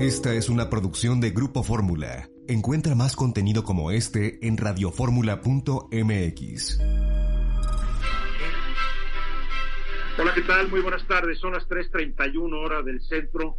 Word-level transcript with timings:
Esta 0.00 0.32
es 0.32 0.48
una 0.48 0.70
producción 0.70 1.20
de 1.20 1.32
Grupo 1.32 1.64
Fórmula. 1.64 2.28
Encuentra 2.46 2.94
más 2.94 3.16
contenido 3.16 3.64
como 3.64 3.90
este 3.90 4.38
en 4.46 4.56
radioformula.mx. 4.56 6.80
Hola, 10.16 10.34
¿qué 10.34 10.42
tal? 10.42 10.68
Muy 10.68 10.82
buenas 10.82 11.04
tardes. 11.08 11.40
Son 11.40 11.52
las 11.52 11.68
3:31 11.68 12.60
horas 12.60 12.84
del 12.84 13.00
centro. 13.00 13.56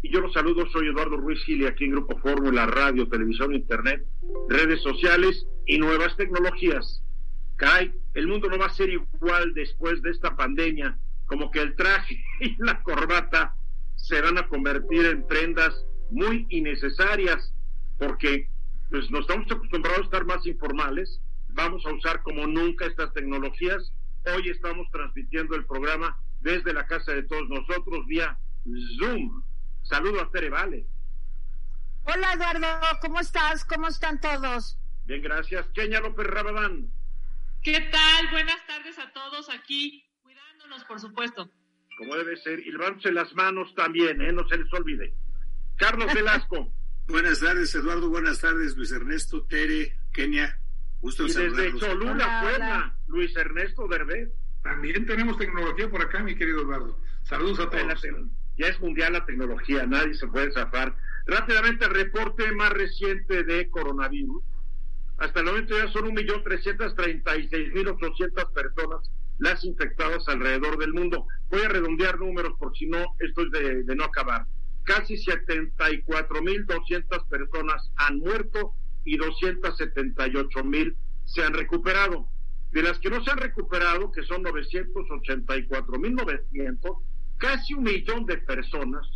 Y 0.00 0.12
yo 0.12 0.20
los 0.20 0.32
saludo, 0.32 0.64
soy 0.70 0.86
Eduardo 0.86 1.16
Ruiz 1.16 1.42
Gili, 1.44 1.66
aquí 1.66 1.86
en 1.86 1.90
Grupo 1.90 2.16
Fórmula, 2.20 2.66
radio, 2.66 3.08
televisión, 3.08 3.52
internet, 3.52 4.06
redes 4.48 4.80
sociales 4.82 5.44
y 5.66 5.78
nuevas 5.78 6.16
tecnologías. 6.16 7.02
Caray, 7.56 7.92
el 8.14 8.28
mundo 8.28 8.48
no 8.48 8.58
va 8.58 8.66
a 8.66 8.74
ser 8.74 8.90
igual 8.90 9.54
después 9.54 10.00
de 10.02 10.10
esta 10.10 10.36
pandemia, 10.36 10.96
como 11.26 11.50
que 11.50 11.60
el 11.60 11.74
traje 11.74 12.22
y 12.40 12.54
la 12.62 12.80
corbata 12.84 13.56
se 14.10 14.20
van 14.20 14.38
a 14.38 14.48
convertir 14.48 15.06
en 15.06 15.24
prendas 15.24 15.72
muy 16.10 16.44
innecesarias, 16.50 17.54
porque 17.96 18.50
pues 18.90 19.08
nos 19.12 19.20
estamos 19.20 19.46
acostumbrados 19.50 20.00
a 20.00 20.04
estar 20.04 20.24
más 20.24 20.44
informales, 20.46 21.20
vamos 21.50 21.86
a 21.86 21.92
usar 21.92 22.20
como 22.22 22.44
nunca 22.48 22.86
estas 22.86 23.12
tecnologías. 23.14 23.92
Hoy 24.34 24.50
estamos 24.50 24.88
transmitiendo 24.90 25.54
el 25.54 25.64
programa 25.64 26.18
desde 26.40 26.74
la 26.74 26.86
casa 26.88 27.12
de 27.12 27.22
todos 27.22 27.48
nosotros 27.48 28.04
vía 28.06 28.36
Zoom. 28.98 29.44
Saludo 29.82 30.22
a 30.22 30.30
Tere 30.32 30.50
Vale. 30.50 30.86
Hola 32.04 32.32
Eduardo, 32.32 32.66
¿cómo 33.00 33.20
estás? 33.20 33.64
¿Cómo 33.64 33.86
están 33.86 34.20
todos? 34.20 34.76
Bien, 35.04 35.22
gracias. 35.22 35.68
Kenia 35.68 36.00
López 36.00 36.26
Rabadán. 36.26 36.90
¿Qué 37.62 37.80
tal? 37.92 38.30
Buenas 38.32 38.66
tardes 38.66 38.98
a 38.98 39.12
todos 39.12 39.48
aquí, 39.50 40.04
cuidándonos, 40.22 40.84
por 40.84 40.98
supuesto. 40.98 41.48
Como 42.00 42.16
debe 42.16 42.34
ser, 42.38 42.58
y 42.60 42.72
levándose 42.72 43.12
las 43.12 43.30
manos 43.34 43.74
también, 43.74 44.22
¿eh? 44.22 44.32
No 44.32 44.48
se 44.48 44.56
les 44.56 44.72
olvide. 44.72 45.12
Carlos 45.76 46.14
Velasco. 46.14 46.72
Buenas 47.06 47.40
tardes, 47.40 47.74
Eduardo. 47.74 48.08
Buenas 48.08 48.40
tardes, 48.40 48.74
Luis 48.74 48.90
Ernesto, 48.90 49.42
Tere, 49.42 49.98
Kenia. 50.10 50.58
Gusto 51.02 51.24
y 51.24 51.26
desde 51.26 51.44
saludarlos. 51.44 51.80
Cholula, 51.82 52.12
Hola, 52.12 52.40
Puebla, 52.40 52.56
hola. 52.56 52.96
Luis 53.06 53.36
Ernesto 53.36 53.86
Derbez. 53.86 54.30
También 54.62 55.04
tenemos 55.04 55.36
tecnología 55.36 55.90
por 55.90 56.00
acá, 56.00 56.22
mi 56.22 56.34
querido 56.34 56.62
Eduardo. 56.62 56.98
Saludos 57.24 57.60
a 57.60 57.68
todos. 57.68 58.02
Ya 58.56 58.68
es 58.68 58.80
mundial 58.80 59.12
la 59.12 59.26
tecnología, 59.26 59.84
nadie 59.84 60.14
se 60.14 60.26
puede 60.26 60.50
zafar. 60.52 60.96
Rápidamente, 61.26 61.84
el 61.84 61.90
reporte 61.90 62.50
más 62.52 62.72
reciente 62.72 63.44
de 63.44 63.68
coronavirus. 63.68 64.42
Hasta 65.18 65.40
el 65.40 65.46
momento 65.46 65.76
ya 65.76 65.92
son 65.92 66.16
1.336.800 66.16 68.52
personas 68.54 69.10
las 69.40 69.64
infectadas 69.64 70.28
alrededor 70.28 70.78
del 70.78 70.92
mundo. 70.92 71.26
Voy 71.50 71.62
a 71.62 71.68
redondear 71.68 72.16
números 72.18 72.52
por 72.58 72.76
si 72.76 72.86
no, 72.86 73.16
esto 73.18 73.42
es 73.42 73.50
de, 73.50 73.82
de 73.82 73.96
no 73.96 74.04
acabar. 74.04 74.46
Casi 74.84 75.16
74.200 75.16 77.28
personas 77.28 77.90
han 77.96 78.18
muerto 78.18 78.74
y 79.04 79.18
278.000 79.18 80.94
se 81.24 81.42
han 81.42 81.54
recuperado. 81.54 82.28
De 82.72 82.82
las 82.82 82.98
que 83.00 83.10
no 83.10 83.24
se 83.24 83.30
han 83.30 83.38
recuperado, 83.38 84.12
que 84.12 84.22
son 84.22 84.44
984.900, 84.44 87.02
casi 87.38 87.74
un 87.74 87.84
millón 87.84 88.26
de 88.26 88.36
personas, 88.38 89.06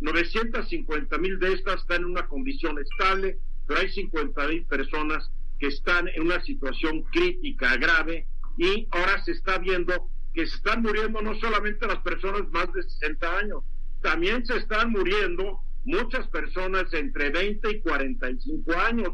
950 0.00 1.18
mil 1.18 1.38
de 1.38 1.52
estas 1.52 1.82
están 1.82 2.02
en 2.02 2.10
una 2.10 2.26
condición 2.28 2.78
estable, 2.78 3.38
pero 3.66 3.80
hay 3.80 3.90
50 3.90 4.48
mil 4.48 4.64
personas 4.66 5.30
que 5.58 5.66
están 5.66 6.08
en 6.08 6.22
una 6.22 6.42
situación 6.44 7.02
crítica, 7.12 7.76
grave, 7.76 8.26
y 8.56 8.86
ahora 8.90 9.22
se 9.24 9.32
está 9.32 9.58
viendo 9.58 10.08
que 10.32 10.46
se 10.46 10.56
están 10.56 10.82
muriendo 10.82 11.22
no 11.22 11.34
solamente 11.36 11.86
las 11.86 11.98
personas 12.00 12.42
más 12.50 12.72
de 12.72 12.82
60 12.82 13.38
años, 13.38 13.62
también 14.02 14.44
se 14.46 14.56
están 14.56 14.90
muriendo 14.90 15.58
muchas 15.84 16.26
personas 16.28 16.92
entre 16.92 17.30
20 17.30 17.70
y 17.70 17.80
45 17.80 18.72
años. 18.78 19.10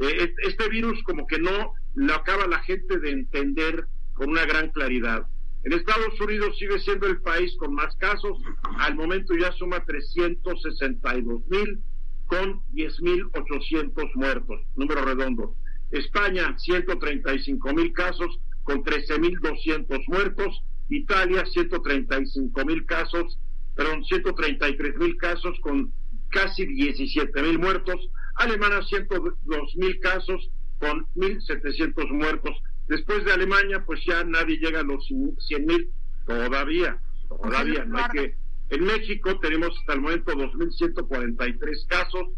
Eh, 0.00 0.16
es- 0.20 0.48
este 0.48 0.68
virus 0.68 1.00
como 1.04 1.26
que 1.26 1.38
no 1.38 1.72
lo 1.94 2.14
acaba 2.14 2.46
la 2.46 2.58
gente 2.64 2.98
de 2.98 3.10
entender 3.10 3.86
con 4.14 4.30
una 4.30 4.44
gran 4.44 4.70
claridad. 4.70 5.26
En 5.62 5.72
Estados 5.72 6.20
Unidos 6.20 6.58
sigue 6.58 6.78
siendo 6.80 7.06
el 7.06 7.20
país 7.22 7.54
con 7.56 7.72
más 7.74 7.94
casos, 7.96 8.36
al 8.78 8.96
momento 8.96 9.34
ya 9.36 9.52
suma 9.52 9.84
362 9.84 11.42
mil 11.48 11.80
con 12.26 12.60
10.800 12.72 14.10
muertos, 14.14 14.60
número 14.76 15.04
redondo. 15.04 15.56
España, 15.90 16.56
135 16.58 17.72
mil 17.74 17.92
casos 17.92 18.40
con 18.64 18.82
13.200 18.82 20.02
muertos. 20.08 20.62
Italia, 20.88 21.44
135 21.46 22.64
mil 22.64 22.84
casos, 22.84 23.38
perdón, 23.74 24.04
133 24.04 24.96
mil 24.96 25.16
casos 25.16 25.58
con 25.60 25.92
casi 26.30 26.66
17 26.66 27.42
mil 27.42 27.58
muertos. 27.58 27.96
Alemania, 28.36 28.82
102 28.82 29.76
mil 29.76 30.00
casos 30.00 30.50
con 30.78 31.06
1.700 31.14 32.10
muertos. 32.10 32.56
Después 32.88 33.24
de 33.24 33.32
Alemania, 33.32 33.84
pues 33.86 34.00
ya 34.06 34.24
nadie 34.24 34.58
llega 34.58 34.80
a 34.80 34.84
los 34.84 35.06
100 35.06 35.66
mil 35.66 35.90
todavía, 36.26 36.98
todavía. 37.28 37.84
No 37.84 37.98
hay 37.98 38.10
que, 38.12 38.34
en 38.70 38.84
México 38.84 39.38
tenemos 39.40 39.70
hasta 39.78 39.94
el 39.94 40.00
momento 40.00 40.32
2.143 40.32 41.86
casos 41.88 42.28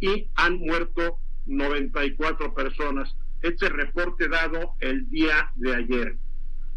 y 0.00 0.28
han 0.36 0.58
muerto 0.58 1.18
94 1.46 2.54
personas. 2.54 3.14
Este 3.42 3.68
reporte 3.68 4.28
dado 4.28 4.72
el 4.80 5.08
día 5.08 5.50
de 5.56 5.74
ayer. 5.74 6.16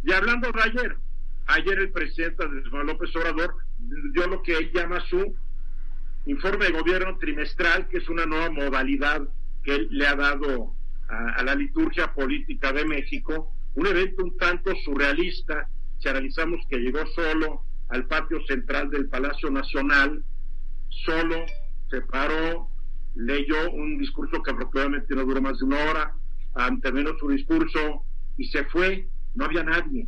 Y 0.04 0.12
hablando 0.14 0.52
de 0.52 0.62
ayer, 0.62 0.98
ayer 1.48 1.80
el 1.80 1.92
presidente 1.92 2.44
Andrés 2.44 2.66
Manuel 2.66 2.88
López 2.88 3.16
Obrador 3.16 3.56
dio 3.78 4.28
lo 4.28 4.42
que 4.44 4.58
él 4.58 4.72
llama 4.74 5.00
su 5.10 5.36
informe 6.26 6.66
de 6.66 6.72
gobierno 6.72 7.18
trimestral, 7.18 7.88
que 7.88 7.98
es 7.98 8.10
una 8.10 8.26
nueva 8.26 8.50
modalidad 8.50 9.28
que 9.64 9.76
él 9.76 9.88
le 9.92 10.08
ha 10.08 10.16
dado 10.16 10.76
a, 11.08 11.44
la 11.44 11.56
liturgia 11.56 12.14
política 12.14 12.72
de 12.72 12.86
México, 12.86 13.54
un 13.76 13.88
evento 13.88 14.24
un 14.24 14.38
tanto 14.38 14.72
surrealista, 14.86 15.68
si 16.00 16.08
analizamos 16.08 16.60
que 16.70 16.78
llegó 16.78 17.06
solo 17.08 17.64
al 17.90 18.06
patio 18.06 18.40
central 18.46 18.90
del 18.90 19.10
Palacio 19.10 19.50
Nacional, 19.50 20.24
solo 20.90 21.46
se 21.90 22.02
paró, 22.02 22.70
leyó 23.16 23.72
un 23.72 23.98
discurso 23.98 24.42
que 24.44 24.52
aproximadamente 24.52 25.16
no 25.16 25.26
duró 25.26 25.42
más 25.42 25.58
de 25.58 25.66
una 25.66 25.84
hora, 25.86 26.14
ah, 26.56 26.70
terminó 26.82 27.18
su 27.20 27.30
discurso 27.30 28.06
y 28.38 28.48
se 28.48 28.64
fue, 28.66 29.08
no 29.36 29.46
había 29.46 29.64
nadie, 29.64 30.08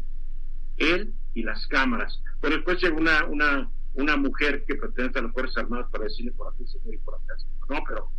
él 0.77 1.13
y 1.33 1.43
las 1.43 1.65
cámaras. 1.67 2.21
Pero 2.41 2.55
después 2.55 2.81
llegó 2.81 2.97
una, 2.97 3.25
una, 3.25 3.69
una 3.93 4.17
mujer 4.17 4.63
que 4.67 4.75
pertenece 4.75 5.19
a 5.19 5.23
las 5.23 5.33
Fuerzas 5.33 5.63
Armadas 5.63 5.89
para 5.91 6.05
decirle 6.05 6.31
por 6.31 6.53
aquí, 6.53 6.65
señor, 6.67 6.93
y 6.93 6.97
por 6.99 7.15
acá, 7.15 7.37
señor. 7.37 7.69
No, 7.69 7.83
pero 7.87 8.11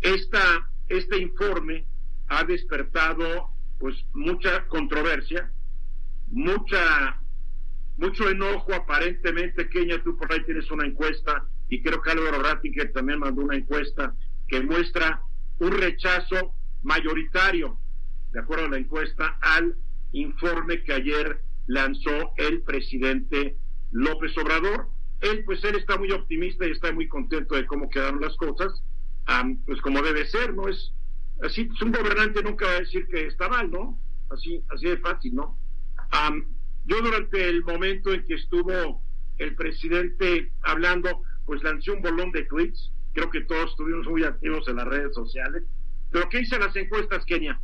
esta, 0.00 0.70
este 0.88 1.18
informe 1.18 1.86
ha 2.28 2.44
despertado 2.44 3.50
pues 3.78 3.94
mucha 4.14 4.66
controversia, 4.68 5.52
mucha 6.28 7.20
mucho 7.96 8.28
enojo 8.28 8.74
aparentemente, 8.74 9.68
Kenia, 9.70 10.02
tú 10.02 10.16
por 10.16 10.30
ahí 10.30 10.44
tienes 10.44 10.70
una 10.70 10.86
encuesta 10.86 11.46
y 11.68 11.82
creo 11.82 12.02
que 12.02 12.10
Álvaro 12.10 12.42
Rattinger 12.42 12.92
también 12.92 13.20
mandó 13.20 13.42
una 13.42 13.56
encuesta 13.56 14.14
que 14.48 14.60
muestra 14.60 15.22
un 15.58 15.72
rechazo 15.72 16.54
mayoritario, 16.86 17.78
de 18.32 18.40
acuerdo 18.40 18.66
a 18.66 18.70
la 18.70 18.78
encuesta, 18.78 19.38
al 19.40 19.76
informe 20.12 20.84
que 20.84 20.92
ayer 20.92 21.40
lanzó 21.66 22.32
el 22.36 22.62
presidente 22.62 23.56
López 23.90 24.38
Obrador. 24.38 24.88
Él, 25.20 25.42
pues 25.44 25.64
él 25.64 25.74
está 25.74 25.98
muy 25.98 26.12
optimista 26.12 26.66
y 26.66 26.70
está 26.70 26.92
muy 26.92 27.08
contento 27.08 27.56
de 27.56 27.66
cómo 27.66 27.90
quedaron 27.90 28.20
las 28.20 28.36
cosas, 28.36 28.82
am, 29.26 29.64
pues 29.64 29.80
como 29.80 30.00
debe 30.00 30.26
ser, 30.26 30.54
¿no? 30.54 30.68
Es 30.68 30.92
así, 31.42 31.64
pues 31.64 31.82
un 31.82 31.90
gobernante 31.90 32.42
nunca 32.42 32.66
va 32.66 32.72
a 32.72 32.80
decir 32.80 33.06
que 33.08 33.26
está 33.26 33.48
mal, 33.48 33.68
¿no? 33.70 33.98
Así, 34.30 34.62
así 34.68 34.86
de 34.86 34.98
fácil, 34.98 35.34
¿no? 35.34 35.58
Am, 36.12 36.46
yo 36.84 37.02
durante 37.02 37.48
el 37.48 37.64
momento 37.64 38.12
en 38.12 38.24
que 38.26 38.34
estuvo 38.34 39.02
el 39.38 39.56
presidente 39.56 40.52
hablando, 40.62 41.22
pues 41.46 41.62
lancé 41.64 41.90
un 41.90 42.02
bolón 42.02 42.30
de 42.30 42.44
tweets, 42.44 42.92
creo 43.12 43.28
que 43.30 43.40
todos 43.40 43.70
estuvimos 43.70 44.06
muy 44.06 44.22
activos 44.22 44.68
en 44.68 44.76
las 44.76 44.86
redes 44.86 45.14
sociales, 45.14 45.64
pero 46.10 46.28
¿qué 46.28 46.38
dicen 46.38 46.60
las 46.60 46.74
encuestas, 46.76 47.24
Kenia? 47.24 47.60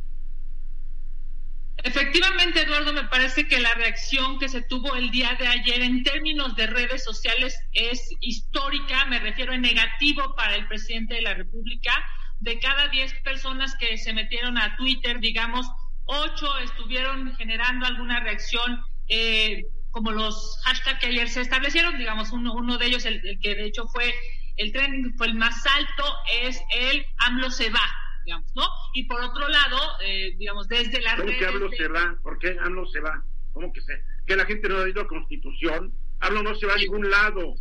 Efectivamente, 1.77 2.61
Eduardo, 2.61 2.93
me 2.93 3.03
parece 3.05 3.47
que 3.47 3.59
la 3.59 3.73
reacción 3.73 4.39
que 4.39 4.47
se 4.47 4.61
tuvo 4.61 4.95
el 4.95 5.11
día 5.11 5.35
de 5.37 5.47
ayer 5.47 5.81
en 5.81 6.03
términos 6.03 6.55
de 6.55 6.67
redes 6.67 7.03
sociales 7.03 7.59
es 7.73 8.09
histórica, 8.21 9.05
me 9.05 9.19
refiero 9.19 9.53
en 9.53 9.61
negativo 9.61 10.33
para 10.35 10.55
el 10.55 10.67
presidente 10.67 11.15
de 11.15 11.21
la 11.21 11.33
República. 11.33 11.91
De 12.39 12.59
cada 12.59 12.87
10 12.89 13.21
personas 13.23 13.75
que 13.75 13.97
se 13.97 14.13
metieron 14.13 14.57
a 14.57 14.77
Twitter, 14.77 15.19
digamos, 15.19 15.69
8 16.05 16.59
estuvieron 16.59 17.35
generando 17.35 17.85
alguna 17.85 18.19
reacción, 18.21 18.81
eh, 19.09 19.63
como 19.91 20.11
los 20.11 20.61
hashtags 20.63 20.99
que 20.99 21.07
ayer 21.07 21.29
se 21.29 21.41
establecieron, 21.41 21.97
digamos, 21.97 22.31
uno, 22.31 22.53
uno 22.53 22.77
de 22.77 22.85
ellos, 22.85 23.05
el, 23.05 23.21
que 23.41 23.55
de 23.55 23.65
hecho 23.65 23.87
fue 23.87 24.13
el 24.55 24.71
tren, 24.71 25.13
fue 25.17 25.27
el 25.27 25.35
más 25.35 25.65
alto, 25.65 26.03
es 26.43 26.61
el 26.71 27.05
AMLO 27.17 27.51
se 27.51 27.69
va 27.69 28.02
digamos, 28.25 28.51
¿no? 28.55 28.63
Y 28.93 29.05
por 29.05 29.21
otro 29.21 29.47
lado, 29.47 29.77
eh, 30.05 30.35
digamos, 30.37 30.67
desde 30.67 31.01
la 31.01 31.15
¿Cómo 31.17 31.29
que 31.29 31.45
AMLO 31.45 31.69
se 31.71 31.87
va? 31.87 32.17
¿Por 32.21 32.39
qué 32.39 32.57
AMLO 32.59 32.85
se 32.87 32.99
va? 32.99 33.23
¿Cómo 33.51 33.71
que 33.71 33.81
se? 33.81 34.03
Que 34.25 34.35
la 34.35 34.45
gente 34.45 34.69
no 34.69 34.77
ha 34.77 34.89
ido 34.89 35.01
a 35.01 35.07
Constitución. 35.07 35.93
AMLO 36.19 36.43
no 36.43 36.55
se 36.55 36.65
va 36.65 36.73
a 36.73 36.77
ningún 36.77 37.09
lado. 37.09 37.55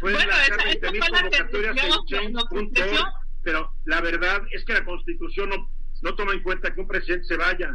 Pueden 0.00 0.16
bueno, 0.16 0.32
esa, 0.32 0.54
esa 0.70 0.88
fue 0.88 1.10
la 1.10 1.30
pero 3.42 3.72
la 3.84 4.00
verdad 4.00 4.42
es 4.52 4.64
que 4.64 4.74
la 4.74 4.84
Constitución 4.84 5.48
no, 5.48 5.70
no 6.02 6.14
toma 6.14 6.32
en 6.32 6.42
cuenta 6.42 6.74
que 6.74 6.80
un 6.80 6.88
presidente 6.88 7.24
se 7.24 7.36
vaya. 7.36 7.70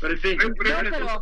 Pero 0.00 0.12
en 0.12 0.20
fin, 0.20 0.38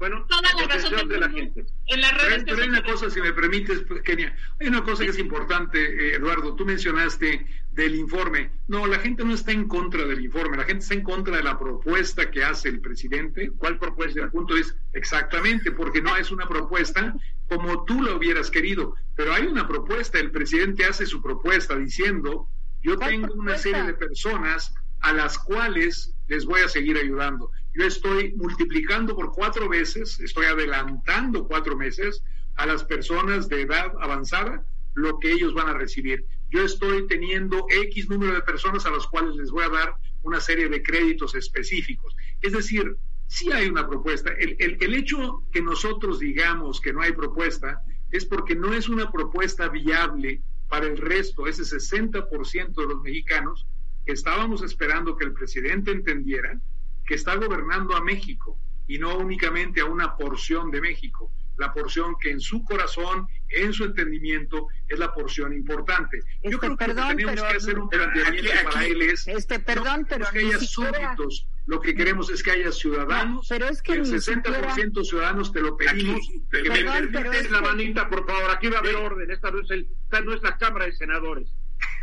bueno, 0.00 0.26
toda 0.26 0.42
la 0.42 0.66
razón 0.66 1.08
de 1.08 1.18
la 1.18 1.30
gente. 1.30 1.64
En 1.86 2.00
las 2.00 2.20
redes 2.20 2.44
pero, 2.44 2.62
hay 2.62 2.68
una 2.68 2.82
cosa, 2.82 3.08
si 3.08 3.20
me 3.20 3.32
permites, 3.32 3.84
pues, 3.86 4.02
Kenia, 4.02 4.36
hay 4.60 4.68
una 4.68 4.82
cosa 4.82 5.04
que 5.04 5.10
es 5.10 5.18
importante, 5.18 5.78
eh, 5.78 6.16
Eduardo, 6.16 6.56
tú 6.56 6.64
mencionaste 6.64 7.46
del 7.70 7.94
informe. 7.94 8.50
No, 8.66 8.86
la 8.86 8.98
gente 8.98 9.24
no 9.24 9.34
está 9.34 9.52
en 9.52 9.68
contra 9.68 10.04
del 10.04 10.24
informe, 10.24 10.56
la 10.56 10.64
gente 10.64 10.82
está 10.82 10.94
en 10.94 11.02
contra 11.02 11.36
de 11.36 11.42
la 11.44 11.58
propuesta 11.58 12.30
que 12.30 12.42
hace 12.42 12.68
el 12.68 12.80
presidente. 12.80 13.52
¿Cuál 13.56 13.78
propuesta? 13.78 14.22
El 14.22 14.30
punto 14.30 14.56
es 14.56 14.76
exactamente, 14.92 15.70
porque 15.70 16.02
no 16.02 16.16
es 16.16 16.30
una 16.30 16.48
propuesta 16.48 17.14
como 17.48 17.84
tú 17.84 18.02
la 18.02 18.14
hubieras 18.14 18.50
querido, 18.50 18.94
pero 19.14 19.32
hay 19.32 19.46
una 19.46 19.68
propuesta, 19.68 20.18
el 20.18 20.30
presidente 20.30 20.84
hace 20.84 21.06
su 21.06 21.22
propuesta 21.22 21.76
diciendo, 21.76 22.48
yo 22.82 22.98
tengo 22.98 23.32
una 23.34 23.56
serie 23.56 23.82
de 23.82 23.94
personas 23.94 24.74
a 25.04 25.12
las 25.12 25.38
cuales 25.38 26.14
les 26.28 26.46
voy 26.46 26.62
a 26.62 26.68
seguir 26.68 26.96
ayudando. 26.96 27.50
Yo 27.74 27.84
estoy 27.84 28.32
multiplicando 28.36 29.14
por 29.14 29.32
cuatro 29.32 29.68
veces, 29.68 30.18
estoy 30.20 30.46
adelantando 30.46 31.46
cuatro 31.46 31.76
meses 31.76 32.22
a 32.56 32.64
las 32.64 32.84
personas 32.84 33.50
de 33.50 33.62
edad 33.62 33.92
avanzada 34.00 34.64
lo 34.94 35.18
que 35.18 35.30
ellos 35.30 35.52
van 35.52 35.68
a 35.68 35.74
recibir. 35.74 36.24
Yo 36.48 36.64
estoy 36.64 37.06
teniendo 37.06 37.66
X 37.68 38.08
número 38.08 38.32
de 38.32 38.40
personas 38.40 38.86
a 38.86 38.90
las 38.90 39.06
cuales 39.06 39.36
les 39.36 39.50
voy 39.50 39.64
a 39.64 39.68
dar 39.68 39.94
una 40.22 40.40
serie 40.40 40.70
de 40.70 40.82
créditos 40.82 41.34
específicos. 41.34 42.16
Es 42.40 42.52
decir, 42.52 42.96
sí 43.26 43.52
hay 43.52 43.68
una 43.68 43.86
propuesta. 43.86 44.32
El, 44.38 44.56
el, 44.58 44.78
el 44.80 44.94
hecho 44.94 45.42
que 45.52 45.60
nosotros 45.60 46.18
digamos 46.18 46.80
que 46.80 46.94
no 46.94 47.02
hay 47.02 47.12
propuesta 47.12 47.82
es 48.10 48.24
porque 48.24 48.56
no 48.56 48.72
es 48.72 48.88
una 48.88 49.12
propuesta 49.12 49.68
viable 49.68 50.40
para 50.70 50.86
el 50.86 50.96
resto, 50.96 51.46
ese 51.46 51.62
60% 51.64 52.74
de 52.74 52.86
los 52.86 53.02
mexicanos 53.02 53.66
estábamos 54.06 54.62
esperando 54.62 55.16
que 55.16 55.24
el 55.24 55.32
presidente 55.32 55.90
entendiera 55.90 56.60
que 57.06 57.14
está 57.14 57.36
gobernando 57.36 57.96
a 57.96 58.02
México 58.02 58.58
y 58.86 58.98
no 58.98 59.16
únicamente 59.16 59.80
a 59.80 59.86
una 59.86 60.16
porción 60.16 60.70
de 60.70 60.80
México, 60.80 61.30
la 61.56 61.72
porción 61.72 62.16
que 62.20 62.30
en 62.30 62.40
su 62.40 62.64
corazón, 62.64 63.26
en 63.48 63.72
su 63.72 63.84
entendimiento, 63.84 64.66
es 64.88 64.98
la 64.98 65.12
porción 65.12 65.52
importante. 65.52 66.20
Yo 66.42 66.50
este, 66.50 66.58
creo 66.58 66.76
que 66.76 66.86
tenemos 66.86 67.42
que 67.42 67.56
hacer 67.56 67.78
un 67.78 67.88
planteamiento 67.88 68.50
para 68.64 68.86
él 68.86 69.02
es 69.02 69.28
este, 69.28 69.60
perdón, 69.60 70.06
pero 70.08 70.26
que 70.32 70.40
haya 70.40 70.58
súbditos, 70.58 71.46
lo 71.66 71.80
que 71.80 71.94
queremos 71.94 72.28
es 72.30 72.42
que 72.42 72.50
haya 72.50 72.72
ciudadanos, 72.72 73.46
pero 73.48 73.68
es 73.68 73.80
que 73.82 73.92
el 73.92 74.04
60% 74.04 75.04
ciudadanos 75.04 75.52
te 75.52 75.60
lo 75.60 75.76
pedimos. 75.76 76.20
que 76.50 76.68
me 76.68 76.84
permites 76.84 77.50
la 77.50 77.60
manita, 77.60 78.08
por 78.08 78.26
favor, 78.26 78.50
aquí 78.50 78.68
va 78.68 78.78
a 78.78 78.80
haber 78.80 78.96
orden, 78.96 79.30
esta 79.30 79.50
no 79.50 79.60
es, 79.60 79.70
el, 79.70 79.88
esta 80.04 80.20
no 80.20 80.34
es 80.34 80.42
la 80.42 80.56
Cámara 80.58 80.86
de 80.86 80.92
Senadores. 80.92 81.48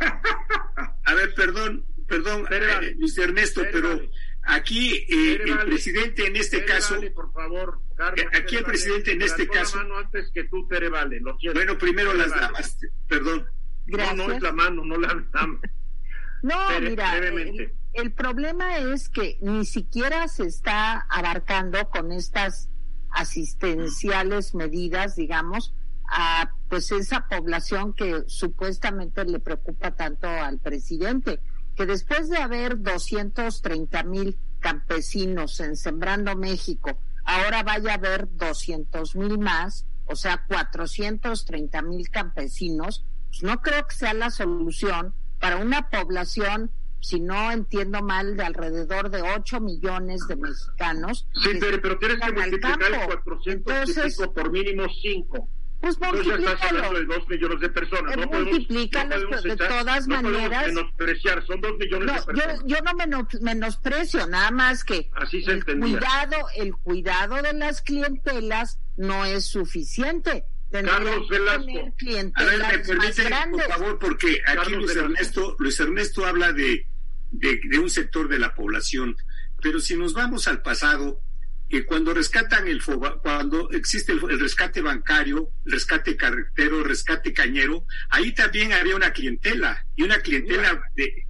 a 1.04 1.14
ver, 1.14 1.34
perdón, 1.34 1.84
perdón, 2.12 2.46
eh, 2.50 2.94
Luis 2.98 3.16
Ernesto, 3.16 3.62
pero 3.72 3.98
aquí 4.42 5.06
eh, 5.08 5.40
el 5.46 5.58
presidente 5.60 6.26
en 6.26 6.36
este 6.36 6.62
caso, 6.66 7.00
por 7.14 7.32
favor, 7.32 7.80
eh, 8.16 8.26
aquí 8.34 8.56
el 8.56 8.64
presidente 8.64 9.12
en 9.12 9.22
este 9.22 9.48
caso, 9.48 9.78
la 9.78 9.84
mano 9.84 9.98
antes 9.98 10.30
que 10.34 10.44
tú, 10.44 10.68
lo 10.68 11.54
bueno, 11.54 11.78
primero 11.78 12.12
las 12.12 12.28
damas, 12.28 12.78
perdón. 13.08 13.46
No, 13.86 14.14
no 14.14 14.30
es 14.30 14.42
la 14.42 14.52
mano, 14.52 14.84
no 14.84 14.96
la 14.98 15.24
dama. 15.32 15.58
No, 16.42 16.80
mira, 16.80 17.16
el, 17.16 17.72
el, 17.94 18.12
problema 18.12 18.76
es 18.76 19.08
que 19.08 19.38
ni 19.40 19.64
siquiera 19.64 20.28
se 20.28 20.44
está 20.44 21.06
abarcando 21.08 21.88
con 21.88 22.12
estas 22.12 22.68
asistenciales 23.10 24.54
medidas, 24.54 25.16
digamos, 25.16 25.74
a 26.08 26.50
pues 26.68 26.92
esa 26.92 27.26
población 27.26 27.94
que 27.94 28.24
supuestamente 28.26 29.24
le 29.24 29.40
preocupa 29.40 29.92
tanto 29.92 30.28
al 30.28 30.58
presidente 30.58 31.40
que 31.76 31.86
después 31.86 32.28
de 32.28 32.38
haber 32.38 32.80
230 32.80 34.02
mil 34.04 34.38
campesinos 34.60 35.60
en 35.60 35.76
Sembrando 35.76 36.36
México, 36.36 36.98
ahora 37.24 37.62
vaya 37.62 37.92
a 37.92 37.94
haber 37.94 38.28
200 38.36 39.16
mil 39.16 39.38
más, 39.38 39.86
o 40.06 40.16
sea, 40.16 40.44
430 40.46 41.82
mil 41.82 42.08
campesinos, 42.10 43.04
pues 43.28 43.42
no 43.42 43.60
creo 43.60 43.86
que 43.86 43.94
sea 43.94 44.14
la 44.14 44.30
solución 44.30 45.14
para 45.40 45.56
una 45.56 45.88
población, 45.88 46.70
si 47.00 47.20
no 47.20 47.50
entiendo 47.50 48.02
mal, 48.02 48.36
de 48.36 48.44
alrededor 48.44 49.10
de 49.10 49.22
8 49.22 49.60
millones 49.60 50.20
de 50.28 50.36
mexicanos. 50.36 51.26
Sí, 51.42 51.50
pero, 51.58 51.80
pero 51.80 51.98
tienes 51.98 52.20
que 52.20 52.32
multiplicar 52.32 52.78
400 53.06 54.28
por 54.28 54.52
mínimo 54.52 54.84
5. 55.02 55.48
Pues 55.82 55.98
multiplícalo. 56.00 56.92
de 56.94 57.04
dos 57.06 57.28
millones 57.28 57.60
de 57.60 57.68
personas. 57.68 58.16
No 58.16 58.26
multiplícalos 58.26 59.24
no 59.30 59.42
de 59.42 59.56
todas 59.56 60.06
no 60.06 60.22
maneras. 60.22 60.66
menospreciar, 60.68 61.44
son 61.46 61.60
dos 61.60 61.76
millones 61.76 62.06
no, 62.06 62.14
de 62.14 62.22
personas. 62.22 62.60
Yo, 62.60 62.66
yo 62.68 62.76
no 62.82 62.92
menosprecio, 63.42 64.26
nada 64.28 64.50
más 64.52 64.84
que 64.84 65.10
Así 65.16 65.42
se 65.42 65.50
el 65.50 65.58
entendía. 65.58 65.98
cuidado, 65.98 66.36
el 66.56 66.72
cuidado 66.76 67.42
de 67.42 67.52
las 67.52 67.82
clientelas 67.82 68.78
no 68.96 69.24
es 69.24 69.44
suficiente. 69.46 70.44
Carlos 70.70 71.28
Velasco. 71.28 71.62
A 72.36 72.44
ver, 72.44 72.58
me 72.58 72.78
permite, 72.78 73.30
por 73.50 73.62
favor, 73.64 73.98
porque 73.98 74.40
aquí 74.46 74.72
Luis 74.72 74.96
Ernesto, 74.96 75.56
Luis 75.58 75.78
Ernesto 75.80 76.24
habla 76.24 76.52
de, 76.52 76.86
de, 77.32 77.60
de 77.68 77.78
un 77.78 77.90
sector 77.90 78.28
de 78.28 78.38
la 78.38 78.54
población, 78.54 79.16
pero 79.60 79.80
si 79.80 79.96
nos 79.96 80.14
vamos 80.14 80.48
al 80.48 80.62
pasado, 80.62 81.20
que 81.72 81.86
cuando 81.86 82.12
rescatan 82.12 82.68
el 82.68 82.82
cuando 83.22 83.70
existe 83.70 84.12
el, 84.12 84.20
rescate 84.38 84.82
bancario, 84.82 85.52
el 85.64 85.72
rescate 85.72 86.18
carretero, 86.18 86.80
el 86.80 86.84
rescate 86.84 87.32
cañero, 87.32 87.86
ahí 88.10 88.34
también 88.34 88.74
había 88.74 88.94
una 88.94 89.10
clientela 89.10 89.82
y 89.96 90.02
una 90.02 90.20
clientela 90.20 90.82
de, 90.94 91.28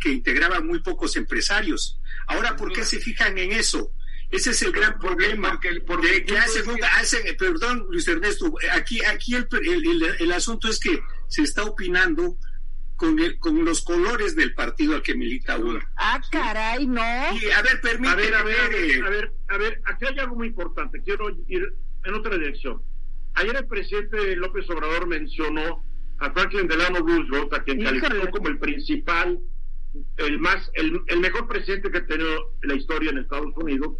que, 0.00 0.12
integraba 0.12 0.60
muy 0.60 0.78
pocos 0.78 1.16
empresarios. 1.16 1.98
Ahora, 2.28 2.54
¿por 2.54 2.72
qué 2.72 2.84
se 2.84 3.00
fijan 3.00 3.36
en 3.36 3.50
eso? 3.50 3.92
Ese 4.30 4.50
es 4.50 4.62
el 4.62 4.70
gran 4.70 4.96
problema. 5.00 5.50
Porque, 5.50 5.80
porque 5.80 6.24
que 6.24 6.38
hacen, 6.38 7.26
perdón, 7.36 7.88
Luis 7.90 8.06
Ernesto, 8.06 8.54
aquí, 8.70 9.04
aquí 9.04 9.34
el, 9.34 9.48
el, 9.60 10.16
el 10.20 10.32
asunto 10.32 10.68
es 10.68 10.78
que 10.78 11.00
se 11.26 11.42
está 11.42 11.64
opinando 11.64 12.38
con, 13.00 13.16
con 13.38 13.64
los 13.64 13.80
colores 13.82 14.36
del 14.36 14.52
partido 14.52 14.94
al 14.94 15.02
que 15.02 15.14
milita 15.14 15.56
uno. 15.56 15.80
Ah, 15.96 16.20
caray, 16.30 16.86
no. 16.86 17.00
Y, 17.00 17.50
a 17.50 17.62
ver, 17.62 17.80
permíteme. 17.80 18.10
A 18.10 18.14
ver, 18.14 18.34
a 18.34 18.42
ver, 18.42 19.02
a 19.02 19.08
ver, 19.08 19.32
a 19.48 19.56
ver, 19.56 19.80
aquí 19.86 20.04
hay 20.04 20.18
algo 20.18 20.36
muy 20.36 20.48
importante. 20.48 21.02
Quiero 21.02 21.30
ir 21.48 21.62
en 22.04 22.14
otra 22.14 22.36
dirección. 22.36 22.82
Ayer 23.34 23.56
el 23.56 23.66
presidente 23.66 24.36
López 24.36 24.68
Obrador 24.68 25.06
mencionó 25.06 25.82
a 26.18 26.30
Franklin 26.32 26.68
Delano 26.68 26.98
Roosevelt, 26.98 27.54
a 27.54 27.62
quien 27.64 27.82
calificó 27.82 28.30
como 28.32 28.48
el 28.48 28.58
principal, 28.58 29.40
el 30.18 30.38
más, 30.38 30.70
el, 30.74 31.00
el 31.06 31.20
mejor 31.20 31.48
presidente 31.48 31.90
que 31.90 31.98
ha 31.98 32.06
tenido 32.06 32.54
la 32.60 32.74
historia 32.74 33.12
en 33.12 33.18
Estados 33.18 33.56
Unidos, 33.56 33.96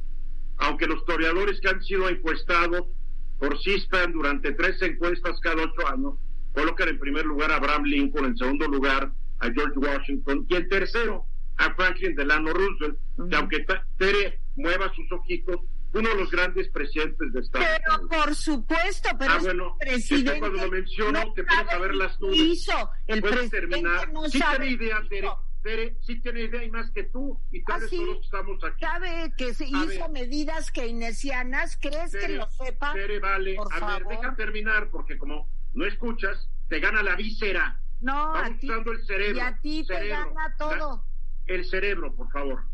aunque 0.59 0.87
los 0.87 0.99
historiadores 0.99 1.59
que 1.63 1.71
han 1.71 1.83
sido 1.83 2.07
encuestados 2.07 2.83
por 3.39 3.59
CISPAN 3.63 4.13
durante 4.13 4.53
tres 4.53 4.83
encuestas 4.83 5.41
cada 5.41 5.63
ocho 5.63 5.89
años 5.89 6.15
colocan 6.53 6.89
en 6.89 6.99
primer 6.99 7.25
lugar 7.27 7.51
a 7.53 7.57
Abraham 7.57 7.85
Lincoln, 7.85 8.25
en 8.27 8.37
segundo 8.37 8.67
lugar 8.69 9.11
a 9.41 9.51
George 9.53 9.79
Washington 9.79 10.47
y 10.49 10.55
en 10.57 10.69
tercero 10.69 11.25
a 11.57 11.75
Franklin 11.75 12.15
Delano 12.15 12.53
Roosevelt, 12.53 12.99
que 13.31 13.37
aunque 13.37 13.65
Tere 13.99 14.41
mueva 14.57 14.93
sus 14.95 15.11
ojitos, 15.13 15.57
uno 15.93 16.09
de 16.09 16.15
los 16.15 16.31
grandes 16.31 16.69
presidentes 16.71 17.33
de 17.33 17.41
Estados 17.41 17.67
pero 17.83 17.95
Unidos. 18.03 18.25
por 18.25 18.35
supuesto, 18.35 19.09
pero 19.19 19.33
ah, 19.33 19.39
bueno, 19.41 19.77
presidente 19.81 20.39
cuando 20.39 20.63
lo 20.65 20.71
menciono 20.71 21.25
no 21.25 21.33
te 21.33 21.43
pones 21.45 21.69
a 21.73 21.79
ver 21.79 21.95
las 21.97 22.21
nubes. 22.21 22.39
Hizo. 22.39 22.91
El 23.07 23.21
Puedes 23.21 23.51
presidente 23.51 23.61
terminar. 23.61 24.13
no 24.13 24.29
sí 24.29 24.39
sabe 24.39 24.59
tiene 24.67 24.73
idea, 24.85 25.01
Tere. 25.09 25.29
Tere, 25.63 25.97
sí 26.01 26.21
tiene 26.23 26.43
idea 26.45 26.65
y 26.65 26.71
más 26.71 26.91
que 26.93 27.03
tú 27.05 27.39
y 27.51 27.63
tal 27.65 27.77
¿Ah, 27.77 27.81
vez 27.81 27.91
sí? 27.91 27.97
todos 27.99 28.25
estamos 28.25 28.65
aquí. 28.65 28.81
Sabe 28.85 29.33
que 29.37 29.53
se 29.53 29.65
A 29.65 29.69
hizo 29.69 29.87
ver. 29.87 30.11
medidas 30.11 30.71
keynesianas, 30.71 31.77
¿crees 31.77 32.13
que 32.13 32.19
Tere, 32.21 32.37
lo 32.37 32.49
sepa? 32.49 32.93
Tere, 32.95 33.19
vale. 33.19 33.57
Por 33.57 33.67
a 33.75 33.75
ver, 33.75 34.03
favor. 34.05 34.17
deja 34.17 34.37
terminar 34.37 34.89
porque 34.91 35.19
como 35.19 35.49
no 35.75 35.87
escuchas, 35.87 36.49
te 36.69 36.81
gana 36.81 37.03
la 37.03 37.17
víscera. 37.17 37.81
No, 38.01 38.35
a 38.35 38.47
ti, 38.59 38.69
usando 38.69 38.93
el 38.93 39.05
cerebro. 39.05 39.37
y 39.37 39.41
a 39.41 39.59
ti 39.61 39.85
te 39.87 40.09
gana 40.09 40.55
todo. 40.57 41.05
El 41.47 41.65
cerebro, 41.65 42.15
por 42.15 42.31
favor. 42.31 42.65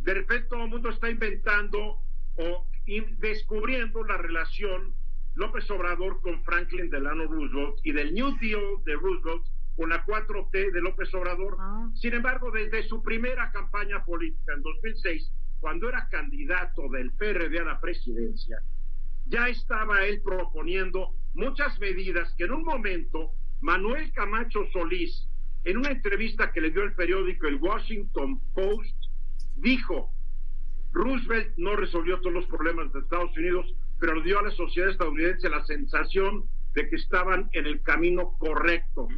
de 0.00 0.14
repente 0.14 0.48
todo 0.48 0.64
el 0.64 0.70
mundo 0.70 0.88
está 0.88 1.10
inventando 1.10 1.98
o 2.36 2.66
descubriendo 3.18 4.02
la 4.04 4.16
relación 4.16 4.94
López 5.34 5.70
Obrador 5.70 6.20
con 6.22 6.42
Franklin 6.44 6.90
Delano 6.90 7.26
Roosevelt 7.26 7.76
y 7.84 7.92
del 7.92 8.14
New 8.14 8.36
Deal 8.40 8.82
de 8.84 8.94
Roosevelt 8.94 9.44
con 9.76 9.90
la 9.90 10.04
4T 10.04 10.72
de 10.72 10.80
López 10.80 11.14
Obrador. 11.14 11.56
Ah. 11.58 11.90
Sin 11.94 12.14
embargo, 12.14 12.50
desde 12.50 12.82
su 12.88 13.02
primera 13.02 13.50
campaña 13.52 14.04
política 14.04 14.54
en 14.54 14.62
2006, 14.62 15.30
cuando 15.60 15.88
era 15.88 16.08
candidato 16.08 16.88
del 16.88 17.12
PRD 17.12 17.58
a 17.60 17.64
la 17.64 17.80
presidencia, 17.80 18.62
ya 19.30 19.48
estaba 19.48 20.04
él 20.04 20.20
proponiendo 20.22 21.14
muchas 21.34 21.78
medidas 21.80 22.34
que 22.36 22.44
en 22.44 22.52
un 22.52 22.64
momento 22.64 23.30
Manuel 23.60 24.12
Camacho 24.12 24.60
Solís, 24.72 25.28
en 25.64 25.78
una 25.78 25.90
entrevista 25.90 26.52
que 26.52 26.60
le 26.60 26.70
dio 26.70 26.82
el 26.82 26.94
periódico 26.94 27.46
el 27.46 27.56
Washington 27.56 28.40
Post, 28.54 28.96
dijo, 29.56 30.10
Roosevelt 30.92 31.56
no 31.56 31.76
resolvió 31.76 32.18
todos 32.20 32.34
los 32.34 32.46
problemas 32.46 32.92
de 32.92 33.00
Estados 33.00 33.36
Unidos, 33.36 33.74
pero 34.00 34.20
dio 34.22 34.38
a 34.38 34.42
la 34.42 34.50
sociedad 34.50 34.90
estadounidense 34.90 35.48
la 35.48 35.64
sensación 35.64 36.44
de 36.74 36.88
que 36.88 36.96
estaban 36.96 37.48
en 37.52 37.66
el 37.66 37.82
camino 37.82 38.36
correcto. 38.38 39.08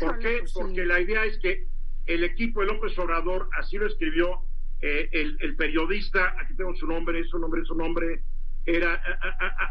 ¿Por 0.00 0.18
qué? 0.18 0.38
Pues 0.40 0.52
Porque 0.52 0.84
la 0.84 1.00
idea 1.00 1.24
es 1.24 1.38
que 1.38 1.66
el 2.06 2.24
equipo 2.24 2.60
de 2.60 2.68
López 2.68 2.98
Obrador, 2.98 3.48
así 3.58 3.76
lo 3.76 3.86
escribió 3.86 4.40
eh, 4.80 5.08
el, 5.12 5.56
periodista, 5.56 6.34
aquí 6.40 6.54
tengo 6.54 6.74
su 6.76 6.86
nombre, 6.86 7.22
su 7.24 7.38
nombre, 7.38 7.64
su 7.64 7.74
nombre, 7.74 8.22
era 8.68 9.00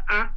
a, 0.08 0.36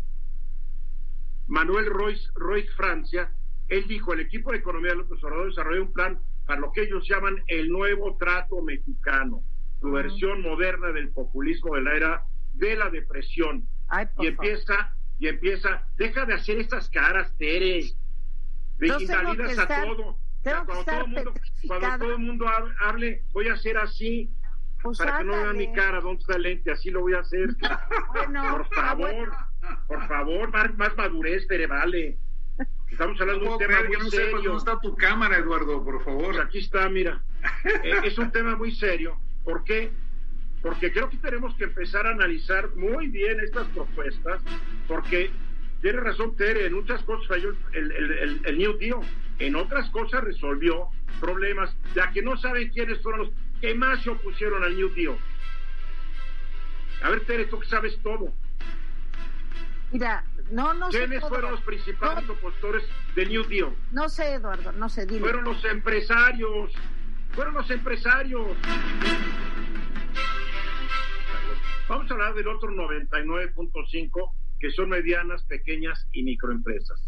Manuel 1.48 1.88
Royce, 1.88 2.30
Royce 2.36 2.72
Francia, 2.78 3.32
él 3.68 3.88
dijo, 3.88 4.14
el 4.14 4.22
equipo 4.22 4.52
de 4.52 4.60
economía 4.60 4.92
de 4.92 4.98
López 4.98 5.24
Obrador 5.24 5.48
desarrolló 5.48 5.84
un 5.84 5.94
plan 5.94 6.20
para 6.46 6.62
lo 6.62 6.72
que 6.72 6.84
ellos 6.84 7.08
llaman 7.10 7.44
el 7.48 7.70
nuevo 7.70 8.16
trato 8.18 8.62
mexicano, 8.62 9.44
su 9.80 9.92
versión 9.92 10.42
moderna 10.42 10.92
del 10.92 11.10
populismo 11.10 11.76
de 11.76 11.82
la 11.82 11.96
era 11.96 12.24
de 12.54 12.76
la 12.76 12.90
depresión. 12.90 13.66
y 14.20 14.28
empieza, 14.28 14.96
y 15.20 15.28
empieza, 15.28 15.88
deja 15.98 16.26
de 16.26 16.36
hacer 16.36 16.60
estas 16.60 16.90
caras, 16.90 17.36
Tere, 17.38 17.84
de 18.78 18.88
invalidas 18.88 19.58
a 19.58 19.84
todo. 19.84 20.18
cuando, 20.44 20.86
todo 20.86 21.08
mundo, 21.08 21.34
cuando 21.68 21.98
todo 21.98 22.12
el 22.14 22.20
mundo 22.20 22.46
hable, 22.80 23.24
voy 23.34 23.48
a 23.48 23.54
hacer 23.54 23.78
así, 23.78 24.30
pues 24.82 24.98
para 24.98 25.20
que 25.20 25.24
no 25.24 25.34
vean 25.34 25.58
mi 25.58 25.72
cara, 25.74 26.02
¿dónde 26.02 26.22
está 26.22 26.36
el 26.36 26.44
lente? 26.44 26.72
Así 26.72 26.90
lo 26.90 27.02
voy 27.02 27.14
a 27.14 27.20
hacer. 27.20 27.50
por 28.52 28.68
favor, 28.74 29.32
por 29.88 30.08
favor, 30.08 30.78
más, 30.78 30.96
madurez, 30.98 31.48
Tere, 31.48 31.68
vale. 31.68 32.18
Estamos 32.92 33.20
hablando 33.22 33.46
de 33.46 33.52
un 33.52 33.58
tema 33.58 33.78
muy 33.84 34.12
serio. 34.12 34.42
¿Dónde 34.44 34.58
está 34.58 34.80
tu 34.80 34.96
cámara, 34.96 35.38
Eduardo, 35.38 35.84
por 35.84 36.04
favor? 36.04 36.26
Pues 36.26 36.40
aquí 36.40 36.60
está, 36.60 36.90
mira. 36.90 37.22
Eh, 37.84 38.02
es 38.04 38.18
un 38.18 38.32
tema 38.32 38.56
muy 38.56 38.72
serio. 38.76 39.18
¿Por 39.44 39.64
qué? 39.64 39.92
Porque 40.62 40.92
creo 40.92 41.10
que 41.10 41.18
tenemos 41.18 41.56
que 41.56 41.64
empezar 41.64 42.06
a 42.06 42.12
analizar 42.12 42.76
muy 42.76 43.08
bien 43.08 43.40
estas 43.40 43.68
propuestas, 43.70 44.42
porque 44.88 45.32
tiene 45.82 46.00
razón 46.00 46.36
Tere, 46.36 46.68
en 46.68 46.74
muchas 46.74 47.02
cosas 47.04 47.28
falló 47.28 47.56
el, 47.74 47.92
el, 47.92 48.42
el, 48.46 48.58
New 48.58 48.78
Deal, 48.78 49.00
en 49.40 49.56
otras 49.56 49.90
cosas 49.90 50.24
resolvió 50.24 50.90
problemas, 51.20 51.76
ya 51.96 52.12
que 52.12 52.22
no 52.22 52.38
saben 52.38 52.70
quiénes 52.70 53.02
fueron 53.02 53.22
los 53.22 53.32
que 53.62 53.76
más 53.76 54.02
se 54.02 54.10
opusieron 54.10 54.64
al 54.64 54.76
New 54.76 54.94
Deal. 54.94 55.18
A 57.04 57.10
ver, 57.10 57.26
Tere, 57.26 57.46
tú 57.46 57.60
que 57.60 57.68
sabes 57.68 57.98
todo. 58.02 58.34
Mira, 59.92 60.24
no, 60.52 60.74
no 60.74 60.90
¿Quiénes 60.90 61.22
fueron 61.28 61.52
los 61.52 61.62
principales 61.62 62.28
opositores 62.30 62.84
del 63.16 63.30
New 63.30 63.44
Deal? 63.46 63.76
No 63.92 64.10
sé, 64.10 64.34
Eduardo, 64.34 64.72
no 64.72 64.90
sé, 64.90 65.06
dime. 65.06 65.22
Fueron 65.22 65.44
los 65.44 65.64
empresarios, 65.66 66.72
fueron 67.34 67.54
los 67.54 67.70
empresarios. 67.70 68.58
Vamos 71.88 72.10
a 72.10 72.14
hablar 72.14 72.34
del 72.34 72.48
otro 72.48 72.70
99.5 72.72 74.32
que 74.60 74.72
son 74.72 74.90
medianas, 74.90 75.44
pequeñas 75.44 76.08
y 76.14 76.24
microempresas. 76.24 77.02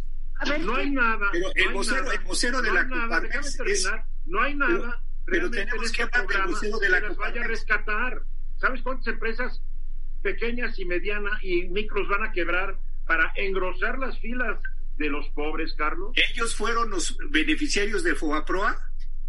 no 0.62 0.75
hay 0.75 0.91
nada. 0.91 1.29
Pero 1.31 1.48
el, 1.55 1.74
vocero, 1.74 2.12
el 2.12 2.19
vocero 2.22 2.62
de 2.62 2.74
la 2.74 2.83
nada, 2.83 3.22
No 4.25 4.41
hay 4.41 4.55
nada. 4.55 4.72
Pero, 4.72 5.12
tenemos 5.25 5.92
que 5.92 6.03
hablar 6.03 6.27
del 6.27 6.42
vocero 6.48 6.80
de 6.80 6.89
la 6.89 7.01
que 7.01 7.08
las 7.08 7.18
vaya 7.18 7.42
a 7.42 7.48
rescatar. 7.48 8.22
¿Sabes 8.58 8.82
cuántas 8.82 9.08
empresas 9.08 9.62
pequeñas 10.22 10.77
y 10.80 10.86
medianas 10.86 11.44
y 11.44 11.68
micros 11.70 12.08
van 12.08 12.24
a 12.24 12.32
quebrar 12.32 12.77
para 13.06 13.32
engrosar 13.36 14.00
las 14.00 14.18
filas 14.20 14.60
de 14.98 15.10
los 15.10 15.27
pobres, 15.30 15.74
Carlos? 15.75 16.13
¿Ellos 16.32 16.56
fueron 16.56 16.89
los 16.89 17.18
beneficiarios 17.30 18.03
de 18.03 18.15
FOBAPROA? 18.15 18.77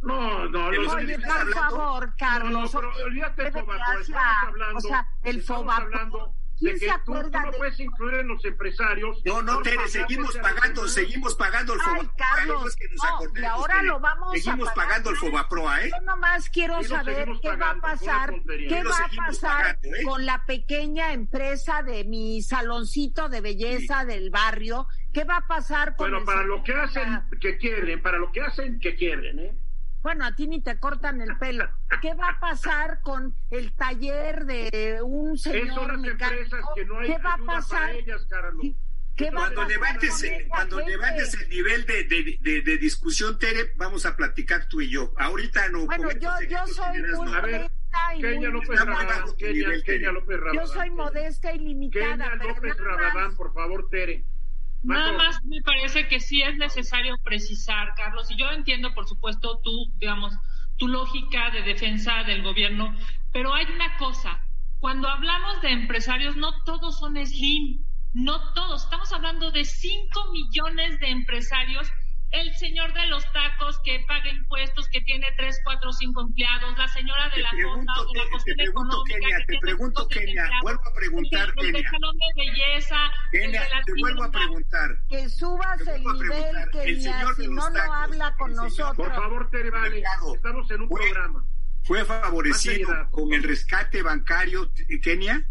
No, 0.03 0.49
no, 0.51 0.71
los 0.71 0.95
Oye, 0.95 1.19
por 1.19 1.55
favor, 1.55 2.15
Carlos. 2.17 2.75
No, 2.75 2.81
pero 2.81 3.05
olvídate, 3.05 3.51
FOBAPROA. 3.51 4.01
Estamos 4.01 4.37
hablando. 4.47 4.79
O 4.79 4.81
sea, 4.81 5.09
el 5.23 5.43
FOBAPROA 5.43 6.35
de 6.61 6.79
que 6.79 6.89
tú, 7.05 7.15
no 7.15 7.51
puedes 7.57 7.79
incluir 7.81 8.21
en 8.21 8.29
los 8.29 8.45
empresarios. 8.45 9.21
No, 9.25 9.43
no, 9.43 9.61
Tere, 9.63 9.89
seguimos 9.89 10.37
pagando, 10.37 10.89
seguimos 10.89 11.35
pagando 11.35 11.75
el 11.75 11.81
Ay, 11.85 12.09
Carlos, 12.17 12.77
no, 12.97 13.41
y 13.41 13.45
ahora 13.45 13.83
lo 13.83 14.01
vamos 14.01 14.33
seguimos 14.33 14.71
pagando 14.73 15.11
el 15.11 15.17
Fobaproa, 15.17 15.85
¿eh? 15.85 15.91
Yo 15.91 16.01
nomás 16.03 16.49
quiero 16.51 16.83
saber 16.83 17.29
qué 17.43 17.57
va 17.57 17.71
a 17.71 17.81
pasar, 17.81 18.35
qué 18.47 18.83
va 18.85 18.97
a 18.97 19.27
pasar 19.27 19.79
¿eh? 19.83 20.05
con 20.05 20.25
la 20.25 20.45
pequeña 20.47 21.13
empresa 21.13 21.83
de 21.83 22.05
mi 22.05 22.43
saloncito 22.43 23.29
de 23.29 23.41
belleza 23.41 24.05
del 24.05 24.31
barrio, 24.31 24.87
qué 25.13 25.25
va 25.25 25.39
a 25.39 25.47
pasar 25.47 25.97
con 25.97 26.11
Bueno, 26.11 26.25
para 26.25 26.45
lo 26.45 26.63
que 26.63 26.73
hacen 26.73 27.23
que 27.41 27.57
quieren, 27.59 28.01
para 28.03 28.19
lo 28.19 28.31
que 28.31 28.41
hacen 28.41 28.79
que 28.79 28.95
quieren, 28.95 29.39
¿eh? 29.39 29.64
Bueno, 30.05 30.27
a 30.27 30.35
ti 30.35 30.47
ni 30.47 30.61
te 30.61 30.79
cortan 30.79 31.23
el 31.23 31.39
pelo. 31.39 31.67
¿Qué 32.03 32.13
va 32.13 32.29
a 32.29 32.39
pasar 32.39 33.01
con 33.01 33.35
el 33.51 33.73
taller 33.73 34.45
de 34.45 35.01
un 35.03 35.39
señor 35.39 35.97
mecánico? 35.97 36.59
¿Qué 36.75 37.17
va 37.17 37.33
a 37.33 37.39
pasar? 37.39 37.97
¿Qué 39.17 39.31
va 39.31 39.45
cuando, 39.45 39.65
levantes, 39.65 40.27
cuando 40.49 40.81
levantes 40.81 41.33
el 41.41 41.49
nivel 41.49 41.87
de, 41.87 42.05
de, 42.05 42.61
de, 42.61 42.79
discusión, 42.79 43.39
Tere, 43.39 43.73
vamos 43.77 44.05
a 44.05 44.15
platicar 44.15 44.69
tú 44.69 44.83
y 44.83 44.91
yo. 44.91 45.15
Ahorita 45.17 45.71
no. 45.71 45.87
Bueno, 45.87 46.11
yo, 46.21 46.31
yo 46.51 46.67
soy 46.67 47.01
muy 47.01 47.27
modesta 47.31 48.15
y 48.17 48.21
Kenia 48.21 48.49
López 48.51 48.81
Rabadán, 48.85 49.37
Kenia, 49.39 50.13
López 50.13 50.39
Rabadán. 50.39 50.55
Yo 50.55 50.67
soy 50.67 50.91
modesta 50.91 51.55
y 51.55 51.61
limitada. 51.61 52.31
Kenia 52.31 52.49
López 52.49 52.77
Rabadán, 52.77 53.37
por 53.37 53.55
favor, 53.55 53.89
Tere. 53.89 54.27
Nada 54.85 55.13
más 55.13 55.43
me 55.45 55.63
parece 55.63 56.09
que 56.09 56.21
sí 56.21 56.43
es 56.43 56.57
necesario 56.57 57.17
precisar, 57.25 57.95
Carlos, 57.97 58.31
y 58.31 58.37
yo 58.37 58.51
entiendo, 58.51 58.93
por 58.95 59.09
supuesto, 59.09 59.61
tú, 59.65 59.91
digamos, 59.97 60.35
tu 60.77 60.89
lógica 60.89 61.51
de 61.51 61.63
defensa 61.63 62.23
del 62.25 62.43
gobierno, 62.43 62.95
pero 63.33 63.55
hay 63.55 63.65
una 63.75 63.97
cosa, 63.97 64.41
cuando 64.81 65.09
hablamos 65.09 65.63
de 65.63 65.71
empresarios, 65.71 66.37
no 66.37 66.53
todos 66.65 66.99
son 66.99 67.17
Slim, 67.25 67.83
no 68.13 68.53
todos, 68.53 68.85
estamos 68.85 69.11
hablando 69.13 69.51
de 69.51 69.65
5 69.65 70.33
millones 70.33 71.01
de 71.01 71.09
empresarios 71.09 71.91
el 72.35 72.53
señor 72.55 72.93
de 72.93 73.07
los 73.07 73.25
tacos 73.33 73.79
que 73.85 74.05
paga 74.09 74.29
impuestos, 74.29 74.89
que 74.89 75.01
tiene 75.03 75.27
tres, 75.37 75.61
cuatro, 75.65 75.93
cinco 75.93 76.23
empleados, 76.23 76.77
la 76.77 76.89
señora 76.89 77.29
de 77.31 77.43
la 77.43 77.51
fonda 77.51 77.93
o 78.01 78.13
de 78.13 78.19
la 78.19 78.31
cocina 78.31 78.65
económica. 78.65 79.19
Kenia, 79.21 79.47
te 79.47 79.59
pregunto, 79.61 80.09
Kenia, 80.09 80.51
vuelvo 80.63 80.83
a 80.85 80.95
preguntar, 80.95 81.49
el, 81.49 81.55
Kenia. 81.55 81.79
El 81.79 81.85
salón 81.85 82.17
de 82.19 82.45
belleza. 82.45 82.97
Kenia, 83.31 83.63
te 83.87 83.93
vuelvo 84.01 84.25
a 84.25 84.31
preguntar. 84.31 84.91
Que 85.09 85.29
subas 85.29 85.81
el 85.87 86.03
nivel, 86.03 86.71
Kenia, 86.73 87.27
si 87.37 87.49
no, 87.49 87.71
no 87.71 87.93
habla 87.93 88.35
con 88.37 88.53
nosotros. 88.55 88.97
Por 88.97 89.15
favor, 89.15 89.51
Tere, 89.51 89.71
vale, 89.71 90.03
estamos 90.35 90.71
en 90.71 90.83
un 90.83 90.89
programa. 90.89 91.45
¿Fue 91.85 92.05
favorecido 92.05 93.11
con 93.11 93.33
el 93.33 93.43
rescate 93.43 94.03
bancario, 94.03 94.73
Kenia? 95.03 95.47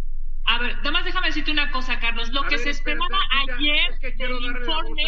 A 0.45 0.57
ver, 0.59 0.75
nada 0.77 0.91
más 0.91 1.05
déjame 1.05 1.27
decirte 1.27 1.51
una 1.51 1.71
cosa, 1.71 1.99
Carlos. 1.99 2.29
Lo 2.33 2.43
que 2.43 2.57
se 2.57 2.71
esperaba 2.71 3.17
ayer 3.47 3.91
es 3.91 3.99
que 3.99 4.11
darle 4.17 4.47
informe... 4.47 5.03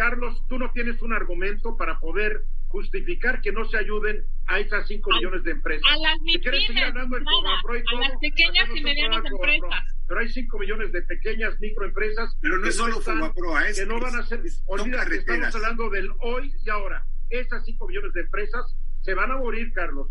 Carlos, 0.00 0.42
tú 0.48 0.58
no 0.58 0.70
tienes 0.72 1.02
un 1.02 1.12
argumento 1.12 1.76
para 1.76 2.00
poder 2.00 2.46
justificar 2.68 3.42
que 3.42 3.52
no 3.52 3.66
se 3.66 3.76
ayuden 3.76 4.24
a 4.46 4.58
esas 4.58 4.88
5 4.88 5.10
millones 5.10 5.44
de 5.44 5.50
empresas. 5.50 5.84
A 5.92 5.98
las 5.98 6.18
MIPIMES, 6.22 6.70
a 6.70 6.90
las 6.90 8.18
pequeñas 8.18 8.68
y 8.74 8.80
medianas 8.80 9.22
empresas. 9.26 9.84
Pero 10.08 10.20
hay 10.20 10.28
5 10.30 10.58
millones 10.58 10.92
de 10.92 11.02
pequeñas 11.02 11.60
microempresas. 11.60 12.34
Pero 12.40 12.56
no 12.56 12.66
es 12.66 12.76
solo 12.76 12.98
Fobaproa, 13.02 13.68
es 13.68 13.78
que 13.78 13.84
no 13.84 14.00
van 14.00 14.16
a 14.16 14.22
ser. 14.22 14.40
Estamos 14.46 15.54
hablando 15.54 15.90
del 15.90 16.08
hoy 16.20 16.50
y 16.64 16.70
ahora. 16.70 17.04
Esas 17.28 17.62
5 17.66 17.86
millones 17.86 18.14
de 18.14 18.22
empresas 18.22 18.74
se 19.02 19.12
van 19.12 19.30
a 19.32 19.36
morir, 19.36 19.70
Carlos. 19.74 20.08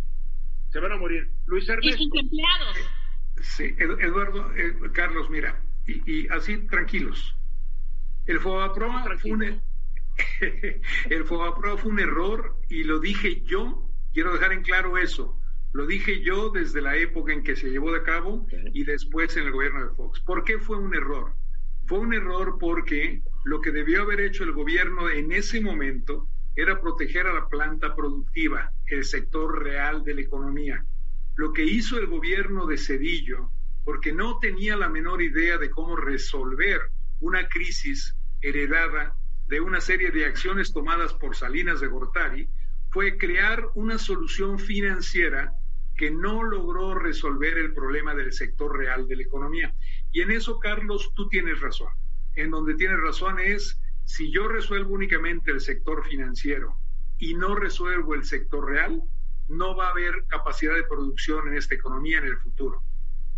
Se 0.69 0.79
van 0.79 0.91
a 0.91 0.97
morir. 0.97 1.31
Luis 1.47 1.67
Ernesto. 1.67 1.99
Y 1.99 2.05
sus 2.05 2.19
empleados. 2.19 2.77
Sí, 3.41 3.75
Eduardo, 3.79 4.53
eh, 4.55 4.75
Carlos, 4.93 5.31
mira, 5.31 5.59
y, 5.87 6.03
y, 6.05 6.27
así 6.27 6.59
tranquilos. 6.67 7.35
El 8.27 8.39
FOBAPROA 8.39 9.17
fue 9.17 9.59
el 11.09 11.25
FOBAPRO 11.25 11.77
fue 11.77 11.91
un 11.91 11.99
error 11.99 12.57
y 12.69 12.83
lo 12.83 12.99
dije 12.99 13.41
yo, 13.41 13.89
quiero 14.13 14.33
dejar 14.33 14.53
en 14.53 14.63
claro 14.63 14.97
eso, 14.97 15.39
lo 15.71 15.85
dije 15.85 16.21
yo 16.21 16.49
desde 16.49 16.81
la 16.81 16.95
época 16.95 17.31
en 17.31 17.43
que 17.43 17.55
se 17.55 17.69
llevó 17.69 17.91
de 17.91 18.01
cabo 18.01 18.47
y 18.73 18.83
después 18.83 19.37
en 19.37 19.45
el 19.45 19.51
gobierno 19.51 19.87
de 19.87 19.95
Fox. 19.95 20.19
¿Por 20.21 20.43
qué 20.43 20.57
fue 20.57 20.77
un 20.77 20.95
error? 20.95 21.33
Fue 21.85 21.99
un 21.99 22.13
error 22.13 22.57
porque 22.59 23.21
lo 23.43 23.61
que 23.61 23.71
debió 23.71 24.01
haber 24.01 24.19
hecho 24.19 24.43
el 24.43 24.53
gobierno 24.53 25.09
en 25.09 25.31
ese 25.31 25.61
momento 25.61 26.27
era 26.55 26.81
proteger 26.81 27.27
a 27.27 27.33
la 27.33 27.47
planta 27.47 27.95
productiva, 27.95 28.71
el 28.87 29.05
sector 29.05 29.63
real 29.63 30.03
de 30.03 30.15
la 30.15 30.21
economía. 30.21 30.85
lo 31.35 31.53
que 31.53 31.63
hizo 31.63 31.97
el 31.97 32.07
gobierno 32.07 32.65
de 32.65 32.77
Cedillo, 32.77 33.49
porque 33.85 34.11
no 34.11 34.39
tenía 34.39 34.75
la 34.75 34.89
menor 34.89 35.21
idea 35.21 35.57
de 35.57 35.69
cómo 35.69 35.95
resolver 35.95 36.81
una 37.21 37.47
crisis 37.47 38.13
heredada 38.41 39.15
de 39.49 39.59
una 39.59 39.81
serie 39.81 40.11
de 40.11 40.25
acciones 40.25 40.71
tomadas 40.71 41.13
por 41.15 41.35
Salinas 41.35 41.81
de 41.81 41.87
Gortari, 41.87 42.47
fue 42.91 43.17
crear 43.17 43.69
una 43.73 43.97
solución 43.97 44.59
financiera 44.59 45.53
que 45.97 46.11
no 46.11 46.43
logró 46.43 46.93
resolver 46.93 47.57
el 47.57 47.73
problema 47.73 48.13
del 48.13 48.31
sector 48.31 48.77
real 48.77 49.07
de 49.07 49.15
la 49.15 49.23
economía. 49.23 49.75
Y 50.11 50.21
en 50.21 50.31
eso, 50.31 50.59
Carlos, 50.59 51.11
tú 51.15 51.27
tienes 51.29 51.59
razón. 51.61 51.91
En 52.35 52.51
donde 52.51 52.75
tienes 52.75 52.99
razón 52.99 53.39
es, 53.39 53.81
si 54.05 54.31
yo 54.31 54.47
resuelvo 54.47 54.93
únicamente 54.93 55.51
el 55.51 55.61
sector 55.61 56.07
financiero 56.07 56.75
y 57.17 57.33
no 57.33 57.55
resuelvo 57.55 58.13
el 58.13 58.25
sector 58.25 58.69
real, 58.69 59.01
no 59.47 59.75
va 59.75 59.87
a 59.87 59.91
haber 59.91 60.25
capacidad 60.27 60.75
de 60.75 60.83
producción 60.83 61.47
en 61.47 61.57
esta 61.57 61.73
economía 61.73 62.19
en 62.19 62.25
el 62.25 62.37
futuro. 62.37 62.83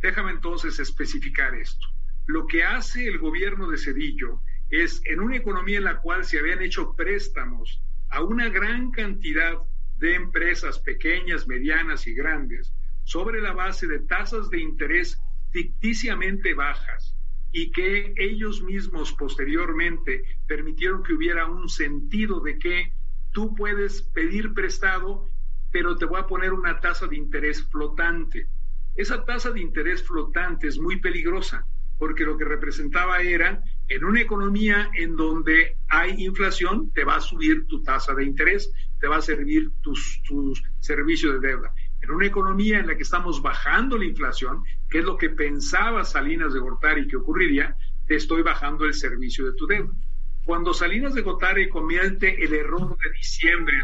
Déjame 0.01 0.31
entonces 0.31 0.77
especificar 0.77 1.55
esto. 1.55 1.87
Lo 2.27 2.47
que 2.47 2.63
hace 2.63 3.07
el 3.07 3.17
gobierno 3.17 3.69
de 3.69 3.77
Cedillo 3.77 4.41
es, 4.71 5.01
en 5.05 5.19
una 5.19 5.35
economía 5.35 5.77
en 5.77 5.83
la 5.83 6.01
cual 6.01 6.23
se 6.23 6.39
habían 6.39 6.61
hecho 6.61 6.95
préstamos 6.95 7.81
a 8.09 8.23
una 8.23 8.49
gran 8.49 8.91
cantidad 8.91 9.57
de 9.97 10.15
empresas 10.15 10.79
pequeñas, 10.79 11.47
medianas 11.47 12.07
y 12.07 12.13
grandes, 12.13 12.73
sobre 13.03 13.41
la 13.41 13.53
base 13.53 13.87
de 13.87 13.99
tasas 13.99 14.49
de 14.49 14.59
interés 14.59 15.21
ficticiamente 15.51 16.53
bajas 16.53 17.15
y 17.51 17.71
que 17.71 18.13
ellos 18.15 18.63
mismos 18.63 19.13
posteriormente 19.13 20.23
permitieron 20.47 21.03
que 21.03 21.13
hubiera 21.13 21.47
un 21.47 21.67
sentido 21.67 22.39
de 22.39 22.57
que 22.57 22.93
tú 23.31 23.53
puedes 23.55 24.03
pedir 24.13 24.53
prestado, 24.53 25.29
pero 25.71 25.97
te 25.97 26.05
voy 26.05 26.21
a 26.21 26.27
poner 26.27 26.53
una 26.53 26.79
tasa 26.79 27.07
de 27.07 27.17
interés 27.17 27.63
flotante. 27.69 28.47
Esa 28.95 29.25
tasa 29.25 29.51
de 29.51 29.61
interés 29.61 30.03
flotante 30.03 30.67
es 30.67 30.79
muy 30.79 31.01
peligrosa 31.01 31.65
porque 31.97 32.23
lo 32.23 32.37
que 32.37 32.45
representaba 32.45 33.21
era, 33.21 33.61
en 33.91 34.05
una 34.05 34.21
economía 34.21 34.89
en 34.93 35.17
donde 35.17 35.75
hay 35.89 36.23
inflación, 36.23 36.91
te 36.93 37.03
va 37.03 37.15
a 37.15 37.21
subir 37.21 37.67
tu 37.67 37.83
tasa 37.83 38.13
de 38.13 38.23
interés, 38.23 38.71
te 39.01 39.07
va 39.07 39.17
a 39.17 39.21
servir 39.21 39.69
tus, 39.81 40.21
tus 40.23 40.63
servicios 40.79 41.41
de 41.41 41.49
deuda. 41.49 41.73
En 42.01 42.11
una 42.11 42.25
economía 42.25 42.79
en 42.79 42.87
la 42.87 42.95
que 42.95 43.03
estamos 43.03 43.41
bajando 43.41 43.97
la 43.97 44.05
inflación, 44.05 44.63
que 44.89 44.99
es 44.99 45.05
lo 45.05 45.17
que 45.17 45.29
pensaba 45.29 46.05
Salinas 46.05 46.53
de 46.53 46.61
Gortari 46.61 47.05
que 47.05 47.17
ocurriría, 47.17 47.75
te 48.07 48.15
estoy 48.15 48.43
bajando 48.43 48.85
el 48.85 48.93
servicio 48.93 49.45
de 49.45 49.53
tu 49.53 49.67
deuda. 49.67 49.91
Cuando 50.45 50.73
Salinas 50.73 51.13
de 51.13 51.21
Gortari 51.21 51.67
comiente 51.67 52.43
el 52.43 52.53
error 52.53 52.97
de 52.97 53.11
diciembre, 53.11 53.75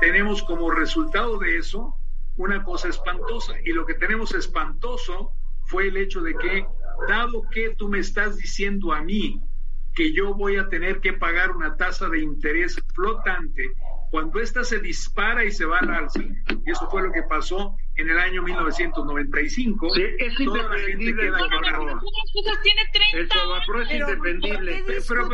tenemos 0.00 0.42
como 0.42 0.70
resultado 0.70 1.38
de 1.38 1.56
eso 1.56 1.96
una 2.36 2.62
cosa 2.62 2.88
espantosa. 2.88 3.54
Y 3.64 3.72
lo 3.72 3.86
que 3.86 3.94
tenemos 3.94 4.34
espantoso 4.34 5.32
fue 5.64 5.88
el 5.88 5.96
hecho 5.96 6.20
de 6.20 6.34
que, 6.34 6.66
dado 7.08 7.42
que 7.50 7.74
tú 7.76 7.88
me 7.88 7.98
estás 7.98 8.36
diciendo 8.36 8.92
a 8.92 9.02
mí 9.02 9.40
que 9.94 10.12
yo 10.12 10.34
voy 10.34 10.56
a 10.56 10.68
tener 10.68 11.00
que 11.00 11.12
pagar 11.12 11.50
una 11.50 11.76
tasa 11.76 12.08
de 12.08 12.20
interés 12.20 12.76
flotante, 12.94 13.72
cuando 14.10 14.40
ésta 14.40 14.64
se 14.64 14.78
dispara 14.78 15.44
y 15.44 15.50
se 15.50 15.64
va 15.64 15.78
al 15.78 15.90
alza, 15.90 16.20
y 16.20 16.70
eso 16.70 16.88
fue 16.90 17.02
lo 17.02 17.12
que 17.12 17.22
pasó 17.22 17.76
en 17.96 18.10
el 18.10 18.18
año 18.18 18.42
1995, 18.42 19.94
sí, 19.94 20.02
es 20.18 20.40
indefendible. 20.40 21.28
El 21.28 21.34
tiene 22.62 22.82
30 22.92 23.34
es 23.82 23.90
indefendible. 23.90 24.84
Pero, 25.08 25.28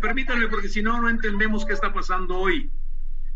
permítanme, 0.00 0.48
porque 0.48 0.68
si 0.68 0.82
no, 0.82 1.00
no 1.00 1.08
entendemos 1.08 1.64
qué 1.64 1.72
está 1.72 1.92
pasando 1.92 2.38
hoy. 2.38 2.70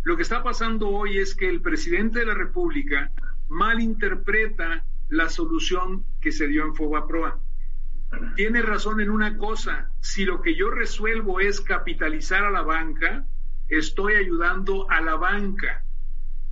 Lo 0.05 0.17
que 0.17 0.23
está 0.23 0.43
pasando 0.43 0.89
hoy 0.89 1.19
es 1.19 1.35
que 1.35 1.49
el 1.49 1.61
presidente 1.61 2.21
de 2.21 2.27
la 2.27 2.35
República 2.35 3.13
malinterpreta 3.49 4.85
la 5.09 5.29
solución 5.29 6.05
que 6.21 6.33
se 6.33 6.47
dio 6.47 6.65
en 6.65 6.75
Fobaproa. 6.75 7.41
Tiene 8.37 8.63
razón 8.63 9.01
en 9.01 9.11
una 9.11 9.37
cosa, 9.37 9.91
si 10.01 10.25
lo 10.25 10.41
que 10.41 10.55
yo 10.55 10.71
resuelvo 10.71 11.41
es 11.41 11.61
capitalizar 11.61 12.45
a 12.45 12.51
la 12.51 12.63
banca, 12.63 13.27
estoy 13.69 14.15
ayudando 14.15 14.91
a 14.91 15.01
la 15.01 15.17
banca. 15.17 15.85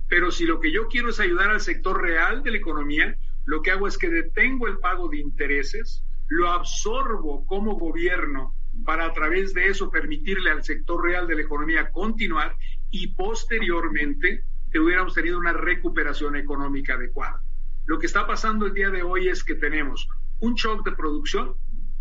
Pero 0.07 0.31
si 0.31 0.45
lo 0.45 0.59
que 0.59 0.71
yo 0.71 0.87
quiero 0.87 1.09
es 1.09 1.19
ayudar 1.19 1.49
al 1.49 1.61
sector 1.61 2.01
real 2.01 2.43
de 2.43 2.51
la 2.51 2.57
economía, 2.57 3.17
lo 3.45 3.61
que 3.61 3.71
hago 3.71 3.87
es 3.87 3.97
que 3.97 4.09
detengo 4.09 4.67
el 4.67 4.79
pago 4.79 5.09
de 5.09 5.17
intereses, 5.17 6.03
lo 6.27 6.49
absorbo 6.49 7.45
como 7.45 7.75
gobierno 7.75 8.53
para 8.85 9.05
a 9.05 9.13
través 9.13 9.53
de 9.53 9.67
eso 9.67 9.89
permitirle 9.89 10.51
al 10.51 10.63
sector 10.63 11.03
real 11.03 11.27
de 11.27 11.35
la 11.35 11.41
economía 11.41 11.91
continuar 11.91 12.55
y 12.91 13.07
posteriormente 13.15 14.43
te 14.71 14.79
hubiéramos 14.79 15.13
tenido 15.13 15.39
una 15.39 15.53
recuperación 15.53 16.35
económica 16.35 16.93
adecuada. 16.93 17.41
Lo 17.85 17.97
que 17.99 18.05
está 18.05 18.27
pasando 18.27 18.65
el 18.65 18.73
día 18.73 18.89
de 18.89 19.01
hoy 19.01 19.29
es 19.29 19.43
que 19.43 19.55
tenemos 19.55 20.07
un 20.39 20.55
shock 20.55 20.85
de 20.85 20.91
producción, 20.93 21.55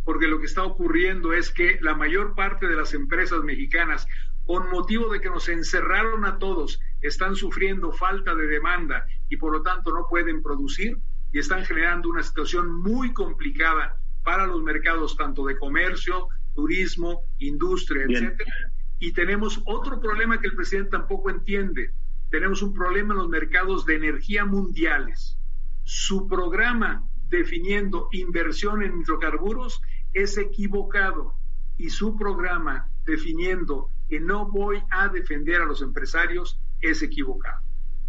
porque 0.05 0.29
lo 0.29 0.39
que 0.39 0.47
está 0.47 0.63
ocurriendo 0.63 1.33
es 1.33 1.51
que 1.51 1.79
la 1.81 1.95
mayor 1.95 2.35
parte 2.35 2.67
de 2.67 2.77
las 2.77 2.95
empresas 2.95 3.43
mexicanas, 3.43 4.07
con 4.45 4.71
motivo 4.71 5.13
de 5.13 5.21
que 5.21 5.31
nos 5.31 5.49
encerraron 5.49 6.25
a 6.25 6.39
todos, 6.39 6.79
están 7.01 7.35
sufriendo 7.35 7.93
falta 7.93 8.35
de 8.35 8.47
demanda 8.47 9.07
y 9.29 9.37
por 9.37 9.53
lo 9.53 9.63
tanto 9.63 9.93
no 9.93 10.07
pueden 10.09 10.43
producir 10.43 10.99
y 11.33 11.39
están 11.39 11.65
generando 11.65 12.09
una 12.09 12.23
situación 12.23 12.81
muy 12.81 13.13
complicada 13.13 13.97
para 14.23 14.47
los 14.47 14.63
mercados 14.63 15.17
tanto 15.17 15.45
de 15.47 15.59
comercio, 15.59 16.29
turismo, 16.55 17.23
industria, 17.39 18.05
etcétera. 18.09 18.73
Y 18.99 19.13
tenemos 19.13 19.61
otro 19.67 20.01
problema 20.01 20.41
que 20.41 20.47
el 20.47 20.55
presidente 20.55 20.91
tampoco 20.91 21.31
entiende. 21.31 21.91
Tenemos 22.31 22.63
un 22.63 22.73
problema 22.73 23.13
en 23.13 23.19
los 23.19 23.29
mercados 23.29 23.85
de 23.87 23.97
energía 23.97 24.45
mundiales 24.45 25.39
su 25.87 26.27
programa 26.27 27.09
definiendo 27.29 28.09
inversión 28.13 28.83
en 28.83 29.01
hidrocarburos 29.01 29.81
es 30.13 30.39
equivocado 30.39 31.35
y 31.77 31.91
su 31.91 32.17
programa 32.17 32.91
definiendo 33.05 33.91
que 34.09 34.21
no 34.21 34.51
voy 34.51 34.83
a 34.91 35.09
defender 35.09 35.61
a 35.61 35.67
los 35.67 35.83
empresarios 35.83 36.61
es 36.81 37.03
equivocado. 37.03 37.65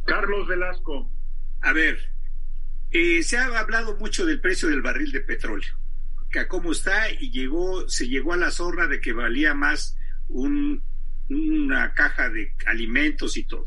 Carlos 0.05 0.47
Velasco. 0.47 1.11
A 1.61 1.73
ver, 1.73 1.99
eh, 2.91 3.23
se 3.23 3.37
ha 3.37 3.59
hablado 3.59 3.97
mucho 3.97 4.25
del 4.25 4.39
precio 4.39 4.69
del 4.69 4.81
barril 4.81 5.11
de 5.11 5.21
petróleo, 5.21 5.75
que 6.31 6.39
a 6.39 6.47
cómo 6.47 6.71
está 6.71 7.09
y 7.11 7.31
llegó, 7.31 7.87
se 7.89 8.07
llegó 8.07 8.33
a 8.33 8.37
la 8.37 8.51
zorra 8.51 8.87
de 8.87 9.01
que 9.01 9.13
valía 9.13 9.53
más 9.53 9.97
un, 10.29 10.81
una 11.29 11.93
caja 11.93 12.29
de 12.29 12.53
alimentos 12.65 13.35
y 13.37 13.43
todo. 13.43 13.65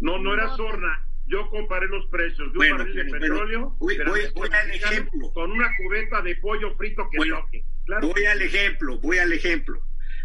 No, 0.00 0.18
no 0.18 0.34
era 0.34 0.56
zorra, 0.56 1.06
yo 1.26 1.48
comparé 1.50 1.88
los 1.88 2.06
precios 2.06 2.52
de 2.52 2.58
un 2.58 2.78
barril 2.78 2.94
de 2.94 3.04
petróleo 3.04 3.76
voy, 3.78 3.96
al 3.98 4.70
ejemplo. 4.70 5.32
con 5.32 5.50
una 5.50 5.68
cubeta 5.76 6.22
de 6.22 6.36
pollo 6.36 6.74
frito 6.76 7.08
que 7.10 7.18
toque. 7.28 7.64
voy 8.00 8.24
al 8.26 8.42
ejemplo, 8.42 8.98
voy 8.98 9.18
al 9.18 9.32
ejemplo. 9.32 9.82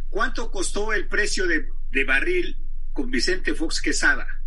¿Cuánto 0.10 0.52
costó 0.52 0.94
el 0.94 1.08
precio 1.08 1.48
de, 1.48 1.68
de 1.92 2.04
barril 2.04 2.58
con 2.94 3.10
Vicente 3.10 3.54
Fox 3.54 3.82
Quesada? 3.82 4.41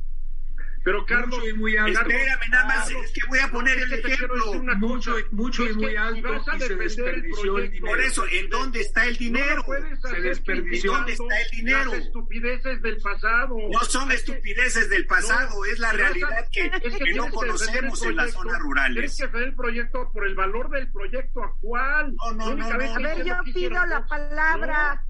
Pero 0.85 1.07
Carlos, 1.07 1.39
mucho 1.39 1.49
y 1.49 1.53
muy 1.55 1.77
alto. 1.79 1.99
Espérame, 1.99 2.51
nada 2.51 2.67
más, 2.67 2.91
es 2.91 3.13
que 3.13 3.21
voy 3.27 3.39
a 3.39 3.51
poner 3.51 3.79
el 3.79 3.93
ejemplo. 3.95 4.53
Mucho, 4.77 5.17
mucho 5.31 5.65
y 5.65 5.73
muy 5.73 5.97
alto 5.97 6.29
y 6.57 6.61
se 6.61 6.77
desperdició 6.77 7.59
el, 7.59 7.71
dinero. 7.71 7.87
Por 7.87 8.01
eso, 8.03 8.25
¿en 8.31 8.51
dónde 8.51 8.81
está 8.83 9.07
el 9.07 9.17
dinero? 9.17 9.65
se 10.03 10.21
desperdició. 10.21 10.93
¿Dónde 10.93 11.13
está 11.15 11.41
el 11.41 11.51
dinero? 11.57 11.91
Las 11.91 12.05
estupideces 12.05 12.83
del 12.83 12.99
pasado. 12.99 13.57
No 13.73 13.81
son 13.81 14.13
estupideces 14.13 14.91
del 14.91 15.07
pasado, 15.07 15.65
es 15.65 15.79
la 15.79 15.91
realidad 15.93 16.47
que, 16.53 16.71
que, 16.71 17.15
no 17.15 17.31
conocemos 17.31 18.03
en 18.05 18.17
las 18.17 18.33
zonas 18.33 18.59
rurales. 18.59 18.95
Tienes 18.95 19.17
que 19.17 19.25
hacer 19.25 19.49
el 19.49 19.55
proyecto 19.55 20.11
por 20.13 20.27
el 20.27 20.35
valor 20.35 20.69
del 20.69 20.93
proyecto 20.93 21.45
actual. 21.45 22.15
No, 22.15 22.33
no, 22.33 22.55
no. 22.57 22.67
A 22.67 22.77
ver, 22.77 23.25
yo 23.25 23.37
pido 23.55 23.87
la 23.87 24.05
palabra. 24.07 25.03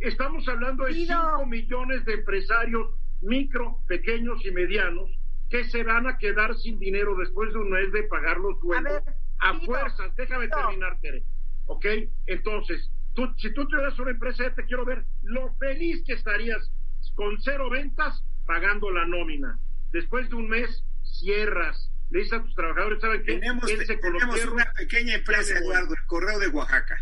Estamos 0.00 0.46
hablando 0.48 0.86
de 0.86 0.94
5 0.94 1.46
millones 1.46 2.04
de 2.04 2.14
empresarios 2.14 2.96
micro, 3.20 3.78
pequeños 3.86 4.44
y 4.44 4.50
medianos 4.50 5.19
que 5.50 5.64
se 5.64 5.82
van 5.82 6.06
a 6.06 6.16
quedar 6.16 6.56
sin 6.56 6.78
dinero 6.78 7.16
después 7.16 7.52
de 7.52 7.58
un 7.58 7.70
mes 7.70 7.92
de 7.92 8.04
pagar 8.04 8.38
los 8.38 8.58
sueldos 8.60 9.02
a, 9.40 9.58
fuerzas. 9.60 10.14
Déjame 10.16 10.48
terminar, 10.48 10.98
Tere. 11.00 11.24
¿Ok? 11.66 11.86
Entonces, 12.26 12.90
tú, 13.14 13.26
si 13.36 13.52
tú 13.52 13.66
tuvieras 13.66 13.98
una 13.98 14.12
empresa, 14.12 14.44
ya 14.44 14.54
te 14.54 14.64
quiero 14.64 14.84
ver 14.84 15.04
lo 15.22 15.52
feliz 15.56 16.02
que 16.06 16.14
estarías 16.14 16.72
con 17.16 17.40
cero 17.42 17.68
ventas 17.68 18.24
pagando 18.46 18.90
la 18.90 19.06
nómina. 19.06 19.58
Después 19.92 20.28
de 20.30 20.36
un 20.36 20.48
mes, 20.48 20.84
cierras. 21.02 21.90
Le 22.10 22.20
dices 22.20 22.38
a 22.38 22.42
tus 22.42 22.54
trabajadores, 22.54 23.00
¿saben 23.00 23.22
qué? 23.24 23.34
Tenemos, 23.34 23.66
tenemos 23.66 24.46
una 24.46 24.72
pequeña 24.72 25.14
empresa, 25.16 25.58
Eduardo, 25.58 25.94
el 25.94 26.06
Correo 26.06 26.38
de 26.38 26.48
Oaxaca. 26.48 26.96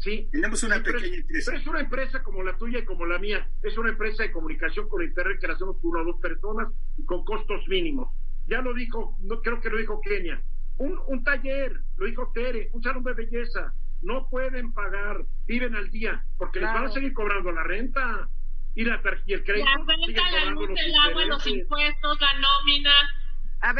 Sí. 0.00 0.28
Tenemos 0.32 0.62
una 0.62 0.82
pequeña 0.82 1.16
empresa. 1.16 1.50
Pero 1.50 1.62
es 1.62 1.66
una 1.68 1.80
empresa 1.80 2.22
como 2.22 2.42
la 2.42 2.56
tuya 2.56 2.78
y 2.78 2.84
como 2.84 3.04
la 3.04 3.18
mía. 3.18 3.46
Es 3.62 3.76
una 3.76 3.90
empresa 3.90 4.22
de 4.22 4.32
comunicación 4.32 4.88
con 4.88 5.02
internet 5.02 5.38
que 5.40 5.46
la 5.46 5.54
hacemos 5.54 5.76
con 5.80 5.90
una 5.90 6.00
o 6.02 6.04
dos 6.04 6.20
personas 6.20 6.68
y 6.96 7.04
con 7.04 7.24
costos 7.24 7.68
mínimos. 7.68 8.08
Ya 8.46 8.62
lo 8.62 8.72
dijo, 8.72 9.16
no 9.20 9.40
creo 9.42 9.60
que 9.60 9.68
lo 9.68 9.76
dijo 9.76 10.00
Kenia. 10.00 10.42
Un, 10.78 10.98
un 11.06 11.22
taller, 11.22 11.80
lo 11.98 12.06
dijo 12.06 12.32
Tere, 12.34 12.70
un 12.72 12.82
salón 12.82 13.04
de 13.04 13.12
belleza. 13.12 13.74
No 14.02 14.26
pueden 14.30 14.72
pagar, 14.72 15.26
viven 15.46 15.76
al 15.76 15.90
día, 15.90 16.24
porque 16.38 16.60
les 16.60 16.72
van 16.72 16.86
a 16.86 16.90
seguir 16.90 17.12
cobrando 17.12 17.52
la 17.52 17.62
renta 17.62 18.30
y, 18.74 18.84
la, 18.84 19.02
y 19.26 19.32
el 19.34 19.44
crédito. 19.44 19.66
La 19.66 19.76
renta, 19.76 20.30
la 20.30 20.50
luz, 20.52 20.70
el 20.70 20.94
agua, 20.94 21.24
los 21.26 21.46
impuestos, 21.46 22.20
la 22.20 22.32
nómina. 22.40 22.92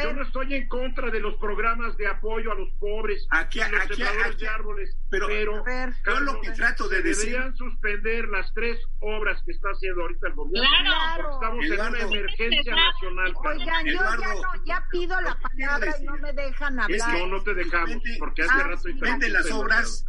Yo 0.03 0.13
no 0.13 0.23
estoy 0.23 0.55
en 0.55 0.69
contra 0.69 1.11
de 1.11 1.21
los 1.21 1.37
programas 1.37 1.97
de 1.97 2.07
apoyo 2.07 2.53
a 2.53 2.55
los 2.55 2.69
pobres, 2.79 3.27
aquí, 3.31 3.61
los 3.61 3.83
aquí, 3.83 4.03
de 4.39 4.49
árboles, 4.49 4.97
pero, 5.09 5.29
yo 5.29 6.21
lo 6.21 6.41
que 6.41 6.51
trato 6.51 6.89
de 6.89 7.03
decir... 7.03 7.31
Deberían 7.31 7.57
suspender 7.57 8.29
las 8.29 8.53
tres 8.53 8.79
obras 9.01 9.43
que 9.45 9.53
está 9.53 9.69
haciendo 9.71 10.03
ahorita 10.03 10.29
el 10.29 10.35
gobierno, 10.35 10.69
claro. 10.83 11.31
estamos 11.33 11.65
en 11.65 11.73
una 11.73 11.99
emergencia 11.99 12.75
nacional. 12.75 13.35
Oigan, 13.37 13.87
yo 13.87 13.93
ya, 13.93 14.35
no, 14.35 14.65
ya 14.67 14.85
pido 14.91 15.21
la 15.21 15.39
palabra 15.39 15.95
y 15.99 16.05
no 16.05 16.19
me 16.19 16.33
dejan 16.33 16.81
hablar. 16.81 17.19
no, 17.19 17.27
no 17.27 17.43
te 17.43 17.55
dejamos, 17.55 18.03
porque 18.19 18.43
hace 18.43 18.53
ah, 18.55 18.65
rato... 18.65 18.83
Suspenden 18.83 19.33
las 19.33 19.51
obras, 19.51 20.05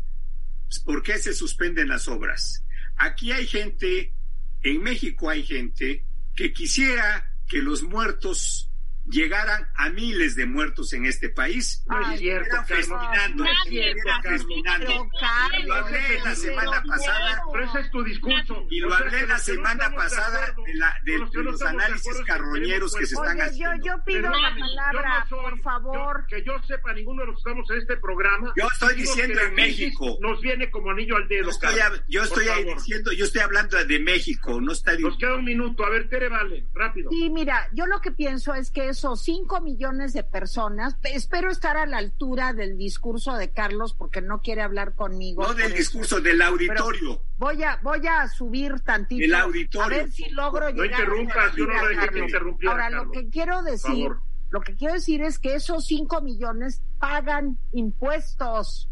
¿por 0.85 1.01
qué 1.01 1.17
se 1.17 1.33
suspenden 1.33 1.87
las 1.87 2.07
obras? 2.07 2.65
Aquí 2.97 3.31
hay 3.31 3.45
gente, 3.45 4.13
en 4.63 4.83
México 4.83 5.29
hay 5.29 5.43
gente 5.43 6.05
que 6.35 6.51
quisiera 6.51 7.31
que 7.47 7.59
los 7.59 7.83
muertos 7.83 8.70
llegaran 9.09 9.67
a 9.75 9.89
miles 9.89 10.35
de 10.35 10.45
muertos 10.45 10.93
en 10.93 11.05
este 11.05 11.29
país. 11.29 11.83
No 11.87 12.13
es 12.13 12.19
cierto, 12.19 12.57
terminando, 12.67 13.45
terminando. 14.21 15.09
Y 15.59 15.63
lo 15.63 15.73
hablé 15.73 16.19
la 16.23 16.35
semana 16.35 16.83
pasada. 16.83 17.43
Pero 17.51 17.65
ese 17.65 17.79
es 17.79 17.91
tu 17.91 18.03
discurso. 18.03 18.67
Y 18.69 18.79
lo 18.79 18.93
hablé 18.93 19.25
la 19.27 19.37
semana 19.39 19.93
pasada 19.95 20.53
de, 20.65 20.73
la, 20.75 20.95
de, 21.03 21.17
los 21.43 21.61
análisis 21.61 22.17
carroñeros 22.25 22.93
que 22.95 23.05
se 23.05 23.15
están 23.15 23.41
haciendo. 23.41 23.85
Yo, 23.85 23.95
yo 23.97 24.03
pido 24.05 24.29
la 24.29 24.55
palabra, 24.57 25.27
por 25.29 25.61
favor. 25.61 26.25
que 26.27 26.43
yo 26.43 26.53
sepa, 26.67 26.93
ninguno 26.93 27.21
de 27.21 27.27
los 27.27 27.35
que 27.35 27.49
estamos 27.49 27.69
en 27.71 27.77
este 27.77 27.97
programa. 27.97 28.53
Yo 28.55 28.67
estoy 28.71 28.95
diciendo 28.95 29.41
en 29.41 29.53
México. 29.55 30.17
Nos 30.21 30.41
viene 30.41 30.69
como 30.69 30.91
anillo 30.91 31.17
al 31.17 31.27
dedo. 31.27 31.49
Yo 32.07 32.23
estoy, 32.23 32.45
diciendo, 32.75 33.11
yo 33.11 33.25
estoy 33.25 33.41
hablando 33.41 33.83
de 33.83 33.99
México, 33.99 34.59
no 34.61 34.71
está 34.71 34.97
Nos 34.97 35.17
queda 35.17 35.35
un 35.35 35.45
minuto. 35.45 35.85
A 35.85 35.89
ver, 35.89 36.09
Tere, 36.09 36.29
vale, 36.29 36.65
rápido. 36.73 37.09
Sí, 37.09 37.29
mira, 37.29 37.67
yo 37.73 37.85
lo 37.85 38.01
que 38.01 38.11
pienso 38.11 38.53
es 38.53 38.71
que 38.71 38.90
esos 38.91 39.23
5 39.23 39.61
millones 39.61 40.13
de 40.13 40.23
personas, 40.23 40.95
espero 41.03 41.51
estar 41.51 41.77
a 41.77 41.85
la 41.85 41.97
altura 41.97 42.53
del 42.53 42.77
discurso 42.77 43.35
de 43.35 43.49
Carlos 43.51 43.93
porque 43.93 44.21
no 44.21 44.41
quiere 44.41 44.61
hablar 44.61 44.95
conmigo. 44.95 45.43
No 45.43 45.53
del 45.53 45.73
discurso, 45.73 46.21
del 46.21 46.41
auditorio. 46.41 47.21
voy 47.37 47.63
a, 47.63 47.79
voy 47.81 48.05
a 48.07 48.27
subir 48.27 48.79
tantito. 48.81 49.25
El 49.25 49.33
auditorio. 49.33 49.85
A 49.85 49.89
ver 49.89 50.11
si 50.11 50.29
logro 50.29 50.71
no 50.71 50.83
llegar. 50.83 50.99
Interrumpas, 50.99 51.55
yo 51.55 51.65
no 51.65 51.73
que 52.59 52.67
Ahora, 52.67 52.89
lo 52.89 53.11
que 53.11 53.29
quiero 53.29 53.63
decir, 53.63 54.11
lo 54.49 54.61
que 54.61 54.75
quiero 54.75 54.93
decir 54.93 55.21
es 55.21 55.39
que 55.39 55.55
esos 55.55 55.85
5 55.85 56.21
millones 56.21 56.81
pagan 56.99 57.57
impuestos. 57.73 58.89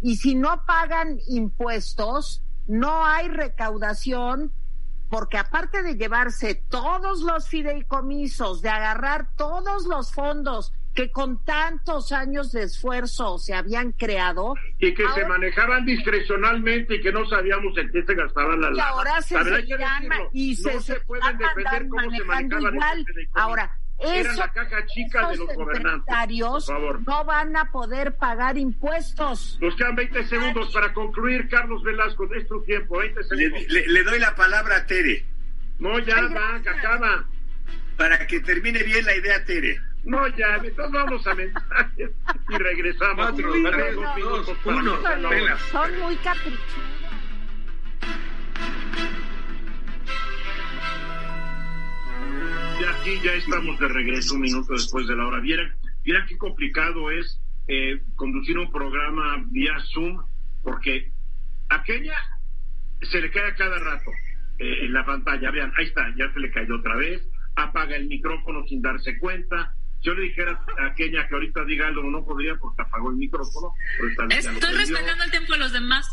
Y 0.00 0.16
si 0.16 0.34
no 0.34 0.64
pagan 0.64 1.18
impuestos, 1.28 2.44
no 2.68 3.04
hay 3.04 3.28
recaudación 3.28 4.52
porque 5.08 5.38
aparte 5.38 5.82
de 5.82 5.96
llevarse 5.96 6.54
todos 6.54 7.22
los 7.22 7.48
fideicomisos, 7.48 8.62
de 8.62 8.68
agarrar 8.68 9.28
todos 9.36 9.86
los 9.86 10.12
fondos 10.12 10.72
que 10.94 11.12
con 11.12 11.44
tantos 11.44 12.10
años 12.10 12.50
de 12.50 12.64
esfuerzo 12.64 13.38
se 13.38 13.54
habían 13.54 13.92
creado. 13.92 14.54
Y 14.80 14.92
que 14.94 15.04
se 15.14 15.24
manejaban 15.26 15.86
discrecionalmente 15.86 16.96
y 16.96 17.00
que 17.00 17.12
no 17.12 17.24
sabíamos 17.28 17.76
en 17.78 17.92
qué 17.92 18.02
se 18.02 18.14
gastaban 18.16 18.60
las 18.60 18.76
Y 18.76 18.80
ahora 18.80 19.22
se 19.22 19.44
seguirán 19.44 20.08
y 20.32 20.56
se, 20.56 20.74
no 20.74 20.80
se, 20.80 21.00
pueden 21.02 21.38
defender 21.38 21.88
cómo 21.88 22.10
se 22.10 22.24
manejaban 22.24 22.74
igual. 22.74 23.06
Ahora, 23.34 23.77
era 24.00 24.32
la 24.34 24.52
caja 24.52 24.86
chica 24.86 25.28
de 25.30 25.36
los 25.38 25.54
gobernantes. 25.54 26.14
no 27.06 27.24
van 27.24 27.56
a 27.56 27.70
poder 27.70 28.14
pagar 28.16 28.56
impuestos. 28.56 29.58
Nos 29.60 29.74
quedan 29.76 29.96
20 29.96 30.26
segundos 30.26 30.72
para 30.72 30.92
concluir, 30.92 31.48
Carlos 31.48 31.82
Velasco. 31.82 32.32
Es 32.34 32.46
tu 32.46 32.62
tiempo, 32.62 32.98
20 32.98 33.24
segundos. 33.24 33.62
Le, 33.68 34.02
doy 34.04 34.18
la 34.20 34.34
palabra 34.34 34.76
a 34.76 34.86
Tere. 34.86 35.24
No, 35.78 35.98
ya 35.98 36.20
va, 36.22 36.56
acaba. 36.56 37.24
Para 37.96 38.26
que 38.26 38.40
termine 38.40 38.82
bien 38.84 39.04
la 39.04 39.16
idea, 39.16 39.44
Tere. 39.44 39.80
No, 40.04 40.26
ya, 40.28 40.56
entonces 40.62 40.92
vamos 40.92 41.26
a 41.26 41.34
mensajes 41.34 42.10
y 42.48 42.56
regresamos. 42.56 43.30
Cuatro, 43.30 43.52
dos, 44.22 44.56
uno, 44.64 44.98
Son 45.72 46.00
muy 46.00 46.16
caprichosos. 46.16 46.97
Ya 52.80 52.90
aquí 52.90 53.20
ya 53.22 53.32
estamos 53.34 53.78
de 53.78 53.88
regreso 53.88 54.34
un 54.34 54.42
minuto 54.42 54.72
después 54.72 55.06
de 55.06 55.16
la 55.16 55.26
hora. 55.26 55.40
Viera, 55.40 55.74
viera 56.04 56.24
qué 56.28 56.36
complicado 56.36 57.10
es 57.10 57.40
eh, 57.66 58.00
conducir 58.14 58.58
un 58.58 58.70
programa 58.70 59.44
vía 59.50 59.74
Zoom, 59.92 60.22
porque 60.62 61.10
a 61.68 61.82
Kenia 61.82 62.16
se 63.10 63.20
le 63.20 63.30
cae 63.30 63.50
a 63.50 63.54
cada 63.54 63.78
rato 63.78 64.10
eh, 64.58 64.84
en 64.84 64.92
la 64.92 65.04
pantalla. 65.04 65.50
Vean, 65.50 65.72
ahí 65.76 65.86
está, 65.86 66.14
ya 66.16 66.32
se 66.32 66.40
le 66.40 66.50
cayó 66.50 66.76
otra 66.76 66.96
vez. 66.96 67.22
Apaga 67.56 67.96
el 67.96 68.06
micrófono 68.06 68.64
sin 68.68 68.80
darse 68.80 69.18
cuenta. 69.18 69.72
Yo 70.00 70.14
le 70.14 70.22
dijera 70.22 70.64
a 70.78 70.94
Kenia 70.94 71.26
que 71.26 71.34
ahorita 71.34 71.64
diga 71.64 71.88
algo, 71.88 72.04
no 72.04 72.24
podría 72.24 72.54
porque 72.56 72.82
apagó 72.82 73.10
el 73.10 73.16
micrófono. 73.16 73.72
Estoy 74.30 74.76
respetando 74.76 75.24
el 75.24 75.30
tiempo 75.30 75.54
de 75.54 75.58
los 75.58 75.72
demás. 75.72 76.06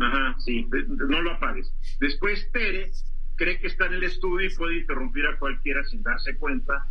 Ajá, 0.00 0.36
sí, 0.38 0.64
no 1.08 1.22
lo 1.22 1.32
apagues. 1.32 1.72
Después 1.98 2.48
Tere 2.52 2.92
cree 3.38 3.58
que 3.60 3.68
está 3.68 3.86
en 3.86 3.94
el 3.94 4.02
estudio 4.02 4.46
y 4.46 4.54
puede 4.54 4.80
interrumpir 4.80 5.24
a 5.26 5.38
cualquiera 5.38 5.82
sin 5.84 6.02
darse 6.02 6.36
cuenta 6.36 6.86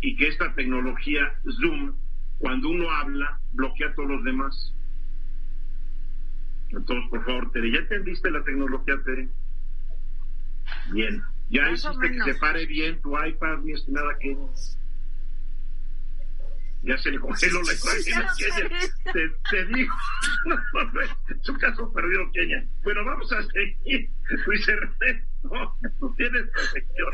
y 0.00 0.16
que 0.16 0.26
esta 0.26 0.52
tecnología 0.54 1.38
Zoom, 1.60 1.94
cuando 2.38 2.70
uno 2.70 2.90
habla, 2.90 3.38
bloquea 3.52 3.88
a 3.88 3.94
todos 3.94 4.08
los 4.08 4.24
demás. 4.24 4.74
Entonces, 6.70 7.10
por 7.10 7.24
favor, 7.24 7.52
Tere, 7.52 7.70
¿ya 7.70 7.78
entendiste 7.78 8.30
la 8.30 8.42
tecnología, 8.42 8.94
Tere? 9.04 9.28
Bien. 10.92 11.22
¿Ya 11.50 11.70
hiciste 11.70 12.10
que 12.10 12.22
se 12.22 12.34
pare 12.36 12.66
bien 12.66 13.00
tu 13.02 13.14
iPad, 13.22 13.58
mi 13.58 13.72
estimada 13.72 14.16
que 14.18 14.36
ya 16.82 16.98
se 16.98 17.10
le 17.10 17.18
congeló 17.20 17.62
la 17.62 17.72
imagen 17.72 18.14
a 18.14 18.34
Kenia. 18.36 18.78
Te, 19.12 19.28
te 19.50 19.64
digo, 19.66 19.94
su 21.42 21.56
caso 21.58 21.92
perdió 21.92 22.30
Kenia. 22.32 22.64
Bueno, 22.82 23.04
vamos 23.04 23.32
a 23.32 23.42
seguir. 23.42 24.10
Luis 24.46 24.68
Ernesto, 24.68 25.78
tú 26.00 26.14
tienes 26.16 26.48
protección. 26.48 27.12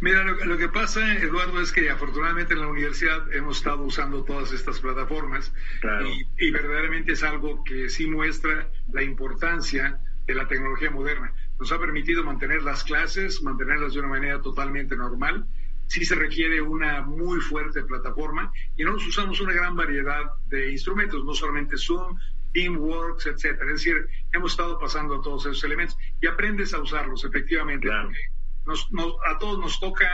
Mira, 0.00 0.24
lo, 0.24 0.58
que 0.58 0.68
pasa, 0.68 1.14
Eduardo, 1.18 1.60
es 1.60 1.70
que 1.70 1.90
afortunadamente 1.90 2.54
en 2.54 2.60
la 2.60 2.68
universidad 2.68 3.32
hemos 3.32 3.58
estado 3.58 3.82
usando 3.82 4.24
todas 4.24 4.52
estas 4.52 4.80
plataformas 4.80 5.52
y, 6.04 6.46
y 6.46 6.50
verdaderamente 6.50 7.12
es 7.12 7.22
algo 7.22 7.62
que 7.64 7.88
sí 7.88 8.06
muestra 8.06 8.68
la 8.92 9.02
importancia 9.02 10.00
de 10.26 10.34
la 10.34 10.48
tecnología 10.48 10.90
moderna. 10.90 11.32
Nos 11.60 11.70
ha 11.70 11.78
permitido 11.78 12.24
mantener 12.24 12.62
las 12.62 12.82
clases, 12.82 13.42
mantenerlas 13.42 13.92
de 13.92 14.00
una 14.00 14.08
manera 14.08 14.40
totalmente 14.40 14.96
normal 14.96 15.46
sí 15.86 16.04
se 16.04 16.14
requiere 16.14 16.60
una 16.60 17.02
muy 17.02 17.40
fuerte 17.40 17.84
plataforma 17.84 18.52
y 18.76 18.84
nos 18.84 19.06
usamos 19.06 19.40
una 19.40 19.52
gran 19.52 19.76
variedad 19.76 20.22
de 20.48 20.72
instrumentos, 20.72 21.24
no 21.24 21.34
solamente 21.34 21.76
Zoom, 21.76 22.18
Teamworks, 22.52 23.26
etcétera. 23.26 23.72
Es 23.72 23.84
decir, 23.84 24.06
hemos 24.32 24.52
estado 24.52 24.78
pasando 24.78 25.16
a 25.16 25.22
todos 25.22 25.46
esos 25.46 25.64
elementos 25.64 25.96
y 26.20 26.26
aprendes 26.26 26.72
a 26.72 26.80
usarlos 26.80 27.24
efectivamente. 27.24 27.88
Nos, 28.64 28.88
a 29.28 29.38
todos 29.38 29.58
nos 29.58 29.78
toca 29.78 30.08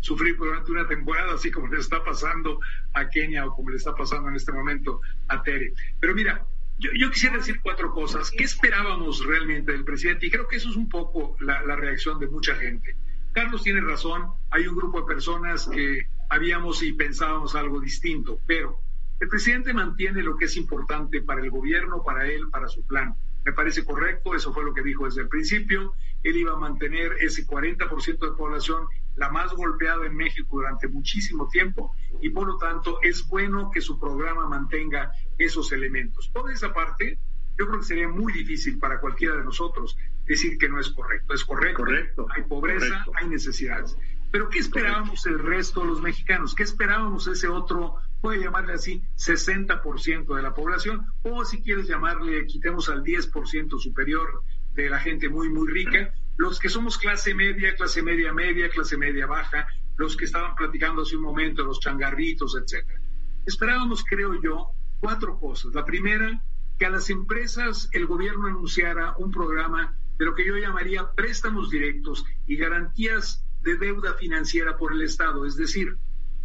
sufrir 0.00 0.36
durante 0.36 0.70
una 0.70 0.86
temporada, 0.86 1.34
así 1.34 1.50
como 1.50 1.68
le 1.68 1.78
está 1.78 2.02
pasando 2.04 2.60
a 2.94 3.08
Kenia 3.08 3.46
o 3.46 3.54
como 3.54 3.70
le 3.70 3.76
está 3.76 3.94
pasando 3.94 4.28
en 4.28 4.36
este 4.36 4.52
momento 4.52 5.00
a 5.28 5.42
Tere. 5.42 5.72
Pero 5.98 6.14
mira, 6.14 6.46
yo, 6.78 6.90
yo, 6.94 7.10
quisiera 7.10 7.36
decir 7.36 7.60
cuatro 7.62 7.92
cosas. 7.92 8.30
¿Qué 8.30 8.44
esperábamos 8.44 9.24
realmente 9.26 9.72
del 9.72 9.84
presidente? 9.84 10.26
Y 10.26 10.30
creo 10.30 10.48
que 10.48 10.56
eso 10.56 10.70
es 10.70 10.76
un 10.76 10.88
poco 10.88 11.36
la, 11.40 11.62
la 11.62 11.76
reacción 11.76 12.18
de 12.18 12.28
mucha 12.28 12.54
gente. 12.54 12.96
Carlos 13.32 13.62
tiene 13.62 13.80
razón, 13.80 14.32
hay 14.50 14.66
un 14.66 14.74
grupo 14.74 15.00
de 15.00 15.06
personas 15.06 15.68
que 15.68 16.06
habíamos 16.28 16.82
y 16.82 16.92
pensábamos 16.92 17.54
algo 17.54 17.80
distinto, 17.80 18.40
pero 18.46 18.80
el 19.20 19.28
presidente 19.28 19.72
mantiene 19.72 20.22
lo 20.22 20.36
que 20.36 20.46
es 20.46 20.56
importante 20.56 21.22
para 21.22 21.42
el 21.42 21.50
gobierno, 21.50 22.02
para 22.02 22.26
él, 22.26 22.48
para 22.50 22.68
su 22.68 22.86
plan. 22.86 23.14
Me 23.44 23.52
parece 23.52 23.84
correcto, 23.84 24.34
eso 24.34 24.52
fue 24.52 24.64
lo 24.64 24.74
que 24.74 24.82
dijo 24.82 25.04
desde 25.04 25.22
el 25.22 25.28
principio. 25.28 25.94
Él 26.22 26.36
iba 26.36 26.52
a 26.52 26.56
mantener 26.56 27.12
ese 27.20 27.46
40% 27.46 28.18
de 28.18 28.36
población, 28.36 28.86
la 29.16 29.30
más 29.30 29.52
golpeada 29.54 30.06
en 30.06 30.16
México 30.16 30.56
durante 30.56 30.88
muchísimo 30.88 31.48
tiempo, 31.48 31.94
y 32.20 32.30
por 32.30 32.46
lo 32.46 32.58
tanto 32.58 32.98
es 33.02 33.26
bueno 33.28 33.70
que 33.70 33.80
su 33.80 33.98
programa 33.98 34.46
mantenga 34.46 35.12
esos 35.38 35.72
elementos. 35.72 36.28
Por 36.28 36.50
esa 36.50 36.72
parte, 36.72 37.18
yo 37.58 37.66
creo 37.66 37.80
que 37.80 37.86
sería 37.86 38.08
muy 38.08 38.32
difícil 38.32 38.78
para 38.78 39.00
cualquiera 39.00 39.36
de 39.36 39.44
nosotros 39.44 39.96
decir 40.30 40.58
que 40.58 40.68
no 40.68 40.78
es 40.78 40.90
correcto. 40.90 41.34
Es 41.34 41.44
correcto, 41.44 41.82
correcto 41.82 42.26
hay 42.34 42.42
pobreza, 42.44 43.04
hay 43.20 43.28
necesidades. 43.28 43.96
Pero 44.30 44.48
¿qué 44.48 44.60
esperábamos 44.60 45.26
el 45.26 45.40
resto 45.40 45.80
de 45.80 45.88
los 45.88 46.00
mexicanos? 46.00 46.54
¿Qué 46.54 46.62
esperábamos 46.62 47.26
ese 47.26 47.48
otro, 47.48 47.96
puede 48.20 48.40
llamarle 48.40 48.74
así, 48.74 49.02
60% 49.16 50.36
de 50.36 50.42
la 50.42 50.54
población? 50.54 51.04
O 51.24 51.44
si 51.44 51.60
quieres 51.62 51.88
llamarle, 51.88 52.46
quitemos 52.46 52.88
al 52.88 53.02
10% 53.02 53.78
superior 53.80 54.44
de 54.74 54.88
la 54.88 55.00
gente 55.00 55.28
muy, 55.28 55.48
muy 55.48 55.68
rica, 55.68 56.14
los 56.36 56.60
que 56.60 56.68
somos 56.68 56.96
clase 56.96 57.34
media, 57.34 57.74
clase 57.74 58.02
media 58.02 58.32
media, 58.32 58.70
clase 58.70 58.96
media 58.96 59.26
baja, 59.26 59.66
los 59.96 60.16
que 60.16 60.26
estaban 60.26 60.54
platicando 60.54 61.02
hace 61.02 61.16
un 61.16 61.22
momento, 61.22 61.64
los 61.64 61.80
changarritos, 61.80 62.56
etcétera. 62.56 63.00
Esperábamos, 63.46 64.04
creo 64.04 64.40
yo, 64.40 64.68
cuatro 65.00 65.40
cosas. 65.40 65.74
La 65.74 65.84
primera, 65.84 66.40
que 66.78 66.86
a 66.86 66.90
las 66.90 67.10
empresas 67.10 67.88
el 67.92 68.06
gobierno 68.06 68.46
anunciara 68.46 69.16
un 69.18 69.32
programa 69.32 69.96
de 70.20 70.26
lo 70.26 70.34
que 70.34 70.46
yo 70.46 70.54
llamaría 70.58 71.12
préstamos 71.12 71.70
directos 71.70 72.26
y 72.46 72.56
garantías 72.56 73.42
de 73.62 73.78
deuda 73.78 74.12
financiera 74.12 74.76
por 74.76 74.92
el 74.92 75.00
Estado. 75.00 75.46
Es 75.46 75.56
decir, 75.56 75.96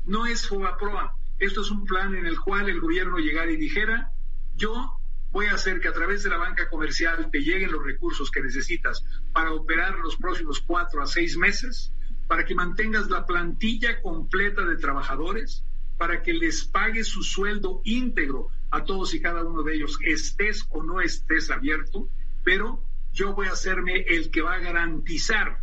no 0.05 0.25
es 0.25 0.47
FOBAPROA. 0.47 1.13
Esto 1.39 1.59
es 1.59 1.71
un 1.71 1.83
plan 1.83 2.15
en 2.15 2.25
el 2.25 2.39
cual 2.39 2.69
el 2.69 2.79
gobierno 2.79 3.17
llegara 3.17 3.51
y 3.51 3.57
dijera, 3.57 4.13
yo 4.55 4.97
voy 5.31 5.47
a 5.47 5.55
hacer 5.55 5.81
que 5.81 5.89
a 5.89 5.93
través 5.93 6.23
de 6.23 6.29
la 6.29 6.37
banca 6.37 6.69
comercial 6.69 7.29
te 7.29 7.39
lleguen 7.39 7.73
los 7.73 7.83
recursos 7.83 8.31
que 8.31 8.41
necesitas 8.41 9.03
para 9.33 9.51
operar 9.51 9.99
los 9.99 10.15
próximos 10.15 10.61
cuatro 10.61 11.01
a 11.01 11.05
seis 11.05 11.35
meses, 11.35 11.91
para 12.29 12.45
que 12.45 12.55
mantengas 12.55 13.09
la 13.09 13.25
plantilla 13.25 14.01
completa 14.01 14.63
de 14.63 14.77
trabajadores, 14.77 15.65
para 15.97 16.23
que 16.23 16.31
les 16.31 16.63
pagues 16.63 17.09
su 17.09 17.23
sueldo 17.23 17.81
íntegro 17.83 18.47
a 18.71 18.85
todos 18.85 19.13
y 19.13 19.19
cada 19.19 19.43
uno 19.43 19.63
de 19.63 19.75
ellos, 19.75 19.97
estés 20.01 20.65
o 20.69 20.81
no 20.81 21.01
estés 21.01 21.51
abierto, 21.51 22.07
pero 22.45 22.84
yo 23.15 23.33
voy 23.33 23.47
a 23.47 23.53
hacerme 23.53 24.01
el 24.09 24.29
que 24.29 24.41
va 24.41 24.55
a 24.55 24.59
garantizar 24.59 25.61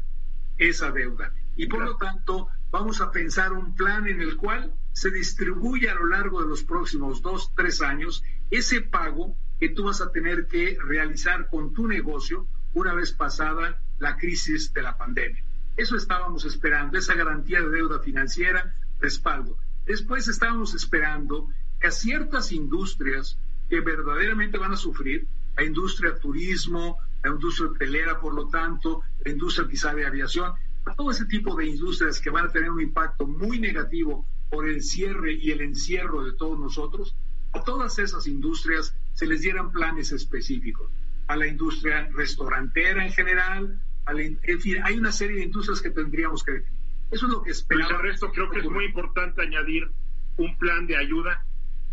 esa 0.57 0.91
deuda. 0.91 1.35
Y 1.55 1.67
por 1.67 1.85
lo 1.85 1.97
tanto, 1.99 2.49
vamos 2.71 3.03
a 3.03 3.11
pensar 3.11 3.53
un 3.53 3.75
plan 3.75 4.09
en 4.09 4.23
el 4.23 4.37
cual 4.37 4.75
se 4.93 5.11
distribuye 5.11 5.91
a 5.91 5.95
lo 5.95 6.07
largo 6.07 6.43
de 6.43 6.49
los 6.49 6.62
próximos 6.62 7.21
dos, 7.21 7.53
tres 7.55 7.83
años 7.83 8.25
ese 8.51 8.81
pago 8.81 9.37
que 9.61 9.69
tú 9.69 9.85
vas 9.85 10.01
a 10.01 10.11
tener 10.11 10.47
que 10.47 10.79
realizar 10.83 11.49
con 11.49 11.75
tu 11.75 11.87
negocio 11.87 12.47
una 12.73 12.95
vez 12.95 13.12
pasada 13.12 13.83
la 13.99 14.17
crisis 14.17 14.73
de 14.73 14.83
la 14.83 14.97
pandemia. 14.97 15.45
Eso 15.77 15.97
estábamos 15.97 16.47
esperando, 16.47 16.99
esa 16.99 17.15
garantía 17.15 17.61
de 17.61 17.69
deuda 17.69 18.01
financiera, 18.01 18.75
respaldo. 18.99 19.59
Después 19.85 20.27
estábamos 20.29 20.75
esperando 20.75 21.49
que 21.81 21.88
a 21.88 21.91
ciertas 21.91 22.51
industrias 22.53 23.38
que 23.69 23.81
verdaderamente 23.81 24.59
van 24.59 24.73
a 24.73 24.77
sufrir, 24.77 25.27
la 25.57 25.65
industria 25.65 26.19
turismo, 26.19 26.99
la 27.23 27.31
industria 27.31 27.71
hotelera, 27.71 28.21
por 28.21 28.35
lo 28.35 28.49
tanto, 28.49 29.03
la 29.25 29.33
industria 29.33 29.69
quizá 29.69 29.95
de 29.95 30.07
aviación, 30.07 30.53
a 30.85 30.95
todo 30.95 31.11
ese 31.11 31.27
tipo 31.27 31.55
de 31.55 31.67
industrias 31.67 32.21
que 32.21 32.31
van 32.31 32.47
a 32.47 32.53
tener 32.53 32.71
un 32.71 32.81
impacto 32.81 33.27
muy 33.27 33.61
negativo 33.61 34.27
por 34.51 34.69
el 34.69 34.83
cierre 34.83 35.35
y 35.35 35.51
el 35.51 35.61
encierro 35.61 36.25
de 36.25 36.33
todos 36.33 36.59
nosotros, 36.59 37.17
a 37.53 37.63
todas 37.63 37.99
esas 37.99 38.27
industrias 38.27 38.97
se 39.13 39.27
les 39.27 39.43
dieran 39.43 39.71
planes 39.71 40.13
específicos. 40.13 40.91
A 41.29 41.37
la 41.37 41.47
industria 41.47 42.09
restaurantera 42.13 43.07
en 43.07 43.13
general, 43.13 43.81
en 44.09 44.61
fin, 44.61 44.79
hay 44.83 44.99
una 44.99 45.13
serie 45.13 45.37
de 45.37 45.45
industrias 45.45 45.81
que 45.81 45.91
tendríamos 45.91 46.43
que. 46.43 46.65
Eso 47.11 47.27
es 47.27 47.33
lo 47.33 47.43
que 47.43 47.51
esperamos. 47.51 47.93
Luis 47.93 48.03
resto 48.03 48.33
creo 48.33 48.51
que 48.51 48.61
es 48.61 48.69
muy 48.69 48.87
importante 48.87 49.43
añadir 49.43 49.91
un 50.39 50.59
plan 50.59 50.87
de 50.87 50.97
ayuda, 50.97 51.45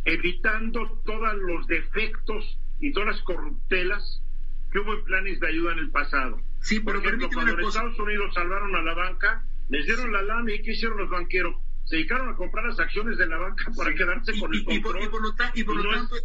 evitando 0.06 1.02
todos 1.06 1.34
los 1.36 1.68
defectos 1.68 2.58
y 2.80 2.92
todas 2.94 3.15
las 3.15 3.22
corruptelas 3.24 4.22
que 4.71 4.79
hubo 4.79 5.03
planes 5.03 5.39
de 5.39 5.47
ayuda 5.47 5.73
en 5.73 5.79
el 5.79 5.91
pasado. 5.91 6.41
Sí, 6.62 6.79
pero 6.79 6.99
Por 6.99 7.08
ejemplo, 7.08 7.29
cuando 7.34 7.55
los 7.55 7.75
Estados 7.75 7.99
Unidos 7.99 8.34
salvaron 8.34 8.75
a 8.75 8.82
la 8.82 8.93
banca, 8.93 9.45
les 9.69 9.86
dieron 9.86 10.12
la 10.12 10.21
lana 10.21 10.53
y 10.53 10.62
¿qué 10.62 10.71
hicieron 10.71 10.97
los 10.97 11.10
banqueros? 11.10 11.55
se 11.89 11.95
dedicaron 11.95 12.29
a 12.29 12.36
comprar 12.36 12.65
las 12.65 12.79
acciones 12.79 13.17
de 13.17 13.25
la 13.25 13.38
banca 13.38 13.71
para 13.75 13.95
quedarse 13.95 14.39
con 14.39 14.53
el 14.53 14.63
control. 14.63 14.97
Y, 15.01 15.10
por, 15.10 15.21
lo, 15.23 15.34
tanto, 15.34 16.15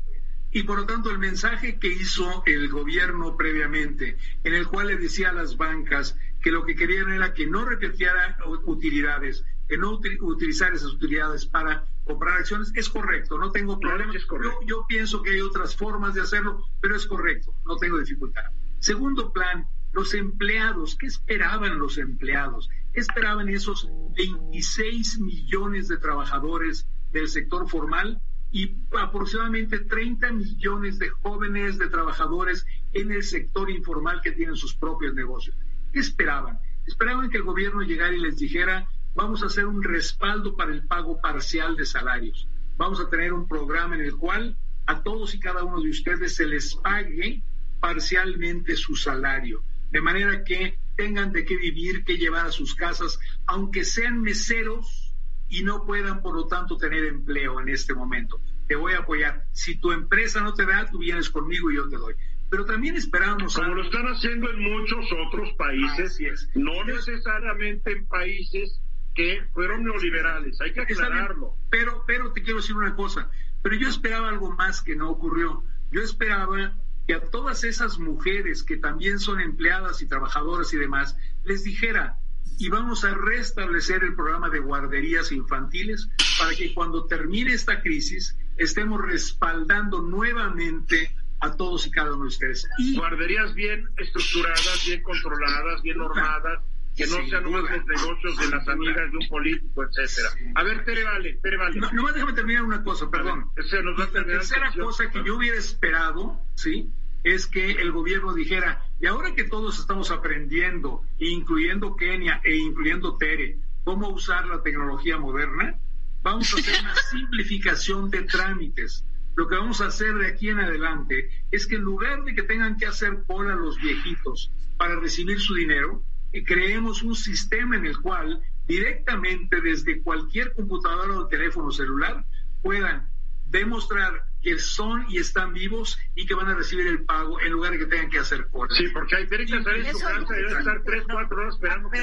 y 0.53 0.63
por 0.63 0.79
lo 0.79 0.85
tanto 0.85 1.11
el 1.11 1.19
mensaje 1.19 1.79
que 1.79 1.89
hizo 1.89 2.43
el 2.45 2.69
gobierno 2.69 3.35
previamente, 3.39 4.19
en 4.45 4.55
el 4.55 4.67
cual 4.67 4.89
le 4.89 4.97
decía 4.97 5.31
a 5.31 5.33
las 5.33 5.57
bancas 5.57 6.19
que 6.43 6.51
lo 6.51 6.67
que 6.67 6.77
querían 6.77 7.11
era 7.15 7.33
que 7.33 7.47
no 7.47 7.65
repitiera 7.65 8.37
utilidades, 8.67 9.43
que 9.69 9.79
no 9.79 9.99
utilizar 10.21 10.75
esas 10.75 10.93
utilidades 10.93 11.47
para 11.47 11.87
comprar 12.05 12.39
acciones, 12.39 12.71
es 12.75 12.89
correcto, 12.89 13.39
no 13.39 13.51
tengo 13.51 13.81
problema. 13.81 14.13
yo, 14.13 14.61
yo 14.67 14.85
pienso 14.87 15.23
que 15.23 15.31
hay 15.31 15.41
otras 15.41 15.77
formas 15.77 16.15
de 16.15 16.21
hacerlo, 16.21 16.65
pero 16.81 16.97
es 16.97 17.07
correcto, 17.07 17.55
no 17.67 17.77
tengo 17.77 17.99
dificultad. 17.99 18.45
Segundo 18.79 19.33
plan, 19.33 19.67
los 19.93 20.13
empleados, 20.13 20.97
¿qué 20.97 21.07
esperaban 21.07 21.79
los 21.79 21.99
empleados? 21.99 22.69
¿Qué 22.93 23.01
esperaban 23.01 23.49
esos 23.49 23.89
26 24.17 25.21
millones 25.21 25.89
de 25.89 25.97
trabajadores 25.97 26.87
del 27.13 27.29
sector 27.29 27.69
formal 27.69 28.21
y 28.51 28.77
aproximadamente 28.99 29.79
30 29.81 30.33
millones 30.33 30.99
de 30.99 31.09
jóvenes 31.11 31.79
de 31.79 31.89
trabajadores 31.89 32.67
en 32.93 33.13
el 33.13 33.23
sector 33.23 33.71
informal 33.71 34.21
que 34.21 34.33
tienen 34.33 34.57
sus 34.57 34.75
propios 34.75 35.15
negocios? 35.15 35.57
¿Qué 35.93 36.01
esperaban? 36.01 36.59
Esperaban 36.87 37.31
que 37.31 37.39
el 37.39 37.45
gobierno 37.45 37.83
llegara 37.83 38.15
y 38.15 38.21
les 38.21 38.37
dijera, 38.37 38.89
vamos 39.15 39.43
a 39.43 39.47
hacer 39.47 39.67
un 39.67 39.83
respaldo 39.83 40.57
para 40.57 40.73
el 40.73 40.87
pago 40.87 41.21
parcial 41.21 41.77
de 41.77 41.87
salarios. 41.87 42.49
Vamos 42.77 43.01
a 43.01 43.09
tener 43.09 43.33
un 43.33 43.47
programa 43.49 43.95
en 43.95 44.03
el 44.03 44.17
cual 44.17 44.57
a 44.87 45.03
todos 45.03 45.35
y 45.35 45.41
cada 45.41 45.65
uno 45.65 45.81
de 45.81 45.91
ustedes 45.91 46.35
se 46.37 46.47
les 46.47 46.75
pague 46.75 47.43
parcialmente 47.81 48.77
su 48.77 48.97
salario 48.97 49.63
de 49.95 50.01
manera 50.01 50.43
que 50.43 50.77
tengan 50.97 51.31
de 51.31 51.45
qué 51.45 51.57
vivir, 51.57 52.03
que 52.03 52.19
llevar 52.19 52.47
a 52.47 52.51
sus 52.51 52.75
casas, 52.75 53.21
aunque 53.47 53.85
sean 53.85 54.21
meseros 54.23 55.15
y 55.49 55.63
no 55.63 55.85
puedan, 55.87 56.21
por 56.21 56.35
lo 56.35 56.49
tanto, 56.49 56.77
tener 56.77 57.05
empleo 57.05 57.61
en 57.61 57.69
este 57.69 57.95
momento. 57.95 58.41
Te 58.67 58.75
voy 58.75 58.95
a 58.95 58.99
apoyar. 58.99 59.45
Si 59.53 59.79
tu 59.79 59.93
empresa 59.93 60.41
no 60.41 60.53
te 60.53 60.67
da, 60.67 60.91
tú 60.91 60.99
vienes 60.99 61.31
conmigo 61.31 61.71
y 61.71 61.77
yo 61.77 61.89
te 61.89 61.97
doy. 61.97 62.15
Pero 62.51 62.65
también 62.65 62.97
esperamos... 62.97 63.55
Como 63.55 63.73
lo 63.73 63.85
están 63.85 64.07
haciendo 64.07 64.51
en 64.51 64.63
muchos 64.63 65.07
otros 65.29 65.53
países, 65.57 66.49
no 66.57 66.83
necesariamente 66.83 67.93
en 67.93 68.07
países 68.09 68.81
que 69.15 69.43
fueron 69.53 69.85
neoliberales, 69.85 70.61
hay 70.61 70.73
que 70.73 70.83
aclararlo. 70.83 71.57
Pero, 71.71 72.05
pero 72.07 72.33
te 72.33 72.43
quiero 72.43 72.61
decir 72.61 72.77
una 72.77 72.95
cosa, 72.95 73.31
pero 73.63 73.77
yo 73.77 73.89
esperaba 73.89 74.29
algo 74.29 74.51
más 74.53 74.83
que 74.83 74.97
no 74.97 75.11
ocurrió. 75.11 75.65
Yo 75.91 76.03
esperaba 76.03 76.77
que 77.07 77.15
a 77.15 77.21
todas 77.21 77.65
esas 77.65 77.99
mujeres 77.99 78.63
que 78.63 78.77
también 78.77 79.19
son 79.19 79.41
empleadas 79.41 80.03
y 80.03 80.07
trabajadoras 80.09 80.73
y 80.73 80.79
demás, 80.79 81.17
les 81.45 81.65
dijera, 81.65 82.19
y 82.59 82.69
vamos 82.69 83.05
a 83.05 83.15
restablecer 83.15 84.03
el 84.05 84.15
programa 84.15 84.49
de 84.49 84.61
guarderías 84.61 85.33
infantiles 85.33 86.09
para 86.39 86.55
que 86.55 86.73
cuando 86.73 87.07
termine 87.07 87.53
esta 87.53 87.83
crisis 87.83 88.37
estemos 88.57 89.01
respaldando 89.01 90.01
nuevamente 90.03 91.15
a 91.41 91.57
todos 91.57 91.87
y 91.87 91.91
cada 91.91 92.15
uno 92.15 92.23
de 92.23 92.29
ustedes. 92.29 92.67
Y 92.79 92.97
guarderías 92.97 93.55
bien 93.55 93.89
estructuradas, 93.97 94.83
bien 94.87 95.03
controladas, 95.03 95.83
bien 95.83 95.99
normadas, 95.99 96.63
que 96.97 97.07
no 97.07 97.27
sean 97.27 97.47
unos 97.47 97.65
negocios 97.65 98.37
de 98.39 98.49
las 98.51 98.69
amigas 98.69 99.11
de 99.11 99.19
un 99.19 99.29
político, 99.29 99.85
etcétera. 99.85 100.53
A 100.55 100.63
ver, 100.63 100.85
Tere 100.85 101.05
Vale, 101.05 101.39
Tere 101.43 101.57
Vale. 101.57 101.81
No, 101.81 101.91
nomás 101.93 102.15
déjame 102.15 102.33
terminar 102.33 102.63
una 102.63 102.85
cosa, 102.85 103.11
perdón. 103.11 103.51
la 103.57 104.25
tercera 104.25 104.73
cosa 104.73 105.11
que 105.11 105.23
yo 105.25 105.37
hubiera 105.37 105.59
esperado, 105.59 106.41
¿sí? 106.55 106.93
Es 107.25 107.47
que 107.47 107.73
el 107.73 107.91
gobierno 107.91 108.35
dijera, 108.35 108.85
y 109.01 109.07
ahora 109.07 109.35
que 109.35 109.45
todos 109.45 109.81
estamos 109.81 110.11
aprendiendo, 110.11 111.03
incluyendo 111.19 111.97
Kenia 111.97 112.41
e 112.45 112.55
incluyendo 112.57 113.17
Tere, 113.17 113.59
cómo 113.83 114.09
usar 114.11 114.47
la 114.47 114.63
tecnología 114.63 115.19
moderna, 115.19 115.79
vamos 116.23 116.53
a 116.55 116.59
hacer 116.59 116.81
una 116.81 116.95
simplificación 117.11 118.11
de 118.11 118.23
trámites. 118.23 119.05
Lo 119.37 119.49
que 119.49 119.57
vamos 119.57 119.81
a 119.81 119.87
hacer 119.87 120.15
de 120.15 120.29
aquí 120.29 120.49
en 120.49 120.61
adelante 120.61 121.29
es 121.51 121.67
que 121.67 121.77
en 121.77 121.83
lugar 121.83 122.23
de 122.23 122.35
que 122.35 122.43
tengan 122.43 122.77
que 122.77 122.87
hacer 122.87 123.25
cola 123.27 123.55
los 123.57 123.81
viejitos 123.81 124.53
para 124.77 125.01
recibir 125.01 125.41
su 125.41 125.55
dinero, 125.55 126.05
creemos 126.43 127.03
un 127.03 127.15
sistema 127.15 127.77
en 127.77 127.87
el 127.87 128.01
cual 128.01 128.43
directamente 128.67 129.61
desde 129.61 130.03
cualquier 130.03 130.53
computadora 130.55 131.19
o 131.19 131.29
teléfono 131.29 131.71
celular 131.71 132.25
puedan 132.63 133.09
demostrar 133.47 134.25
que 134.43 134.59
son 134.59 135.07
y 135.09 135.19
están 135.19 135.55
vivos 135.55 135.99
y 136.15 136.27
que 136.27 136.35
van 136.35 136.49
a 136.49 136.55
recibir 136.55 136.87
el 136.87 137.05
pago 137.05 137.41
en 137.41 137.53
lugar 137.53 137.73
de 137.73 137.79
que 137.79 137.87
tengan 137.87 138.11
que 138.11 138.19
hacer 138.19 138.47
cosas. 138.49 138.77
Sí, 138.77 138.89
porque 138.89 139.17
hay 139.17 139.27
que 139.27 139.43
estar 139.43 139.75
en 139.75 139.93
su 139.93 139.99
casa 139.99 140.41
y 140.41 140.59
estar 140.59 140.83
tres, 140.85 141.05
cuatro 141.11 141.37
horas 141.39 141.55
esperando 141.55 141.91
que 141.91 141.99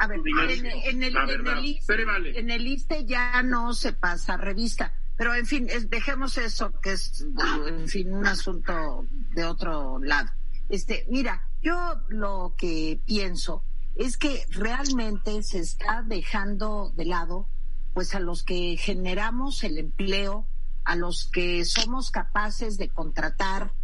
a 0.00 0.06
ver, 0.06 0.20
en, 0.20 0.66
en, 0.66 1.02
el, 1.02 1.16
en, 1.16 1.46
el 1.46 1.64
ISTE, 1.64 2.38
en 2.38 2.50
el 2.50 2.66
ISTE 2.66 3.06
ya 3.06 3.42
no 3.42 3.72
se 3.72 3.92
pasa 3.94 4.36
revista. 4.36 4.92
Pero 5.16 5.34
en 5.34 5.46
fin, 5.46 5.66
dejemos 5.88 6.38
eso, 6.38 6.72
que 6.80 6.92
es, 6.92 7.26
en 7.66 7.88
fin, 7.88 8.12
un 8.12 8.26
asunto 8.26 9.04
de 9.10 9.44
otro 9.44 9.98
lado. 10.00 10.28
Este, 10.68 11.06
mira, 11.08 11.47
yo 11.68 12.00
lo 12.08 12.54
que 12.56 12.98
pienso 13.04 13.62
es 13.94 14.16
que 14.16 14.46
realmente 14.50 15.42
se 15.42 15.58
está 15.58 16.02
dejando 16.02 16.92
de 16.96 17.04
lado 17.04 17.46
pues 17.92 18.14
a 18.14 18.20
los 18.20 18.42
que 18.42 18.76
generamos 18.78 19.62
el 19.64 19.76
empleo, 19.76 20.46
a 20.84 20.96
los 20.96 21.28
que 21.30 21.66
somos 21.66 22.10
capaces 22.10 22.78
de 22.78 22.88
contratar 22.88 23.74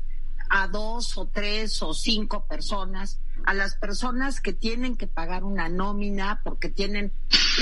a 0.49 0.69
dos 0.69 1.19
o 1.19 1.27
tres 1.27 1.83
o 1.83 1.93
cinco 1.93 2.47
personas, 2.47 3.21
a 3.45 3.53
las 3.53 3.77
personas 3.77 4.41
que 4.41 4.55
tienen 4.55 4.97
que 4.97 5.07
pagar 5.07 5.45
una 5.45 5.69
nómina 5.69 6.41
porque 6.43 6.71
tienen 6.71 7.13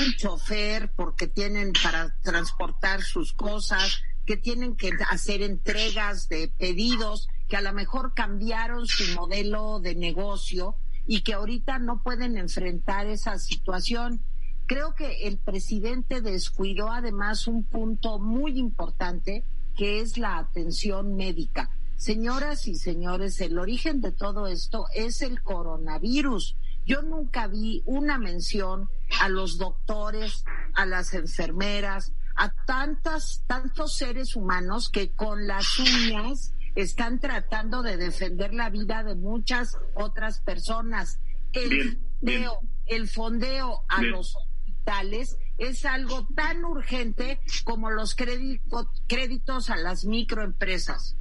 un 0.05 0.13
chofer, 0.17 0.93
porque 0.95 1.27
tienen 1.27 1.73
para 1.83 2.15
transportar 2.23 3.03
sus 3.03 3.33
cosas, 3.33 4.03
que 4.25 4.37
tienen 4.37 4.77
que 4.77 4.93
hacer 5.09 5.43
entregas 5.43 6.29
de 6.29 6.47
pedidos, 6.47 7.29
que 7.53 7.59
a 7.59 7.61
lo 7.61 7.75
mejor 7.75 8.15
cambiaron 8.15 8.87
su 8.87 9.15
modelo 9.15 9.79
de 9.79 9.95
negocio 9.95 10.75
y 11.07 11.21
que 11.21 11.35
ahorita 11.35 11.79
no 11.79 12.03
pueden 12.03 12.39
enfrentar 12.39 13.07
esa 13.07 13.39
situación. 13.39 14.23
Creo 14.65 14.95
que 14.95 15.27
el 15.27 15.37
presidente 15.37 16.23
descuidó 16.23 16.91
además 16.91 17.47
un 17.47 17.63
punto 17.63 18.19
muy 18.19 18.59
importante 18.59 19.45
que 19.77 20.01
es 20.01 20.17
la 20.17 20.39
atención 20.39 21.15
médica. 21.15 21.69
Señoras 21.97 22.67
y 22.69 22.77
señores, 22.77 23.39
el 23.43 23.59
origen 23.59 24.01
de 24.01 24.13
todo 24.13 24.47
esto 24.47 24.87
es 24.95 25.21
el 25.21 25.43
coronavirus. 25.43 26.57
Yo 26.87 27.03
nunca 27.03 27.49
vi 27.49 27.83
una 27.85 28.17
mención 28.17 28.89
a 29.21 29.29
los 29.29 29.59
doctores, 29.59 30.43
a 30.73 30.87
las 30.87 31.13
enfermeras, 31.13 32.15
a 32.35 32.49
tantas, 32.65 33.45
tantos 33.47 33.95
seres 33.99 34.37
humanos 34.37 34.89
que 34.89 35.11
con 35.11 35.47
las 35.47 35.79
uñas 35.79 36.55
están 36.75 37.21
tratando 37.21 37.83
de 37.83 37.97
defender 37.97 38.55
la 38.55 38.71
vida 38.71 39.03
de 39.03 39.15
muchas 39.15 39.79
otras 39.95 40.41
personas. 40.41 41.21
El 41.53 41.99
fondeo, 41.99 42.59
el 42.87 43.09
fondeo 43.09 43.81
a 43.89 44.03
los 44.03 44.35
hospitales 44.37 45.39
es 45.59 45.85
algo 45.85 46.27
tan 46.35 46.65
urgente 46.65 47.41
como 47.65 47.91
los 47.91 48.15
créditos 48.15 49.71
a 49.71 49.77
las 49.77 50.05
microempresas. 50.05 51.17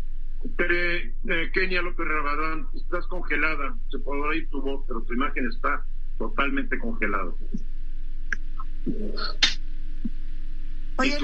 Pero, 0.58 0.74
eh, 0.74 1.52
Kenia 1.54 1.82
López 1.82 2.08
Rabadán, 2.08 2.68
estás 2.76 3.06
congelada. 3.08 3.78
Se 3.92 4.00
puede 4.00 4.22
oír 4.22 4.50
tu 4.50 4.62
voz, 4.62 4.84
pero 4.88 5.04
tu 5.04 5.14
imagen 5.14 5.48
está 5.48 5.86
totalmente 6.18 6.80
congelada. 6.80 7.32
Oye, 10.98 11.18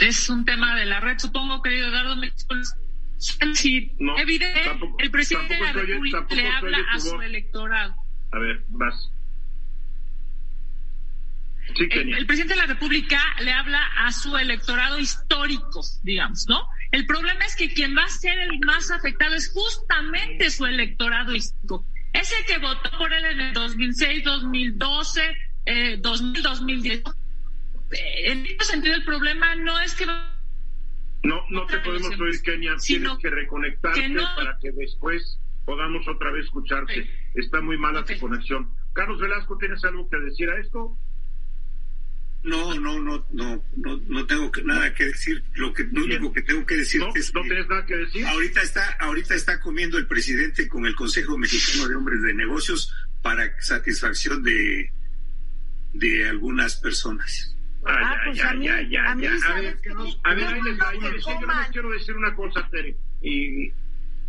es 0.00 0.30
un 0.30 0.44
tema 0.44 0.76
de 0.76 0.86
la 0.86 1.00
red, 1.00 1.18
supongo, 1.18 1.60
querido 1.62 1.88
Eduardo. 1.88 2.16
Sí, 3.54 3.92
no, 4.00 4.18
evidente, 4.18 4.60
el 4.98 5.10
presidente 5.12 5.54
de 5.54 5.60
la 5.60 5.72
República 5.72 6.26
le 6.30 6.48
habla 6.48 6.78
a 6.90 6.98
su 6.98 7.20
electorado. 7.20 7.94
A 8.32 8.38
ver, 8.38 8.64
vas. 8.68 9.12
el, 11.78 12.26
presidente 12.26 12.54
de 12.54 12.60
la 12.60 12.66
República 12.66 13.22
le 13.40 13.52
habla 13.52 13.80
a 13.98 14.10
su 14.10 14.36
electorado 14.36 14.98
histórico, 14.98 15.82
digamos, 16.02 16.46
¿no? 16.48 16.66
El 16.90 17.06
problema 17.06 17.44
es 17.44 17.54
que 17.54 17.72
quien 17.72 17.96
va 17.96 18.02
a 18.02 18.08
ser 18.08 18.36
el 18.40 18.58
más 18.66 18.90
afectado 18.90 19.36
es 19.36 19.52
justamente 19.52 20.50
su 20.50 20.66
electorado 20.66 21.32
histórico. 21.32 21.86
Ese 22.12 22.34
que 22.44 22.58
votó 22.58 22.90
por 22.98 23.12
él 23.12 23.24
en 23.24 23.40
el 23.40 23.52
2006, 23.52 24.24
2012, 24.24 25.36
eh, 25.66 25.96
2000, 26.00 26.42
2010. 26.42 27.02
En 28.24 28.46
ese 28.46 28.72
sentido, 28.72 28.96
el 28.96 29.04
problema 29.04 29.54
no 29.54 29.78
es 29.78 29.94
que 29.94 30.06
no, 31.24 31.44
no 31.50 31.66
te 31.66 31.78
podemos 31.78 32.18
oír, 32.18 32.40
Kenia. 32.42 32.76
Tienes 32.76 33.12
que 33.18 33.30
reconectarte 33.30 34.14
para 34.36 34.58
que 34.60 34.72
después 34.72 35.38
podamos 35.64 36.06
otra 36.08 36.30
vez 36.32 36.46
escucharte. 36.46 37.08
Está 37.34 37.60
muy 37.60 37.78
mala 37.78 38.04
tu 38.04 38.18
conexión. 38.18 38.68
Carlos 38.92 39.20
Velasco, 39.20 39.56
¿tienes 39.58 39.82
algo 39.84 40.08
que 40.10 40.18
decir 40.18 40.50
a 40.50 40.58
esto? 40.58 40.96
No, 42.44 42.74
no, 42.74 43.00
no, 43.00 43.24
no, 43.30 43.64
no, 43.76 44.02
no 44.08 44.26
tengo 44.26 44.50
nada 44.64 44.92
que 44.94 45.04
decir. 45.04 45.44
Lo 45.54 45.72
que 45.72 45.84
lo 45.84 46.04
único 46.04 46.32
que 46.32 46.42
tengo 46.42 46.66
que 46.66 46.76
decir 46.76 47.00
es 47.14 47.32
no 47.32 47.42
tienes 47.42 47.68
nada 47.68 47.86
que 47.86 47.96
decir. 47.96 48.26
Ahorita 48.26 48.62
está, 48.62 48.96
ahorita 49.00 49.34
está 49.34 49.60
comiendo 49.60 49.98
el 49.98 50.08
presidente 50.08 50.66
con 50.66 50.84
el 50.86 50.96
Consejo 50.96 51.38
Mexicano 51.38 51.88
de 51.88 51.94
Hombres 51.94 52.20
de 52.22 52.34
Negocios 52.34 52.92
para 53.22 53.48
satisfacción 53.60 54.42
de 54.42 54.90
de 55.92 56.28
algunas 56.28 56.76
personas. 56.76 57.51
Ah, 57.84 58.32
ya, 58.32 58.54
ya, 58.54 58.80
ya, 58.82 58.88
ya, 58.88 59.10
A 59.10 59.14
ver, 59.16 59.78
a 60.22 60.34
ver, 60.34 60.46
ahí 60.46 60.60
les 60.62 60.78
va. 60.80 60.94
Yo 60.94 61.10
les 61.10 61.24
quiero 61.72 61.90
decir 61.90 62.16
una 62.16 62.34
cosa, 62.34 62.68
Tere. 62.70 62.96
Y 63.20 63.70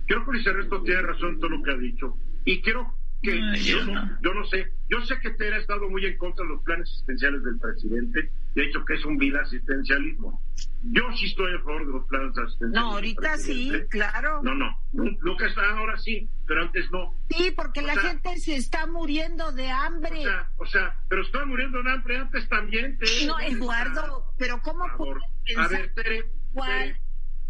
creo 0.08 0.26
que 0.26 0.32
Luis 0.32 0.48
Ernesto 0.48 0.82
tiene 0.82 1.02
razón 1.02 1.36
en 1.36 1.39
todo 1.39 1.50
lo 1.50 1.63
que 1.63 1.72
ha 1.72 1.78
dicho. 1.78 2.18
Y 2.46 2.62
quiero 2.62 2.94
que 3.24 3.64
yo, 3.64 3.86
no, 3.86 4.20
yo 4.22 4.34
no 4.34 4.46
sé, 4.48 4.70
yo 4.90 5.00
sé 5.06 5.18
que 5.22 5.32
Tere 5.32 5.56
ha 5.56 5.60
estado 5.60 5.90
muy 5.90 6.06
en 6.06 6.18
contra 6.18 6.46
de 6.46 6.52
los 6.52 6.64
planes 6.64 6.90
asistenciales 6.90 7.42
del 7.42 7.58
presidente, 7.58 8.32
de 8.54 8.64
hecho 8.66 8.84
que 8.84 8.96
es 8.96 9.06
un 9.06 9.18
vil 9.18 9.36
asistencialismo. 9.38 10.42
Yo 10.84 11.04
sí 11.18 11.28
estoy 11.28 11.56
a 11.56 11.60
favor 11.60 11.88
de 11.88 11.94
los 11.94 12.08
planes 12.08 12.38
asistenciales. 12.38 12.74
No, 12.74 12.92
ahorita 12.92 13.38
sí, 13.38 13.72
claro. 13.90 14.44
No, 14.44 14.54
no, 14.54 14.78
lo 14.92 15.38
que 15.38 15.46
está 15.46 15.62
ahora 15.70 15.98
sí, 15.98 16.30
pero 16.46 16.64
antes 16.64 16.92
no. 16.92 17.18
Sí, 17.30 17.54
porque 17.56 17.82
la 17.82 17.96
gente 17.96 18.38
se 18.40 18.58
está 18.58 18.86
muriendo 18.88 19.54
de 19.54 19.70
hambre. 19.70 20.20
O 20.20 20.24
sea, 20.24 20.50
o 20.58 20.66
sea, 20.66 20.96
pero 21.08 21.22
está 21.22 21.46
muriendo 21.46 21.82
de 21.82 21.92
hambre 21.92 22.18
antes 22.18 22.50
también. 22.50 22.98
Tere, 22.98 23.26
no, 23.26 23.40
Eduardo, 23.40 24.34
pero 24.38 24.60
¿cómo 24.62 24.86
puedo 24.98 25.20
A 25.58 25.68
ver, 25.70 25.94
Tere, 25.94 26.26
Tere, 26.54 27.02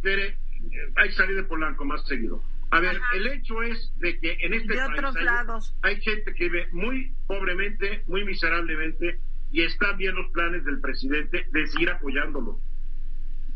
Tere, 0.03 0.37
hay 0.97 1.09
que 1.09 1.15
salir 1.15 1.35
de 1.35 1.43
Polanco 1.43 1.83
más 1.83 2.05
seguido. 2.05 2.43
A 2.73 2.79
ver, 2.79 2.99
el 3.13 3.27
hecho 3.27 3.61
es 3.61 3.93
de 3.99 4.19
que 4.19 4.35
en 4.39 4.55
este 4.55 4.73
país 4.73 4.89
hay, 5.83 6.01
gente 6.01 6.33
que 6.33 6.45
vive 6.45 6.67
muy 6.71 7.13
pobremente, 7.27 8.01
muy 8.07 8.25
miserablemente, 8.25 9.19
y 9.51 9.61
están 9.61 9.95
bien 9.95 10.15
los 10.15 10.31
planes 10.31 10.65
del 10.65 10.81
presidente 10.81 11.45
de 11.51 11.67
seguir 11.67 11.91
apoyándolo. 11.91 12.59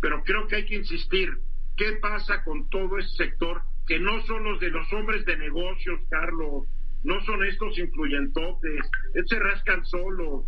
Pero 0.02 0.24
creo 0.24 0.46
que 0.46 0.58
hay 0.58 0.66
que 0.66 0.76
insistir, 0.76 1.36
¿qué 1.76 1.94
pasa 1.94 2.44
con 2.44 2.70
todo 2.70 3.00
ese 3.00 3.10
sector 3.16 3.64
que 3.88 3.98
no 3.98 4.22
son 4.28 4.44
los 4.44 4.60
de 4.60 4.70
los 4.70 4.94
hombres 4.94 5.26
de 5.26 5.36
negocios, 5.36 6.00
Carlos? 6.12 6.68
No 7.04 7.20
son 7.22 7.44
estos 7.44 7.76
influyentotes, 7.80 8.86
se 9.26 9.40
rascan 9.40 9.84
solos. 9.84 10.46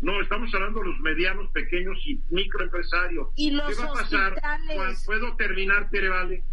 No, 0.00 0.20
estamos 0.20 0.54
hablando 0.54 0.80
de 0.80 0.86
los 0.86 1.00
medianos, 1.00 1.50
pequeños 1.50 1.98
y 2.06 2.20
microempresarios. 2.30 3.30
¿Y 3.34 3.50
los 3.50 3.76
¿Qué 3.76 3.82
va 3.82 3.90
a 3.90 3.94
pasar? 3.94 4.40
¿Puedo 5.04 5.34
terminar, 5.34 5.90
Tere 5.90 6.10
Vale? 6.10 6.44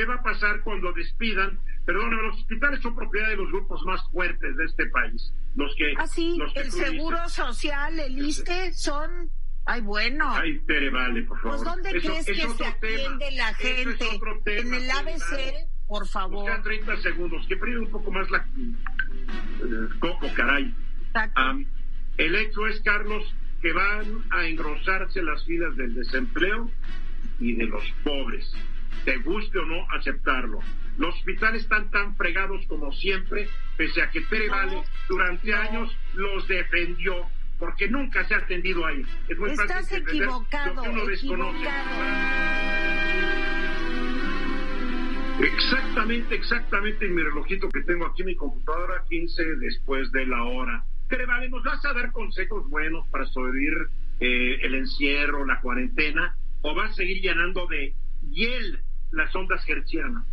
¿Qué 0.00 0.06
va 0.06 0.14
a 0.14 0.22
pasar 0.22 0.62
cuando 0.62 0.94
despidan? 0.94 1.60
Perdón, 1.84 2.16
los 2.16 2.38
hospitales 2.38 2.80
son 2.80 2.96
propiedad 2.96 3.28
de 3.28 3.36
los 3.36 3.48
grupos 3.48 3.82
más 3.84 4.00
fuertes 4.10 4.56
de 4.56 4.64
este 4.64 4.86
país. 4.86 5.34
Los 5.54 5.74
que. 5.76 5.92
Ah, 5.98 6.06
sí, 6.06 6.38
el 6.54 6.72
Seguro 6.72 7.28
Social, 7.28 8.00
el 8.00 8.18
ISTE, 8.18 8.72
son. 8.72 9.30
Ay, 9.66 9.82
bueno. 9.82 10.24
Ay, 10.32 10.58
Tere, 10.60 10.88
vale, 10.88 11.22
por 11.24 11.38
favor. 11.42 11.58
Pues, 11.58 11.70
¿dónde 11.70 11.90
crees 12.00 12.24
que 12.24 12.34
se 12.34 12.66
atiende 12.66 13.30
la 13.32 13.52
gente? 13.52 14.06
en 14.46 14.72
el 14.72 14.90
ABC, 14.90 15.68
por 15.86 16.08
favor. 16.08 16.46
Quedan 16.46 16.62
30 16.62 16.96
segundos. 17.02 17.46
Que 17.46 17.58
pide 17.58 17.78
un 17.78 17.90
poco 17.90 18.10
más 18.10 18.30
la. 18.30 18.38
Eh, 18.56 19.88
coco, 19.98 20.28
caray. 20.34 20.74
el 22.16 22.34
hecho 22.36 22.66
es, 22.68 22.80
Carlos, 22.80 23.34
que 23.60 23.74
van 23.74 24.24
a 24.30 24.46
engrosarse 24.46 25.22
las 25.22 25.44
filas 25.44 25.76
del 25.76 25.94
desempleo 25.94 26.70
y 27.38 27.52
de 27.52 27.66
los 27.66 27.84
pobres 28.02 28.50
te 29.04 29.16
guste 29.18 29.58
o 29.58 29.64
no 29.64 29.86
aceptarlo. 29.90 30.60
Los 30.98 31.14
hospitales 31.16 31.62
están 31.62 31.90
tan 31.90 32.16
fregados 32.16 32.64
como 32.66 32.92
siempre, 32.92 33.48
pese 33.76 34.02
a 34.02 34.10
que 34.10 34.20
Vale 34.48 34.82
durante 35.08 35.54
años 35.54 35.96
los 36.14 36.46
defendió, 36.46 37.26
porque 37.58 37.88
nunca 37.88 38.26
se 38.26 38.34
ha 38.34 38.38
atendido 38.38 38.84
ahí. 38.86 39.02
Es 39.28 39.38
muy 39.38 39.50
Estás 39.50 39.92
equivocado, 39.92 40.82
Exactamente, 45.42 46.34
exactamente 46.34 47.06
en 47.06 47.14
mi 47.14 47.22
relojito 47.22 47.70
que 47.70 47.80
tengo 47.82 48.06
aquí 48.06 48.20
en 48.22 48.26
mi 48.26 48.36
computadora, 48.36 49.04
15 49.08 49.42
después 49.56 50.12
de 50.12 50.26
la 50.26 50.44
hora. 50.44 50.84
Vale, 51.26 51.48
¿nos 51.48 51.64
vas 51.64 51.84
a 51.86 51.94
dar 51.94 52.12
consejos 52.12 52.68
buenos 52.68 53.08
para 53.08 53.24
sobrevivir 53.26 53.72
eh, 54.20 54.58
el 54.62 54.74
encierro, 54.74 55.46
la 55.46 55.60
cuarentena? 55.60 56.36
¿O 56.60 56.74
vas 56.74 56.90
a 56.90 56.94
seguir 56.94 57.22
llenando 57.22 57.66
de 57.66 57.94
hiel 58.22 58.80
las 59.12 59.34
ondas 59.34 59.62
hertzianas? 59.68 60.24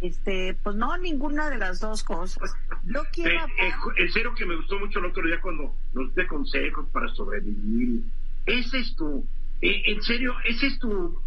Este, 0.00 0.56
pues 0.62 0.76
no, 0.76 0.96
ninguna 0.96 1.50
de 1.50 1.58
las 1.58 1.80
dos 1.80 2.02
cosas. 2.02 2.54
Yo 2.84 3.02
quiero. 3.12 3.44
Eh, 3.44 3.48
eh, 3.58 3.72
en 3.98 4.12
serio 4.12 4.34
que 4.34 4.46
me 4.46 4.56
gustó 4.56 4.78
mucho 4.78 4.98
el 4.98 5.06
otro 5.06 5.26
día 5.26 5.40
cuando 5.42 5.76
nos 5.92 6.14
dé 6.14 6.26
consejos 6.26 6.88
para 6.90 7.08
sobrevivir. 7.14 8.02
Ese 8.46 8.78
es 8.78 8.96
tu. 8.96 9.26
Eh, 9.60 9.82
en 9.86 10.02
serio, 10.02 10.34
ese 10.46 10.68
es 10.68 10.78
tu. 10.78 11.20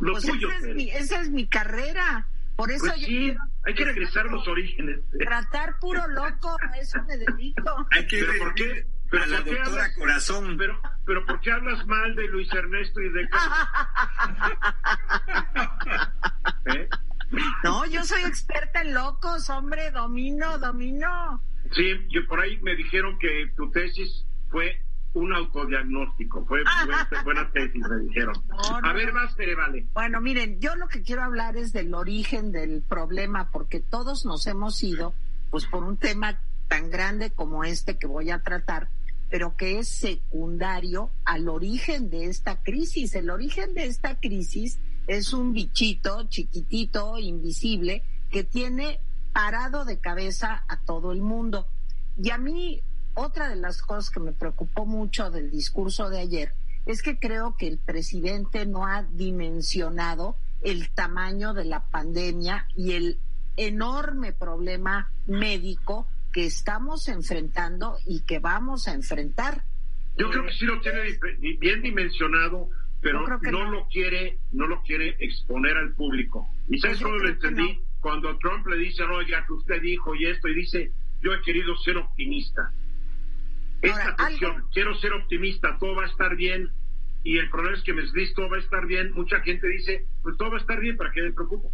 Lo 0.00 0.12
pues 0.12 0.24
tuyo. 0.24 0.48
Esa 0.50 0.68
es, 0.68 0.74
mi, 0.74 0.90
esa 0.90 1.20
es 1.20 1.30
mi 1.30 1.46
carrera. 1.46 2.26
Por 2.56 2.72
eso 2.72 2.86
pues 2.86 3.04
sí, 3.04 3.32
hay 3.66 3.74
que 3.74 3.84
regresar 3.84 4.26
a 4.26 4.32
los 4.32 4.48
orígenes. 4.48 5.00
Tratar 5.16 5.78
puro 5.78 6.08
loco, 6.08 6.56
a 6.60 6.78
eso 6.78 6.98
me 7.06 7.16
dedico. 7.16 7.86
Hay 7.92 8.04
que 8.08 8.18
¿Pero 8.18 8.32
por 8.38 8.54
qué? 8.54 8.84
Pero 9.10 9.22
a 9.22 9.26
la 9.26 9.40
doctora 9.40 9.94
Corazón. 9.94 10.56
Pero, 10.58 10.80
pero 11.06 11.24
¿por 11.26 11.40
qué 11.40 11.52
hablas 11.52 11.86
mal 11.86 12.14
de 12.14 12.28
Luis 12.28 12.52
Ernesto 12.52 13.00
y 13.00 13.10
de 13.10 13.22
¿Eh? 16.74 16.88
No, 17.62 17.86
yo 17.86 18.02
soy 18.04 18.22
experta 18.22 18.82
en 18.82 18.94
locos, 18.94 19.48
hombre, 19.50 19.90
domino, 19.90 20.58
domino. 20.58 21.42
Sí, 21.72 22.06
yo 22.08 22.26
por 22.26 22.40
ahí 22.40 22.58
me 22.62 22.74
dijeron 22.74 23.18
que 23.18 23.52
tu 23.56 23.70
tesis 23.70 24.24
fue 24.50 24.80
un 25.14 25.34
autodiagnóstico, 25.34 26.44
fue 26.46 26.62
buena, 27.24 27.50
tesis, 27.52 27.82
me 27.88 27.98
dijeron. 28.04 28.34
A 28.82 28.92
ver, 28.92 29.12
más, 29.12 29.34
vale. 29.56 29.86
Bueno, 29.92 30.20
miren, 30.20 30.60
yo 30.60 30.76
lo 30.76 30.88
que 30.88 31.02
quiero 31.02 31.22
hablar 31.22 31.56
es 31.56 31.72
del 31.72 31.94
origen 31.94 32.52
del 32.52 32.82
problema, 32.82 33.50
porque 33.50 33.80
todos 33.80 34.24
nos 34.24 34.46
hemos 34.46 34.82
ido, 34.82 35.14
pues 35.50 35.66
por 35.66 35.84
un 35.84 35.96
tema 35.96 36.38
tan 36.68 36.90
grande 36.90 37.30
como 37.30 37.64
este 37.64 37.98
que 37.98 38.06
voy 38.06 38.30
a 38.30 38.42
tratar, 38.42 38.88
pero 39.30 39.56
que 39.56 39.78
es 39.78 39.88
secundario 39.88 41.10
al 41.24 41.48
origen 41.48 42.10
de 42.10 42.26
esta 42.26 42.62
crisis. 42.62 43.14
El 43.14 43.30
origen 43.30 43.74
de 43.74 43.86
esta 43.86 44.18
crisis 44.20 44.78
es 45.06 45.32
un 45.32 45.52
bichito 45.52 46.28
chiquitito, 46.28 47.18
invisible, 47.18 48.04
que 48.30 48.44
tiene 48.44 49.00
parado 49.32 49.84
de 49.84 49.98
cabeza 49.98 50.64
a 50.68 50.80
todo 50.84 51.12
el 51.12 51.22
mundo. 51.22 51.66
Y 52.16 52.30
a 52.30 52.38
mí, 52.38 52.82
otra 53.14 53.48
de 53.48 53.56
las 53.56 53.82
cosas 53.82 54.10
que 54.10 54.20
me 54.20 54.32
preocupó 54.32 54.86
mucho 54.86 55.30
del 55.30 55.50
discurso 55.50 56.10
de 56.10 56.20
ayer 56.20 56.52
es 56.86 57.02
que 57.02 57.18
creo 57.18 57.54
que 57.56 57.66
el 57.66 57.78
presidente 57.78 58.64
no 58.64 58.86
ha 58.86 59.02
dimensionado 59.02 60.36
el 60.62 60.90
tamaño 60.90 61.52
de 61.52 61.66
la 61.66 61.84
pandemia 61.84 62.66
y 62.74 62.92
el 62.92 63.18
enorme 63.56 64.32
problema 64.32 65.12
médico 65.26 66.06
que 66.38 66.46
estamos 66.46 67.08
enfrentando 67.08 67.96
y 68.06 68.20
que 68.20 68.38
vamos 68.38 68.86
a 68.86 68.94
enfrentar. 68.94 69.64
Yo 70.16 70.30
creo 70.30 70.44
que 70.44 70.52
sí 70.52 70.66
lo 70.66 70.78
tiene 70.78 71.00
bien 71.58 71.82
dimensionado, 71.82 72.68
pero 73.00 73.26
no, 73.26 73.70
lo 73.72 73.88
quiere, 73.88 74.38
no 74.52 74.68
lo 74.68 74.80
quiere 74.82 75.16
exponer 75.18 75.76
al 75.76 75.96
público. 75.96 76.46
Y 76.68 76.78
sabes 76.78 77.02
cómo 77.02 77.16
lo 77.16 77.28
entendí 77.28 77.80
cuando 77.98 78.38
Trump 78.38 78.64
le 78.68 78.76
dice, 78.76 79.02
ya 79.28 79.44
que 79.46 79.52
usted 79.52 79.82
dijo 79.82 80.14
y 80.14 80.26
esto, 80.26 80.46
y 80.46 80.54
dice, 80.54 80.92
yo 81.22 81.34
he 81.34 81.42
querido 81.42 81.76
ser 81.78 81.96
optimista. 81.96 82.70
Esta 83.82 84.14
cuestión, 84.14 84.64
quiero 84.72 84.94
ser 84.94 85.14
optimista, 85.14 85.76
todo 85.80 85.96
va 85.96 86.04
a 86.04 86.08
estar 86.08 86.36
bien, 86.36 86.70
y 87.24 87.38
el 87.38 87.50
problema 87.50 87.76
es 87.76 87.82
que 87.82 87.94
me 87.94 88.02
dice 88.02 88.32
todo 88.36 88.48
va 88.48 88.58
a 88.58 88.60
estar 88.60 88.86
bien, 88.86 89.10
mucha 89.10 89.40
gente 89.40 89.66
dice, 89.66 90.06
pues 90.22 90.36
todo 90.36 90.50
va 90.50 90.58
a 90.58 90.60
estar 90.60 90.78
bien, 90.78 90.96
¿para 90.96 91.10
qué 91.10 91.20
me 91.20 91.32
preocupo? 91.32 91.72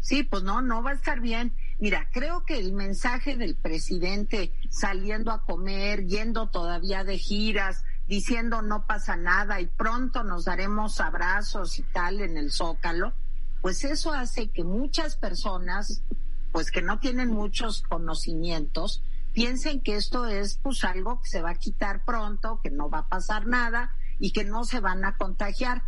Sí, 0.00 0.22
pues 0.22 0.42
no, 0.42 0.62
no 0.62 0.82
va 0.82 0.90
a 0.90 0.94
estar 0.94 1.20
bien. 1.20 1.54
Mira, 1.80 2.08
creo 2.12 2.44
que 2.44 2.58
el 2.58 2.72
mensaje 2.72 3.36
del 3.36 3.56
presidente 3.56 4.52
saliendo 4.70 5.30
a 5.30 5.44
comer, 5.44 6.06
yendo 6.06 6.48
todavía 6.48 7.04
de 7.04 7.18
giras, 7.18 7.84
diciendo 8.08 8.62
no 8.62 8.86
pasa 8.86 9.16
nada 9.16 9.60
y 9.60 9.66
pronto 9.66 10.24
nos 10.24 10.46
daremos 10.46 11.00
abrazos 11.00 11.78
y 11.78 11.82
tal 11.82 12.20
en 12.20 12.36
el 12.36 12.50
zócalo, 12.50 13.12
pues 13.60 13.84
eso 13.84 14.12
hace 14.12 14.50
que 14.50 14.64
muchas 14.64 15.16
personas, 15.16 16.02
pues 16.50 16.70
que 16.70 16.80
no 16.80 16.98
tienen 16.98 17.30
muchos 17.30 17.82
conocimientos, 17.82 19.02
piensen 19.34 19.80
que 19.80 19.96
esto 19.96 20.26
es 20.26 20.58
pues 20.62 20.84
algo 20.84 21.20
que 21.20 21.28
se 21.28 21.42
va 21.42 21.50
a 21.50 21.54
quitar 21.56 22.04
pronto, 22.04 22.60
que 22.62 22.70
no 22.70 22.88
va 22.88 23.00
a 23.00 23.08
pasar 23.08 23.46
nada 23.46 23.92
y 24.18 24.32
que 24.32 24.44
no 24.44 24.64
se 24.64 24.80
van 24.80 25.04
a 25.04 25.16
contagiar. 25.16 25.82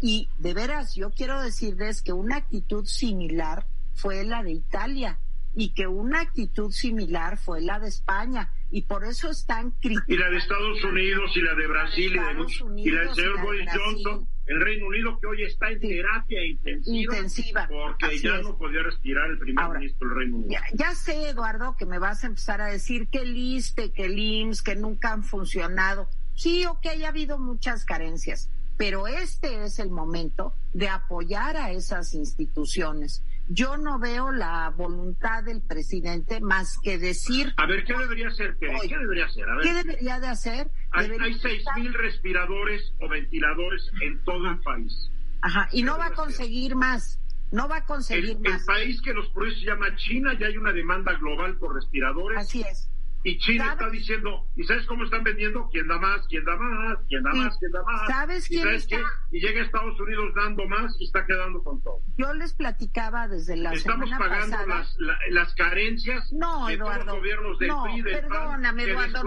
Y 0.00 0.28
de 0.38 0.54
veras, 0.54 0.94
yo 0.94 1.10
quiero 1.10 1.40
decirles 1.42 2.02
que 2.02 2.12
una 2.12 2.36
actitud 2.36 2.84
similar 2.84 3.66
fue 3.94 4.24
la 4.24 4.42
de 4.42 4.52
Italia 4.52 5.18
y 5.54 5.70
que 5.70 5.86
una 5.86 6.20
actitud 6.20 6.70
similar 6.70 7.36
fue 7.36 7.60
la 7.60 7.80
de 7.80 7.88
España 7.88 8.52
y 8.70 8.82
por 8.82 9.04
eso 9.04 9.30
están 9.30 9.72
criticando. 9.72 10.14
Y 10.14 10.18
la 10.18 10.30
de 10.30 10.36
Estados 10.36 10.84
Unidos 10.84 11.30
y 11.34 11.42
la 11.42 11.54
de 11.54 11.66
Brasil 11.66 12.12
y, 12.12 12.90
la 12.90 13.00
del 13.00 13.14
señor 13.14 13.40
Boris 13.40 13.68
Johnson, 13.72 14.28
el 14.46 14.60
Reino 14.60 14.86
Unido 14.86 15.18
que 15.20 15.26
hoy 15.26 15.42
está 15.42 15.70
en 15.70 15.80
terapia 15.80 16.38
intensiva, 16.46 17.68
porque 17.68 18.18
ya 18.18 18.38
no 18.38 18.56
podía 18.56 18.82
respirar 18.82 19.30
el 19.30 19.38
primer 19.38 19.68
ministro 19.78 20.08
del 20.08 20.18
Reino 20.18 20.36
Unido. 20.36 20.60
Ya, 20.74 20.94
sé, 20.94 21.30
Eduardo, 21.30 21.76
que 21.76 21.86
me 21.86 21.98
vas 21.98 22.24
a 22.24 22.28
empezar 22.28 22.60
a 22.60 22.66
decir 22.66 23.08
que 23.08 23.18
el 23.18 23.36
ISTE, 23.36 23.92
que 23.92 24.04
el 24.04 24.18
IMSS, 24.18 24.62
que 24.62 24.76
nunca 24.76 25.12
han 25.12 25.24
funcionado. 25.24 26.08
Sí, 26.34 26.64
ok, 26.66 26.86
ha 27.04 27.08
habido 27.08 27.38
muchas 27.38 27.84
carencias, 27.84 28.50
pero 28.78 29.08
este 29.08 29.64
es 29.64 29.80
el 29.80 29.90
momento 29.90 30.54
de 30.72 30.88
apoyar 30.88 31.56
a 31.56 31.72
esas 31.72 32.14
instituciones. 32.14 33.24
Yo 33.48 33.76
no 33.76 33.98
veo 33.98 34.30
la 34.30 34.70
voluntad 34.70 35.42
del 35.42 35.62
presidente 35.62 36.40
más 36.40 36.78
que 36.82 36.98
decir. 36.98 37.52
A 37.56 37.66
ver, 37.66 37.84
¿qué 37.84 37.94
debería 37.94 38.28
hacer? 38.28 38.56
¿Qué, 38.60 38.68
debería 38.68 39.26
hacer? 39.26 39.44
¿Qué 39.62 39.72
debería 39.72 40.20
de 40.20 40.28
hacer? 40.28 40.70
Hay, 40.92 41.10
seis 41.40 41.64
mil 41.76 41.92
respiradores 41.92 42.92
o 43.00 43.08
ventiladores 43.08 43.90
en 44.02 44.22
todo 44.24 44.48
el 44.48 44.60
país. 44.60 45.10
Ajá, 45.40 45.68
y 45.72 45.82
no 45.82 45.98
va 45.98 46.06
a 46.06 46.12
conseguir 46.12 46.76
más. 46.76 47.20
No 47.50 47.68
va 47.68 47.78
a 47.78 47.86
conseguir 47.86 48.38
más. 48.40 48.60
El 48.60 48.66
país 48.66 49.02
que 49.02 49.12
los 49.12 49.28
produce 49.30 49.60
se 49.60 49.66
llama 49.66 49.96
China, 49.96 50.36
ya 50.38 50.46
hay 50.46 50.56
una 50.56 50.72
demanda 50.72 51.14
global 51.14 51.56
por 51.56 51.74
respiradores. 51.74 52.38
Así 52.38 52.60
es. 52.60 52.90
Y 53.28 53.36
China 53.40 53.72
está 53.72 53.90
diciendo, 53.90 54.46
¿y 54.56 54.64
sabes 54.64 54.86
cómo 54.86 55.04
están 55.04 55.22
vendiendo? 55.22 55.68
¿Quién 55.70 55.86
da 55.86 55.98
más? 55.98 56.26
¿Quién 56.28 56.42
da 56.46 56.56
más? 56.56 56.96
¿Quién 57.08 57.22
da 57.22 57.34
más? 57.34 57.58
¿Quién 57.58 57.72
da 57.72 57.82
más? 57.82 58.08
¿Sabes 58.08 58.48
quién 58.48 58.66
¿Y 58.66 58.70
está? 58.74 58.96
Y 59.30 59.40
llega 59.40 59.60
a 59.60 59.64
Estados 59.66 60.00
Unidos 60.00 60.32
dando 60.34 60.66
más 60.66 60.96
y 60.98 61.04
está 61.04 61.26
quedando 61.26 61.62
con 61.62 61.82
todo. 61.82 62.00
Yo 62.16 62.32
les 62.32 62.54
platicaba 62.54 63.28
desde 63.28 63.56
la 63.56 63.74
Estamos 63.74 64.08
pagando 64.18 64.56
las, 64.66 64.96
las 65.28 65.54
carencias 65.56 66.32
no, 66.32 66.70
Eduardo, 66.70 67.00
de 67.00 67.04
los 67.04 67.16
gobiernos 67.16 67.58
del 67.58 67.68
no, 67.68 67.84
perdóname, 68.02 68.84
Eduardo, 68.84 69.22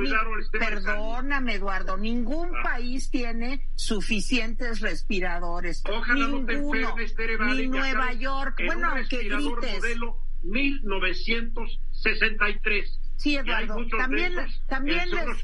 perdóname, 0.52 1.54
Eduardo, 1.54 1.96
ningún 1.96 2.56
ah. 2.56 2.64
país 2.64 3.12
tiene 3.12 3.70
suficientes 3.76 4.82
respiradores. 4.82 5.84
Ojalá 5.88 6.26
Ninguno, 6.26 6.42
no 6.42 6.48
te 6.48 6.54
enfermes, 7.04 7.56
Ni 7.56 7.68
Nueva 7.68 8.14
York. 8.14 8.60
bueno, 8.66 8.90
aunque 8.90 9.26
grites. 9.26 9.44
modelo 9.44 10.18
1963 10.42 13.01
Sí, 13.22 13.36
Eduardo, 13.38 13.76
también, 14.00 14.34
también 14.68 15.12
les, 15.12 15.44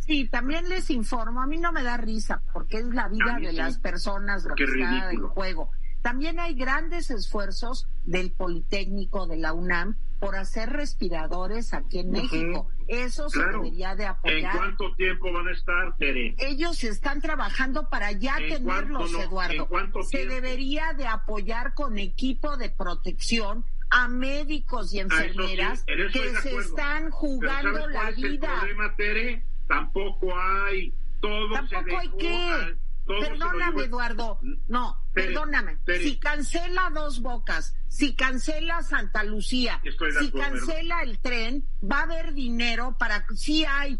sí, 0.00 0.26
también 0.26 0.68
les 0.68 0.90
informo, 0.90 1.40
a 1.40 1.46
mí 1.46 1.56
no 1.56 1.70
me 1.70 1.84
da 1.84 1.96
risa 1.96 2.42
porque 2.52 2.78
es 2.78 2.86
la 2.86 3.06
vida 3.06 3.38
de 3.40 3.52
las 3.52 3.78
personas 3.78 4.44
lo 4.44 4.56
que 4.56 4.64
está 4.64 5.12
en 5.12 5.22
juego. 5.28 5.70
También 6.02 6.40
hay 6.40 6.54
grandes 6.54 7.12
esfuerzos 7.12 7.86
del 8.04 8.32
Politécnico 8.32 9.28
de 9.28 9.36
la 9.36 9.52
UNAM 9.52 9.96
por 10.18 10.34
hacer 10.34 10.70
respiradores 10.70 11.74
aquí 11.74 12.00
en 12.00 12.10
México. 12.10 12.68
Eso 12.88 13.30
se 13.30 13.38
debería 13.44 13.94
de 13.94 14.06
apoyar. 14.06 14.52
¿En 14.52 14.58
cuánto 14.58 14.94
tiempo 14.96 15.32
van 15.32 15.46
a 15.46 15.52
estar, 15.52 15.96
Tere? 15.98 16.34
Ellos 16.38 16.82
están 16.82 17.20
trabajando 17.20 17.88
para 17.88 18.10
ya 18.10 18.36
tenerlos, 18.36 19.12
Eduardo. 19.14 19.68
se 20.10 20.26
debería 20.26 20.92
de 20.94 21.06
apoyar 21.06 21.74
con 21.74 21.98
equipo 21.98 22.56
de 22.56 22.70
protección 22.70 23.64
a 23.92 24.08
médicos 24.08 24.92
y 24.94 24.98
ah, 24.98 25.02
enfermeras 25.02 25.84
que 25.84 26.34
se 26.42 26.56
están 26.56 27.10
jugando 27.10 27.86
la 27.88 28.10
vida. 28.10 28.30
el 28.30 28.38
problema, 28.38 28.96
Tere? 28.96 29.44
Tampoco 29.68 30.32
hay. 30.36 30.92
Todo 31.20 31.52
Tampoco 31.52 31.98
hay 31.98 32.10
qué. 32.18 32.76
Perdóname, 33.06 33.84
Eduardo. 33.84 34.38
No, 34.68 34.96
perdóname. 35.12 35.78
Si 35.86 36.18
cancela 36.18 36.90
dos 36.94 37.20
bocas, 37.20 37.76
si 37.88 38.14
cancela 38.14 38.82
Santa 38.82 39.24
Lucía, 39.24 39.80
si 40.20 40.30
cancela 40.30 41.02
el 41.02 41.18
tren, 41.20 41.64
va 41.82 42.00
a 42.00 42.02
haber 42.02 42.32
dinero 42.32 42.96
para. 42.98 43.26
Sí 43.34 43.64
hay 43.64 43.98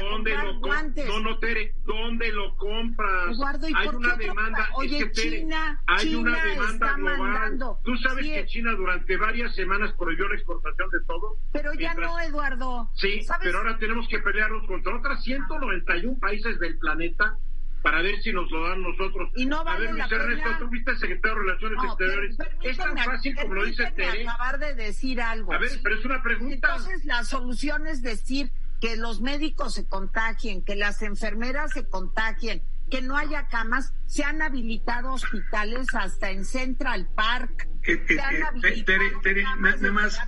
¿Dónde 0.00 0.36
lo 0.36 0.58
guantes. 0.58 1.06
No, 1.06 1.20
no, 1.20 1.38
Tere, 1.38 1.74
¿dónde 1.84 2.30
lo 2.32 2.56
compras? 2.56 3.30
Eduardo, 3.30 3.68
¿y 3.68 3.72
hay 3.74 3.86
por 3.86 3.96
una 3.96 4.16
qué 4.16 4.26
demanda. 4.26 4.68
Oye, 4.74 4.98
es 4.98 5.04
que, 5.04 5.12
China, 5.12 5.82
hay 5.86 6.08
China 6.08 6.18
una 6.20 6.44
demanda 6.44 6.72
está 6.72 6.94
global. 6.96 7.18
Mandando. 7.18 7.80
Tú 7.82 7.96
sabes 7.96 8.26
que 8.26 8.46
China 8.46 8.72
durante 8.72 9.16
varias 9.16 9.54
semanas 9.54 9.92
prohibió 9.98 10.28
la 10.28 10.34
exportación 10.34 10.90
de 10.90 10.98
todo. 11.06 11.38
Pero 11.52 11.72
ya 11.74 11.94
no, 11.94 12.20
Eduardo. 12.20 12.90
Sí, 12.94 13.20
pero 13.42 13.58
ahora 13.58 13.78
tenemos 13.78 14.06
que 14.08 14.18
pelearnos 14.18 14.66
contra 14.66 14.96
otras 14.96 15.22
191 15.24 16.18
países 16.18 16.58
del 16.58 16.78
planeta 16.78 17.38
para 17.82 18.02
ver 18.02 18.20
si 18.22 18.32
nos 18.32 18.50
lo 18.50 18.68
dan 18.68 18.82
nosotros. 18.82 19.30
Y 19.34 19.46
no 19.46 19.64
vale 19.64 19.88
a 19.88 19.92
ver, 19.92 20.08
Luis 20.08 20.12
Ernesto, 20.12 20.50
tú 20.60 20.68
fuiste 20.68 20.96
secretario 20.96 21.36
de 21.36 21.42
Relaciones 21.42 21.84
Exteriores. 21.84 22.38
es 22.62 22.76
tan 22.76 22.96
fácil 22.96 23.36
como 23.36 23.54
lo 23.54 23.64
dice 23.64 23.90
Tere. 23.96 24.22
acabar 24.22 24.58
de 24.58 24.74
decir 24.74 25.20
algo. 25.20 25.52
A 25.52 25.58
ver, 25.58 25.70
pero 25.82 25.96
es 25.96 26.04
una 26.04 26.22
pregunta. 26.22 26.54
Entonces, 26.54 27.04
la 27.04 27.24
solución 27.24 27.86
es 27.86 28.02
decir 28.02 28.52
que 28.80 28.96
los 28.96 29.20
médicos 29.20 29.74
se 29.74 29.86
contagien, 29.86 30.64
que 30.64 30.76
las 30.76 31.02
enfermeras 31.02 31.72
se 31.72 31.88
contagien, 31.88 32.62
que 32.90 33.00
no 33.00 33.16
haya 33.16 33.46
camas, 33.48 33.94
se 34.06 34.24
han 34.24 34.42
habilitado 34.42 35.12
hospitales 35.12 35.86
hasta 35.94 36.30
en 36.30 36.44
Central 36.44 37.08
Park. 37.14 37.68
Eh, 37.84 38.04
eh, 38.08 38.18
eh, 38.64 38.84
Tere, 39.22 39.44
nada 39.58 39.92
más, 39.92 40.20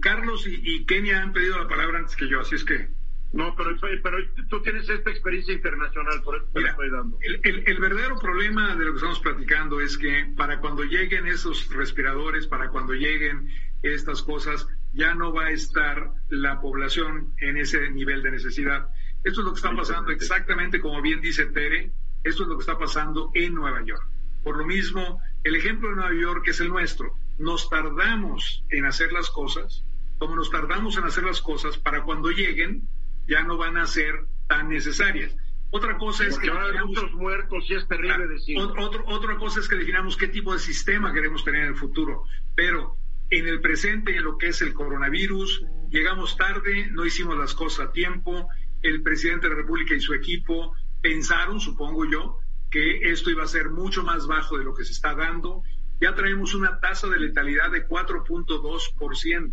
Carlos 0.00 0.44
y, 0.46 0.84
Kenia 0.86 1.22
han 1.22 1.32
pedido 1.32 1.58
la 1.58 1.68
palabra 1.68 2.00
antes 2.00 2.14
que 2.14 2.28
yo, 2.28 2.40
así 2.40 2.56
es 2.56 2.64
que... 2.64 2.97
No, 3.32 3.54
pero, 3.54 3.76
pero 4.02 4.18
tú 4.48 4.62
tienes 4.62 4.88
esta 4.88 5.10
experiencia 5.10 5.52
internacional, 5.52 6.22
por 6.22 6.36
eso 6.36 6.46
te 6.52 6.60
la 6.60 6.70
estoy 6.70 6.90
dando. 6.90 7.18
El, 7.20 7.62
el, 7.66 7.78
verdadero 7.78 8.18
problema 8.18 8.74
de 8.74 8.84
lo 8.86 8.92
que 8.92 8.96
estamos 8.96 9.20
platicando 9.20 9.80
es 9.82 9.98
que 9.98 10.32
para 10.34 10.60
cuando 10.60 10.82
lleguen 10.84 11.26
esos 11.26 11.68
respiradores, 11.68 12.46
para 12.46 12.70
cuando 12.70 12.94
lleguen 12.94 13.50
estas 13.82 14.22
cosas, 14.22 14.66
ya 14.94 15.14
no 15.14 15.32
va 15.34 15.46
a 15.46 15.50
estar 15.50 16.10
la 16.30 16.60
población 16.60 17.34
en 17.38 17.58
ese 17.58 17.90
nivel 17.90 18.22
de 18.22 18.30
necesidad. 18.30 18.88
Esto 19.24 19.40
es 19.40 19.44
lo 19.44 19.52
que 19.52 19.58
está 19.58 19.76
pasando 19.76 20.10
exactamente 20.10 20.80
como 20.80 21.02
bien 21.02 21.20
dice 21.20 21.46
Tere, 21.46 21.92
esto 22.24 22.44
es 22.44 22.48
lo 22.48 22.56
que 22.56 22.62
está 22.62 22.78
pasando 22.78 23.30
en 23.34 23.54
Nueva 23.54 23.84
York. 23.84 24.02
Por 24.42 24.56
lo 24.56 24.64
mismo, 24.64 25.20
el 25.44 25.54
ejemplo 25.54 25.90
de 25.90 25.96
Nueva 25.96 26.14
York 26.14 26.48
es 26.48 26.60
el 26.60 26.68
nuestro. 26.68 27.14
Nos 27.38 27.68
tardamos 27.68 28.64
en 28.70 28.86
hacer 28.86 29.12
las 29.12 29.28
cosas, 29.28 29.84
como 30.18 30.34
nos 30.34 30.50
tardamos 30.50 30.96
en 30.96 31.04
hacer 31.04 31.24
las 31.24 31.42
cosas, 31.42 31.76
para 31.76 32.02
cuando 32.04 32.30
lleguen 32.30 32.88
ya 33.28 33.42
no 33.44 33.56
van 33.56 33.76
a 33.76 33.86
ser 33.86 34.26
tan 34.48 34.68
necesarias. 34.68 35.36
Otra 35.70 35.98
cosa 35.98 36.26
es 36.26 36.38
que 36.38 36.50
muchos 36.84 37.12
muertos 37.12 37.64
y 37.68 37.74
es 37.74 37.86
terrible 37.86 38.26
decir. 38.26 38.58
otra 38.58 39.36
cosa 39.36 39.60
es 39.60 39.68
que 39.68 39.76
definamos 39.76 40.16
qué 40.16 40.28
tipo 40.28 40.54
de 40.54 40.58
sistema 40.58 41.12
queremos 41.12 41.44
tener 41.44 41.62
en 41.62 41.68
el 41.68 41.76
futuro. 41.76 42.24
Pero 42.56 42.96
en 43.30 43.46
el 43.46 43.60
presente, 43.60 44.16
en 44.16 44.24
lo 44.24 44.38
que 44.38 44.48
es 44.48 44.62
el 44.62 44.72
coronavirus, 44.72 45.64
llegamos 45.90 46.36
tarde, 46.36 46.88
no 46.90 47.04
hicimos 47.04 47.36
las 47.36 47.54
cosas 47.54 47.88
a 47.88 47.92
tiempo, 47.92 48.48
el 48.82 49.02
presidente 49.02 49.48
de 49.48 49.54
la 49.54 49.60
República 49.60 49.94
y 49.94 50.00
su 50.00 50.14
equipo 50.14 50.74
pensaron, 51.02 51.60
supongo 51.60 52.06
yo, 52.06 52.38
que 52.70 53.10
esto 53.10 53.30
iba 53.30 53.44
a 53.44 53.48
ser 53.48 53.68
mucho 53.70 54.02
más 54.02 54.26
bajo 54.26 54.56
de 54.56 54.64
lo 54.64 54.74
que 54.74 54.84
se 54.84 54.92
está 54.92 55.14
dando. 55.14 55.62
Ya 56.00 56.14
traemos 56.14 56.54
una 56.54 56.80
tasa 56.80 57.08
de 57.08 57.18
letalidad 57.18 57.70
de 57.70 57.86
4.2%. 57.86 59.52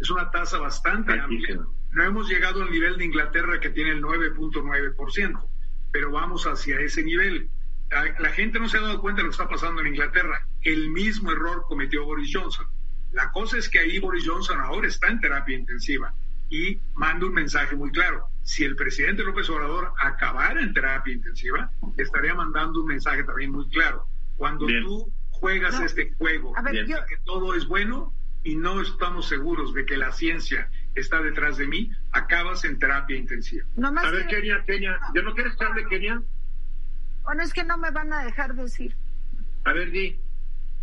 Es 0.00 0.10
una 0.10 0.30
tasa 0.30 0.58
bastante 0.58 1.12
amplia. 1.12 1.60
No 1.92 2.04
hemos 2.04 2.28
llegado 2.28 2.62
al 2.62 2.70
nivel 2.70 2.96
de 2.98 3.04
Inglaterra 3.04 3.60
que 3.60 3.70
tiene 3.70 3.92
el 3.92 4.02
9.9%, 4.02 5.48
pero 5.92 6.10
vamos 6.10 6.46
hacia 6.46 6.80
ese 6.80 7.02
nivel. 7.02 7.50
La 7.90 8.30
gente 8.30 8.58
no 8.58 8.68
se 8.68 8.78
ha 8.78 8.80
dado 8.80 9.00
cuenta 9.00 9.20
de 9.20 9.24
lo 9.24 9.30
que 9.30 9.34
está 9.34 9.48
pasando 9.48 9.82
en 9.82 9.88
Inglaterra. 9.88 10.46
El 10.62 10.90
mismo 10.90 11.30
error 11.30 11.64
cometió 11.68 12.04
Boris 12.04 12.30
Johnson 12.32 12.66
la 13.12 13.30
cosa 13.30 13.58
es 13.58 13.68
que 13.68 13.78
ahí 13.78 13.98
Boris 13.98 14.26
Johnson 14.26 14.60
ahora 14.60 14.88
está 14.88 15.08
en 15.08 15.20
terapia 15.20 15.56
intensiva 15.56 16.14
y 16.48 16.80
mando 16.94 17.26
un 17.26 17.34
mensaje 17.34 17.76
muy 17.76 17.90
claro. 17.90 18.26
Si 18.42 18.64
el 18.64 18.74
presidente 18.74 19.22
López 19.22 19.48
Obrador 19.50 19.92
acabara 20.00 20.60
en 20.60 20.72
terapia 20.72 21.12
intensiva, 21.12 21.70
estaría 21.96 22.34
mandando 22.34 22.80
un 22.80 22.86
mensaje 22.86 23.22
también 23.24 23.52
muy 23.52 23.68
claro. 23.68 24.06
Cuando 24.36 24.66
tú 24.66 25.12
juegas 25.30 25.78
este 25.80 26.12
juego 26.14 26.54
de 26.72 26.86
que 26.86 27.16
todo 27.24 27.54
es 27.54 27.66
bueno 27.66 28.14
y 28.42 28.56
no 28.56 28.80
estamos 28.80 29.28
seguros 29.28 29.74
de 29.74 29.84
que 29.84 29.96
la 29.96 30.12
ciencia 30.12 30.70
está 30.94 31.20
detrás 31.20 31.56
de 31.56 31.66
mí, 31.66 31.90
acabas 32.12 32.64
en 32.64 32.78
terapia 32.78 33.16
intensiva. 33.16 33.64
a 33.76 34.10
ver, 34.10 34.26
Kenia, 34.26 34.62
Kenia, 34.64 34.98
¿yo 35.14 35.22
no 35.22 35.34
quieres 35.34 35.56
que 35.56 35.64
hable, 35.64 35.86
Kenia? 35.88 36.22
Bueno, 37.24 37.42
es 37.42 37.52
que 37.52 37.64
no 37.64 37.78
me 37.78 37.90
van 37.90 38.12
a 38.12 38.24
dejar 38.24 38.54
decir. 38.54 38.96
A 39.64 39.72
ver, 39.72 39.90
di. 39.90 40.18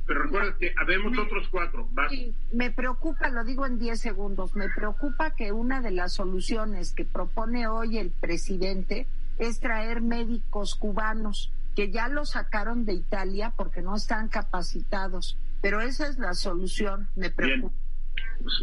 Pero 0.07 0.23
recuerda 0.23 0.57
que 0.57 0.73
habemos 0.75 1.15
otros 1.19 1.47
cuatro. 1.49 1.87
Sí, 2.09 2.33
me 2.51 2.71
preocupa, 2.71 3.29
lo 3.29 3.43
digo 3.43 3.67
en 3.67 3.77
diez 3.77 4.01
segundos, 4.01 4.55
me 4.55 4.67
preocupa 4.69 5.35
que 5.35 5.51
una 5.51 5.81
de 5.81 5.91
las 5.91 6.13
soluciones 6.13 6.93
que 6.93 7.05
propone 7.05 7.67
hoy 7.67 7.99
el 7.99 8.09
presidente 8.09 9.05
es 9.37 9.59
traer 9.59 10.01
médicos 10.01 10.73
cubanos 10.73 11.51
que 11.75 11.91
ya 11.91 12.07
los 12.07 12.31
sacaron 12.31 12.85
de 12.85 12.93
Italia 12.93 13.53
porque 13.55 13.83
no 13.83 13.95
están 13.95 14.29
capacitados. 14.29 15.37
Pero 15.61 15.79
esa 15.81 16.07
es 16.07 16.17
la 16.17 16.33
solución, 16.33 17.07
me 17.15 17.29
preocupa. 17.29 17.75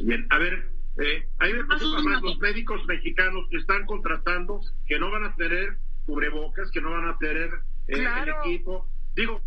Bien, 0.03 0.27
a 0.31 0.39
ver, 0.39 0.76
eh, 0.99 1.29
hay 1.39 1.53
más 1.65 1.83
los 2.23 2.39
médicos 2.39 2.85
mexicanos 2.87 3.47
que 3.51 3.59
están 3.59 3.85
contratando, 3.87 4.61
que 4.87 4.99
no 4.99 5.11
van 5.11 5.25
a 5.25 5.35
tener 5.37 5.77
cubrebocas, 6.07 6.71
que 6.71 6.81
no 6.81 6.91
van 6.91 7.09
a 7.09 7.19
tener 7.19 7.51
eh, 7.89 8.07
el 8.23 8.29
equipo. 8.29 8.89
Digo, 9.15 9.43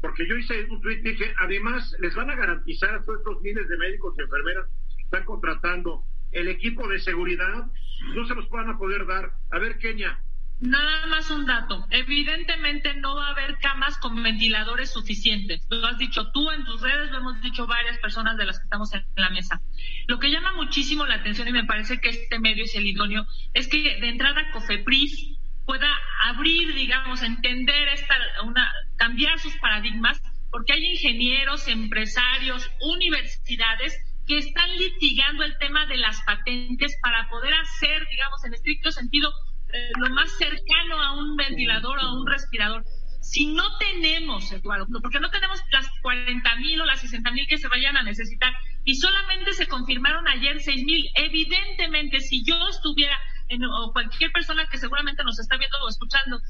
porque 0.00 0.26
yo 0.26 0.36
hice 0.36 0.64
un 0.70 0.80
tweet 0.80 1.02
dije, 1.02 1.34
además 1.38 1.94
les 2.00 2.14
van 2.14 2.30
a 2.30 2.34
garantizar 2.34 2.94
a 2.94 3.02
todos 3.02 3.18
estos 3.18 3.42
miles 3.42 3.68
de 3.68 3.76
médicos 3.76 4.14
y 4.16 4.22
enfermeras 4.22 4.66
que 4.96 5.02
están 5.02 5.24
contratando 5.24 6.04
el 6.32 6.48
equipo 6.48 6.86
de 6.88 6.98
seguridad, 7.00 7.66
no 8.14 8.26
se 8.26 8.34
los 8.34 8.48
van 8.50 8.70
a 8.70 8.78
poder 8.78 9.06
dar. 9.06 9.32
A 9.50 9.58
ver, 9.58 9.78
Kenia. 9.78 10.18
Nada 10.60 11.06
más 11.06 11.30
un 11.30 11.46
dato. 11.46 11.86
Evidentemente 11.88 12.92
no 12.94 13.16
va 13.16 13.28
a 13.28 13.30
haber 13.30 13.56
camas 13.58 13.96
con 13.96 14.22
ventiladores 14.22 14.92
suficientes. 14.92 15.66
Lo 15.70 15.86
has 15.86 15.96
dicho 15.96 16.30
tú 16.32 16.50
en 16.50 16.66
tus 16.66 16.82
redes, 16.82 17.10
lo 17.10 17.18
hemos 17.18 17.40
dicho 17.40 17.66
varias 17.66 17.96
personas 17.98 18.36
de 18.36 18.44
las 18.44 18.58
que 18.58 18.64
estamos 18.64 18.92
en 18.92 19.02
la 19.16 19.30
mesa. 19.30 19.62
Lo 20.06 20.18
que 20.18 20.30
llama 20.30 20.52
muchísimo 20.52 21.06
la 21.06 21.14
atención 21.14 21.48
y 21.48 21.52
me 21.52 21.64
parece 21.64 21.98
que 21.98 22.10
este 22.10 22.38
medio 22.38 22.64
es 22.64 22.74
el 22.74 22.86
idóneo 22.86 23.26
es 23.54 23.68
que 23.68 23.78
de 23.78 24.08
entrada 24.08 24.50
COFEPRIS 24.52 25.38
pueda 25.64 25.88
abrir, 26.24 26.74
digamos, 26.74 27.22
entender 27.22 27.88
esta, 27.88 28.16
una, 28.44 28.70
cambiar 28.96 29.38
sus 29.38 29.56
paradigmas, 29.56 30.20
porque 30.50 30.74
hay 30.74 30.84
ingenieros, 30.84 31.68
empresarios, 31.68 32.70
universidades 32.80 33.96
que 34.26 34.36
están 34.36 34.76
litigando 34.76 35.42
el 35.44 35.56
tema 35.58 35.86
de 35.86 35.96
las 35.96 36.20
patentes 36.22 36.98
para 37.02 37.30
poder 37.30 37.54
hacer, 37.54 38.06
digamos, 38.08 38.44
en 38.44 38.52
estricto 38.54 38.92
sentido, 38.92 39.32
eh, 39.72 39.90
lo 39.98 40.10
más 40.10 40.30
cercano 40.38 41.02
a 41.02 41.18
un 41.18 41.36
ventilador 41.36 41.98
o 41.98 42.02
a 42.02 42.20
un 42.20 42.26
respirador. 42.26 42.84
Si 43.20 43.46
no 43.46 43.76
tenemos, 43.78 44.50
Eduardo, 44.50 44.86
porque 45.02 45.20
no 45.20 45.30
tenemos 45.30 45.62
las 45.72 45.88
40 46.02 46.56
mil 46.56 46.80
o 46.80 46.86
las 46.86 47.00
60 47.00 47.30
mil 47.32 47.46
que 47.46 47.58
se 47.58 47.68
vayan 47.68 47.96
a 47.96 48.02
necesitar 48.02 48.52
y 48.84 48.94
solamente 48.94 49.52
se 49.52 49.68
confirmaron 49.68 50.26
ayer 50.26 50.60
6 50.60 50.84
mil, 50.84 51.06
evidentemente 51.14 52.20
si 52.20 52.42
yo 52.44 52.56
estuviera 52.68 53.16
o 53.50 53.92
cualquier 53.92 54.30
persona 54.32 54.66
que 54.70 54.78
seguramente 54.78 55.24
nos 55.24 55.38
está 55.38 55.56
viendo 55.56 55.76
o 55.82 55.88
escuchando, 55.88 56.40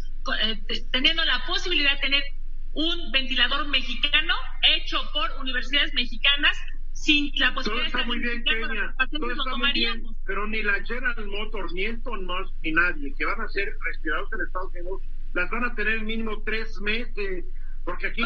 eh, 0.42 0.60
teniendo 0.92 1.24
la 1.24 1.44
posibilidad 1.46 1.94
de 1.94 2.00
tener 2.00 2.22
un 2.72 3.10
ventilador 3.10 3.66
mexicano 3.68 4.34
hecho 4.62 5.00
por 5.12 5.30
universidades 5.40 5.92
mexicanas 5.94 6.56
sin 7.00 7.32
la 7.36 7.54
posibilidad 7.54 7.90
todo 7.90 8.00
está 8.00 8.06
muy 8.06 8.18
bien, 8.18 8.44
Kenia, 8.44 8.94
todo 9.10 9.30
está 9.30 9.56
muy 9.56 9.72
bien, 9.72 10.02
pero 10.26 10.46
ni 10.46 10.62
la 10.62 10.84
General 10.84 11.26
Motors, 11.26 11.72
ni 11.72 11.84
Elton 11.84 12.26
Musk, 12.26 12.54
ni 12.62 12.72
nadie 12.72 13.14
que 13.16 13.24
van 13.24 13.40
a 13.40 13.48
ser 13.48 13.74
respirados 13.86 14.28
en 14.34 14.40
Estados 14.46 14.70
Unidos, 14.72 15.02
las 15.32 15.50
van 15.50 15.64
a 15.64 15.74
tener 15.74 16.02
mínimo 16.02 16.42
tres 16.44 16.78
meses, 16.82 17.46
porque 17.84 18.08
aquí, 18.08 18.22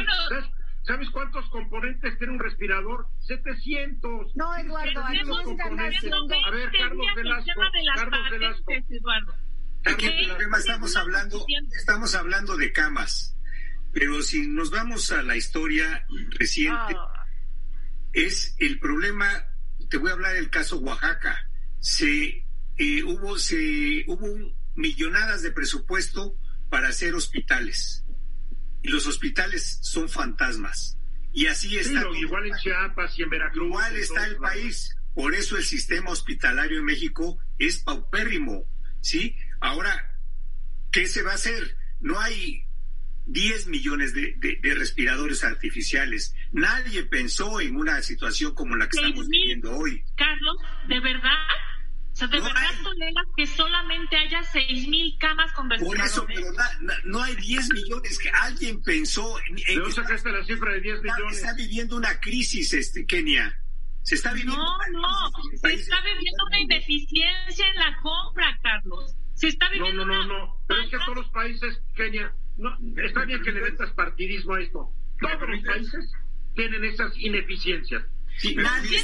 ¿sabes, 0.83 1.09
cuántos 1.11 1.49
componentes 1.51 2.19
tiene 2.19 2.33
un 2.33 2.41
respirador? 2.41 3.07
700. 3.21 4.35
No, 4.35 4.57
Eduardo, 4.57 5.05
aquí 5.05 5.19
están 5.19 5.79
haciendo... 5.79 6.17
A 6.45 6.51
ver, 6.51 6.71
Carlos 6.73 7.07
Velasco, 7.15 7.53
Carlos 7.95 8.31
Velasco. 8.31 8.73
Eduardo. 8.73 9.35
Aquí 9.85 10.07
el 10.07 10.27
problema 10.29 10.59
estamos 10.59 10.97
hablando, 10.97 11.47
estamos 11.79 12.15
hablando 12.17 12.57
de 12.57 12.73
camas, 12.73 13.37
pero 13.93 14.21
si 14.23 14.49
nos 14.49 14.73
vamos 14.73 15.13
a 15.13 15.23
la 15.23 15.37
historia 15.37 16.05
reciente, 16.39 16.97
ah. 16.99 17.14
Es 18.15 18.55
el 18.59 18.79
problema, 18.79 19.45
te 19.91 19.99
voy 19.99 20.11
a 20.11 20.15
hablar 20.15 20.35
del 20.35 20.51
caso 20.51 20.79
Oaxaca, 20.79 21.51
se 21.81 22.47
eh, 22.77 23.03
hubo, 23.05 23.39
se 23.39 24.05
hubo 24.07 24.27
millonadas 24.77 25.43
de 25.43 25.51
presupuesto 25.51 26.37
para 26.71 26.89
hacer 26.89 27.15
hospitales. 27.15 28.05
Y 28.83 28.89
los 28.89 29.07
hospitales 29.07 29.79
son 29.83 30.09
fantasmas. 30.09 30.99
Y 31.33 31.47
así 31.47 31.77
está. 31.77 32.05
igual 32.17 32.47
en 32.47 32.57
Chiapas 32.57 33.19
y 33.19 33.23
en 33.23 33.31
Veracruz. 33.31 33.67
Igual 33.67 33.97
está 33.97 34.27
el 34.27 34.37
país. 34.37 34.97
Por 35.15 35.35
eso 35.35 35.57
el 35.57 35.65
sistema 35.65 36.11
hospitalario 36.11 36.79
en 36.79 36.85
México 36.85 37.39
es 37.59 37.79
paupérrimo. 37.79 38.65
¿Sí? 39.01 39.37
Ahora, 39.61 40.19
¿qué 40.93 41.07
se 41.07 41.23
va 41.23 41.33
a 41.33 41.35
hacer? 41.35 41.77
No 42.01 42.19
hay 42.21 42.65
10 43.27 43.69
millones 43.69 44.15
de, 44.15 44.59
respiradores 44.75 45.45
artificiales. 45.45 46.35
Nadie 46.53 47.05
pensó 47.05 47.61
en 47.61 47.77
una 47.77 48.03
situación 48.03 48.55
como 48.55 48.77
la 48.77 48.89
que 48.89 48.99
estamos 48.99 49.29
viviendo 49.29 49.77
hoy. 49.77 50.03
Carlos, 50.17 50.57
¿de 50.89 51.01
verdad? 51.01 51.31
O 52.13 52.17
sea, 52.17 52.29
¿de 52.29 52.39
verdad 52.39 52.83
toleras 52.85 53.27
que 53.37 53.47
solamente 53.47 54.17
haya 54.17 54.43
seis 54.45 54.87
mil 54.87 55.17
camas 55.19 55.51
con 55.53 55.69
respiradores? 55.69 56.13
Por 56.13 56.31
eso, 56.31 56.53
pero 56.87 57.01
no 57.07 57.23
hay 57.23 57.35
10 57.35 57.71
millones 57.73 58.19
que 58.21 58.31
alguien 58.31 58.81
pensó. 58.83 59.37
En, 59.49 59.57
¿De 59.57 59.75
dónde 59.75 59.93
sacaste 59.93 60.31
la 60.31 60.45
cifra 60.45 60.75
de 60.75 60.81
10 60.81 61.03
millones? 61.03 61.39
Está 61.39 61.55
viviendo 61.55 61.97
una 61.97 62.21
crisis, 62.21 62.73
este, 62.73 63.05
Kenia. 63.05 63.59
Se 64.03 64.15
está 64.15 64.33
viviendo. 64.33 64.57
No, 64.57 64.79
no, 64.93 65.33
se 65.61 65.73
está 65.73 65.97
viviendo 66.03 66.45
una 66.47 66.61
ineficiencia 66.61 67.69
en 67.69 67.77
la 67.77 67.99
compra, 68.01 68.61
Carlos. 68.63 69.17
Se 69.35 69.49
está 69.49 69.69
viviendo. 69.71 70.05
No, 70.05 70.15
no, 70.15 70.27
no, 70.27 70.39
no. 70.39 70.65
Pero 70.69 70.83
es 70.83 70.91
que 70.91 70.99
todos 70.99 71.17
los 71.17 71.31
países, 71.31 71.81
Kenia, 71.97 72.33
no, 72.57 72.77
está 73.03 73.25
bien 73.25 73.43
que 73.43 73.53
le 73.53 73.61
metas 73.61 73.93
partidismo 73.93 74.55
a 74.55 74.61
esto. 74.61 74.91
Todos 75.21 75.49
los 75.49 75.63
países 75.63 76.13
tienen 76.55 76.85
esas 76.85 77.13
ineficiencias 77.19 78.05
Sí, 78.37 78.55
nadie 78.57 78.99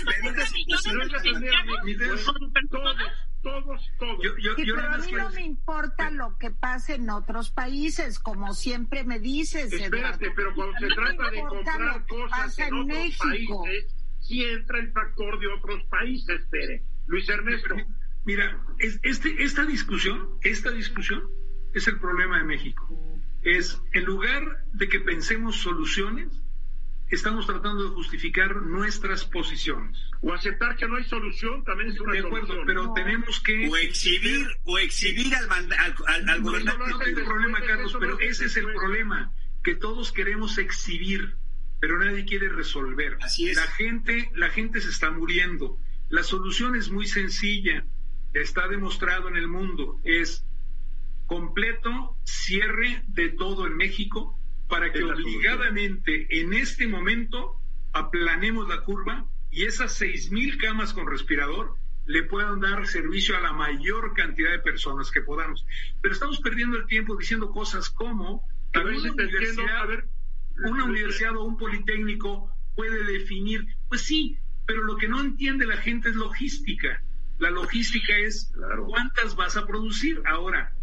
todos, 2.71 3.05
todos, 3.43 3.91
todos. 3.99 4.23
Yo, 4.23 4.37
yo, 4.39 4.55
pero 4.57 4.89
a 4.89 4.99
mí 4.99 5.13
no 5.13 5.31
me 5.31 5.43
importa 5.43 6.11
lo 6.11 6.37
que 6.37 6.51
pase 6.51 6.97
en 6.97 7.09
otros 7.11 7.51
países, 7.51 8.19
como 8.19 8.55
siempre 8.55 9.05
me 9.05 9.19
dices. 9.19 9.73
Espérate, 9.73 10.31
pero 10.35 10.55
cuando 10.55 10.79
se 10.79 10.89
trata 10.89 11.31
de 11.31 11.41
comprar 11.43 12.07
cosas 12.07 12.59
en, 12.59 12.75
otros 12.75 12.87
México. 12.87 13.63
países, 13.63 13.95
sí 14.21 14.45
entra 14.45 14.79
el 14.79 14.93
factor 14.93 15.39
de 15.39 15.47
otros 15.47 15.85
países, 15.85 16.47
Pere. 16.51 16.83
Luis 17.07 17.29
Ernesto. 17.29 17.77
Mira, 18.25 18.63
es, 18.79 19.01
este, 19.03 19.43
esta 19.43 19.65
discusión, 19.65 20.39
esta 20.43 20.71
discusión 20.71 21.23
es 21.73 21.87
el 21.89 21.99
problema 21.99 22.39
de 22.39 22.45
México. 22.45 23.00
Es 23.43 23.81
en 23.93 24.05
lugar 24.05 24.65
de 24.73 24.89
que 24.89 25.01
pensemos 25.01 25.57
soluciones, 25.57 26.29
estamos 27.11 27.47
tratando 27.47 27.85
de 27.85 27.91
justificar 27.91 28.57
nuestras 28.57 29.25
posiciones. 29.25 29.99
O 30.21 30.33
aceptar 30.33 30.77
que 30.77 30.87
no 30.87 30.97
hay 30.97 31.05
solución 31.05 31.65
también 31.65 31.91
es 31.91 32.01
una 32.01 32.13
De 32.13 32.21
acuerdo, 32.21 32.63
pero 32.67 32.93
tenemos 32.93 33.41
que... 33.41 33.69
O 33.69 33.77
exhibir, 33.77 34.47
o 34.65 34.79
exhibir 34.79 35.35
al, 35.35 35.51
al, 35.51 36.29
al, 36.29 36.41
gobernante. 36.43 36.79
No, 36.79 37.01
hay 37.01 37.15
problema, 37.15 37.61
Carlos, 37.63 37.97
pero 37.99 38.19
ese 38.21 38.47
es 38.47 38.57
el 38.57 38.67
problema, 38.67 39.33
que 39.65 39.75
todos 39.75 40.13
queremos 40.13 40.59
exhibir, 40.59 41.37
pero 41.81 41.99
nadie 41.99 42.25
quiere 42.25 42.49
resolver. 42.49 43.19
Así 43.21 43.49
es. 43.49 43.57
La 43.57 43.67
gente, 43.67 44.31
la 44.35 44.51
gente 44.51 44.81
se 44.81 44.91
está 44.91 45.11
muriendo. 45.11 45.79
La 46.09 46.23
solución 46.23 46.77
es 46.77 46.91
muy 46.91 47.07
sencilla, 47.07 47.87
está 48.33 48.69
demostrado 48.69 49.29
en 49.29 49.37
el 49.37 49.49
mundo, 49.49 50.01
es 50.05 50.45
completo 51.31 52.17
cierre 52.25 53.05
de 53.07 53.29
todo 53.29 53.69
en 53.69 53.77
México, 53.77 54.37
para 54.69 54.93
que 54.93 55.05
obligadamente 55.05 56.27
en 56.41 56.53
este 56.53 56.89
momento 56.89 57.61
aplanemos 57.93 58.69
la 58.69 58.83
curva 58.83 59.31
y 59.49 59.63
esas 59.63 59.95
seis 59.95 60.33
mil 60.33 60.59
camas 60.59 60.93
con 60.93 61.07
respirador 61.07 61.77
le 62.05 62.25
puedan 62.25 62.59
dar 62.59 62.85
servicio 62.89 63.37
a 63.37 63.41
la 63.41 63.53
mayor 63.53 64.13
cantidad 64.15 64.51
de 64.51 64.59
personas 64.59 65.13
que 65.13 65.21
podamos. 65.21 65.65
Pero 66.03 66.15
estamos 66.15 66.41
perdiendo 66.41 66.77
el 66.77 66.87
tiempo 66.87 67.17
diciendo 67.17 67.53
cosas 67.53 67.91
como 67.91 68.45
una, 68.75 68.85
universidad, 68.87 69.89
una 70.69 70.85
universidad 70.85 71.37
o 71.37 71.45
un 71.45 71.57
politécnico 71.57 72.51
puede 72.75 73.05
definir, 73.05 73.67
pues 73.89 74.03
sí, 74.03 74.37
pero 74.67 74.83
lo 74.83 74.97
que 74.97 75.07
no 75.07 75.21
entiende 75.21 75.65
la 75.65 75.77
gente 75.77 76.09
es 76.09 76.17
logística. 76.17 77.05
La 77.39 77.51
logística 77.51 78.19
es 78.19 78.53
cuántas 78.89 79.37
vas 79.37 79.57
a 79.57 79.65
producir. 79.65 80.21
Ahora, 80.27 80.75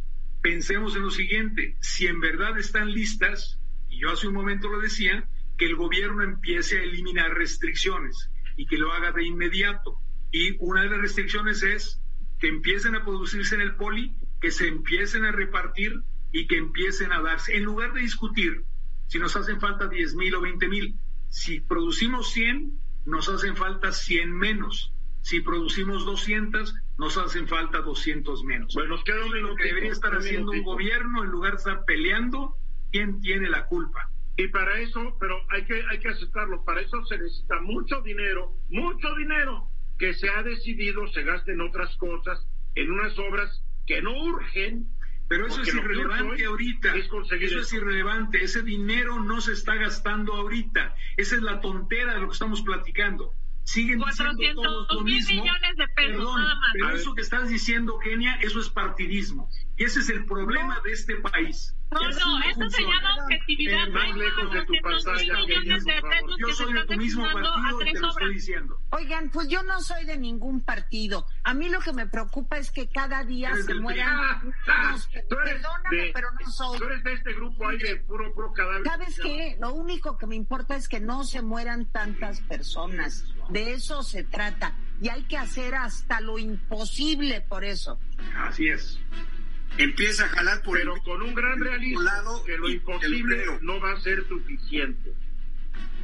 pensemos 0.48 0.96
en 0.96 1.02
lo 1.02 1.10
siguiente, 1.10 1.76
si 1.82 2.08
en 2.08 2.22
verdad 2.22 2.58
están 2.58 2.90
listas, 2.94 3.60
yo 3.90 4.10
hace 4.10 4.30
un 4.30 4.34
momento 4.34 4.70
lo 4.70 4.80
decía, 4.80 5.28
que 5.58 5.66
el 5.66 5.76
gobierno 5.76 6.24
empiece 6.24 6.80
a 6.80 6.84
eliminar 6.84 7.34
restricciones 7.34 8.32
y 8.56 8.66
que 8.66 8.78
lo 8.78 8.94
haga 8.94 9.12
de 9.12 9.26
inmediato. 9.26 10.00
Y 10.32 10.56
una 10.60 10.84
de 10.84 10.90
las 10.90 11.02
restricciones 11.02 11.64
es 11.64 12.02
que 12.40 12.48
empiecen 12.48 12.96
a 12.96 13.04
producirse 13.04 13.56
en 13.56 13.62
el 13.62 13.76
poli, 13.76 14.16
que 14.40 14.52
se 14.52 14.70
empiecen 14.70 15.26
a 15.26 15.34
repartir 15.34 16.02
y 16.32 16.48
que 16.48 16.56
empiecen 16.56 17.12
a 17.12 17.22
darse. 17.22 17.58
En 17.58 17.66
lugar 17.66 17.92
de 17.92 18.00
discutir 18.00 18.64
si 19.08 19.20
nos 19.20 19.36
hacen 19.36 19.60
falta 19.60 19.90
10 19.90 20.16
mil 20.16 20.34
o 20.34 20.40
20 20.40 20.66
mil, 20.70 20.98
si 21.28 21.60
producimos 21.60 22.32
100, 22.32 22.72
nos 23.06 23.28
hacen 23.28 23.58
falta 23.58 23.92
100 23.92 24.34
menos. 24.34 24.94
Si 25.28 25.42
producimos 25.42 26.06
200, 26.06 26.74
nos 26.98 27.18
hacen 27.18 27.50
falta 27.50 27.82
200 27.82 28.46
menos. 28.46 28.74
Bueno, 28.74 28.96
nos 28.96 29.04
queda 29.04 29.18
lo 29.26 29.58
que 29.58 29.66
debería 29.66 29.92
estar 29.92 30.16
haciendo 30.16 30.54
un 30.54 30.64
gobierno 30.64 31.22
en 31.22 31.32
lugar 31.32 31.52
de 31.52 31.58
estar 31.58 31.84
peleando 31.84 32.56
quién 32.94 33.20
tiene 33.20 33.50
la 33.50 33.66
culpa. 33.66 34.10
Y 34.38 34.48
para 34.48 34.80
eso, 34.80 35.18
pero 35.20 35.36
hay 35.50 35.66
que, 35.66 35.84
hay 35.92 36.00
que 36.00 36.08
aceptarlo, 36.08 36.64
para 36.64 36.80
eso 36.80 37.04
se 37.08 37.18
necesita 37.18 37.60
mucho 37.60 38.00
dinero, 38.04 38.54
mucho 38.70 39.14
dinero 39.16 39.70
que 40.00 40.14
se 40.14 40.30
ha 40.30 40.44
decidido 40.44 41.06
se 41.08 41.24
gaste 41.24 41.52
en 41.52 41.60
otras 41.60 41.94
cosas, 41.98 42.48
en 42.76 42.90
unas 42.90 43.20
obras 43.20 43.62
que 43.86 44.02
no 44.02 44.18
urgen. 44.18 44.88
Pero 45.28 45.48
eso 45.48 45.62
es 45.62 45.76
irrelevante 45.76 46.46
ahorita. 46.46 46.96
eso 46.96 47.60
es 47.60 47.74
irrelevante. 47.74 48.42
Ese 48.42 48.64
dinero 48.64 49.22
no 49.22 49.42
se 49.42 49.52
está 49.52 49.76
gastando 49.76 50.36
ahorita. 50.36 50.96
Esa 51.18 51.36
es 51.36 51.42
la 51.42 51.60
tontera 51.60 52.14
de 52.14 52.22
lo 52.22 52.28
que 52.28 52.34
estamos 52.34 52.62
platicando 52.62 53.34
siguen 53.68 54.00
diciendo 54.00 54.62
todos 54.62 54.88
lo 54.94 55.02
mismo. 55.02 55.42
millones 55.44 55.76
de 55.78 55.88
pesos 55.90 56.16
Perdón, 56.16 56.42
nada 56.42 56.56
más. 56.56 56.70
Pero 56.74 56.90
eso 56.92 57.14
que 57.14 57.22
estás 57.22 57.50
diciendo, 57.50 58.00
Kenia, 58.00 58.36
eso 58.36 58.60
es 58.60 58.70
partidismo. 58.70 59.50
Y 59.76 59.84
ese 59.84 60.00
es 60.00 60.10
el 60.10 60.26
problema 60.26 60.80
de 60.84 60.92
este 60.92 61.18
país. 61.18 61.76
No, 61.92 62.02
no, 62.02 62.40
eso 62.44 62.70
se 62.70 62.82
llama 62.82 63.24
objetividad. 63.24 63.88
Más 63.90 64.16
lejos 64.16 64.52
de 64.52 64.66
tu 64.66 64.74
pantalla, 64.82 65.34
Yo 66.38 66.54
soy 66.54 66.74
de 66.74 66.86
tu 66.86 66.94
mismo 66.96 67.24
partido 67.24 67.82
y 67.82 67.94
te 67.94 68.00
lo 68.00 68.10
estoy 68.10 68.34
diciendo. 68.34 68.82
Oigan, 68.90 69.30
pues 69.30 69.48
yo 69.48 69.64
no 69.64 69.80
soy 69.82 70.06
de 70.06 70.18
ningún 70.18 70.62
partido. 70.62 71.28
A 71.44 71.54
mí 71.54 71.70
lo 71.70 71.80
que 71.80 71.94
me 71.94 72.08
preocupa 72.08 72.58
es 72.58 72.72
que 72.72 72.90
cada 72.90 73.24
día 73.24 73.56
se 73.56 73.74
mueran. 73.76 74.54
Perdóname, 75.30 76.12
pero 76.14 76.30
no 76.32 76.52
soy. 76.52 76.78
Tú 76.78 76.86
eres 76.86 77.04
de 77.04 77.14
este 77.14 77.34
grupo 77.34 77.68
ahí 77.68 77.78
de 77.78 77.98
puro, 77.98 78.34
puro 78.34 78.52
cadáver. 78.52 78.84
¿Sabes 78.84 79.20
qué? 79.22 79.58
Lo 79.60 79.74
único 79.74 80.18
que 80.18 80.28
me 80.28 80.36
importa 80.36 80.76
es 80.76 80.90
que 80.90 81.00
no 81.00 81.24
se 81.24 81.42
mueran 81.42 81.86
tantas 81.92 82.42
personas. 82.42 83.26
De 83.50 83.74
eso 83.74 84.04
se 84.04 84.24
trata. 84.24 84.76
Y 85.02 85.10
hay 85.10 85.24
que 85.24 85.38
hacer 85.38 85.76
hasta 85.76 86.22
lo 86.22 86.40
imposible 86.40 87.42
por 87.42 87.64
eso. 87.64 88.00
Así 88.36 88.68
es. 88.68 89.00
Empieza 89.78 90.26
a 90.26 90.30
jalar 90.30 90.62
por 90.64 90.78
pero 90.78 90.96
con 91.04 91.22
un 91.22 91.36
gran 91.36 91.60
realismo 91.60 92.02
lado 92.02 92.44
que 92.44 92.58
lo 92.58 92.70
imposible 92.70 93.46
no 93.62 93.80
va 93.80 93.94
a 93.94 94.00
ser 94.02 94.28
suficiente. 94.28 95.14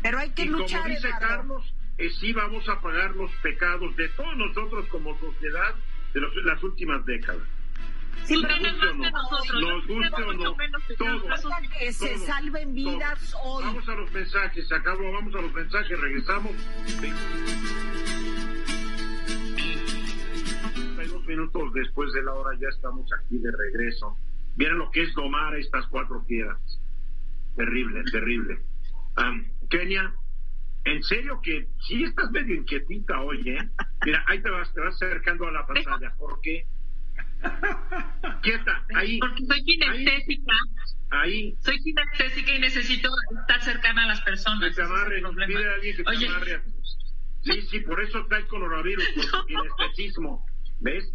Pero 0.03 0.19
hay 0.19 0.29
que 0.31 0.43
y 0.43 0.49
luchar 0.49 0.81
como 0.81 0.95
dice 0.95 1.09
Carlos 1.19 1.73
eh, 1.97 2.09
sí 2.19 2.33
vamos 2.33 2.67
a 2.69 2.81
pagar 2.81 3.15
los 3.15 3.31
pecados 3.41 3.95
de 3.95 4.09
todos 4.09 4.35
nosotros 4.37 4.87
como 4.89 5.17
sociedad 5.19 5.75
de 6.13 6.21
las 6.43 6.61
últimas 6.63 7.05
décadas 7.05 7.47
Sí, 8.25 8.41
pero 8.41 8.95
nos 8.95 9.11
nosotros. 9.11 9.61
Nos 9.61 9.87
guste 9.87 10.23
o 10.23 10.33
no. 10.33 10.55
Todos. 10.97 11.45
Que 11.79 11.91
se 11.91 12.17
salven 12.19 12.73
vidas 12.73 13.35
hoy. 13.43 13.63
Vamos 13.65 13.89
a 13.89 13.95
los 13.95 14.11
mensajes. 14.11 14.67
Se 14.67 14.75
acabó. 14.75 15.11
Vamos 15.11 15.35
a 15.35 15.41
los 15.41 15.53
mensajes. 15.53 15.99
Regresamos. 15.99 16.53
minutos 21.25 21.73
después 21.73 22.11
de 22.13 22.23
la 22.23 22.33
hora 22.33 22.57
ya 22.59 22.67
estamos 22.69 23.09
aquí 23.19 23.37
de 23.37 23.51
regreso. 23.51 24.17
Miren 24.55 24.77
lo 24.77 24.91
que 24.91 25.03
es 25.03 25.13
domar 25.13 25.55
estas 25.55 25.87
cuatro 25.87 26.23
piedras. 26.25 26.59
Terrible, 27.55 28.03
terrible. 28.11 28.59
Kenia, 29.69 30.13
en 30.85 31.03
serio 31.03 31.39
que 31.41 31.67
sí 31.87 32.03
estás 32.03 32.29
medio 32.31 32.55
inquietita 32.55 33.19
hoy, 33.21 33.49
¿eh? 33.49 33.69
Mira, 34.05 34.23
ahí 34.27 34.41
te 34.41 34.49
vas, 34.49 34.73
te 34.73 34.81
vas 34.81 34.95
acercando 34.95 35.47
a 35.47 35.51
la 35.51 35.65
pantalla. 35.65 36.13
¿Por 36.17 36.39
qué? 36.41 36.65
Quieta, 38.41 38.85
ahí. 38.95 39.19
Porque 39.19 39.45
soy 39.45 39.63
kinestésica. 39.63 40.53
Ahí. 41.11 41.55
Soy 41.61 41.79
kinestésica 41.79 42.51
y 42.51 42.59
necesito 42.59 43.09
estar 43.39 43.61
cercana 43.61 44.03
a 44.03 44.07
las 44.07 44.21
personas. 44.21 44.69
Que 44.69 44.75
te 44.75 44.81
amarre, 44.81 45.21
pide 45.47 45.69
a 45.69 45.73
alguien 45.75 45.95
que 45.97 46.03
te 46.03 46.25
amarre. 46.27 46.61
Sí, 47.43 47.61
sí, 47.69 47.79
por 47.81 48.01
eso 48.01 48.19
está 48.19 48.37
el 48.37 48.47
coronavirus, 48.47 49.05
por 49.31 49.45
kinestesismo. 49.47 50.45
¿Ves? 50.79 51.13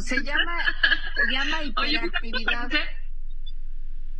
se 0.00 0.22
llama, 0.24 0.58
se 1.14 1.32
llama 1.32 1.62
hiperactividad. 1.64 2.70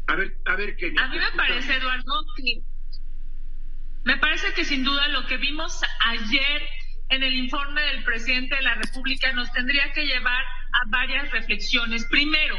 a 0.07 0.15
ver, 0.15 0.37
a 0.45 0.57
ver, 0.57 0.77
¿qué? 0.77 0.95
A 0.97 1.09
mí 1.09 1.19
me 1.19 1.37
parece, 1.37 1.77
Eduardo, 1.77 2.25
que 2.37 2.63
me 4.05 4.17
parece 4.19 4.53
que 4.55 4.65
sin 4.65 4.85
duda 4.85 5.09
lo 5.09 5.27
que 5.27 5.37
vimos 5.37 5.81
ayer 6.07 6.63
en 7.11 7.23
el 7.23 7.35
informe 7.35 7.83
del 7.83 8.05
presidente 8.05 8.57
de 8.57 8.63
la 8.63 8.75
República 8.75 9.33
nos 9.33 9.53
tendría 9.53 9.93
que 9.93 10.07
llevar 10.07 10.45
a 10.73 10.89
varias 10.89 11.31
reflexiones. 11.33 12.07
Primero, 12.11 12.57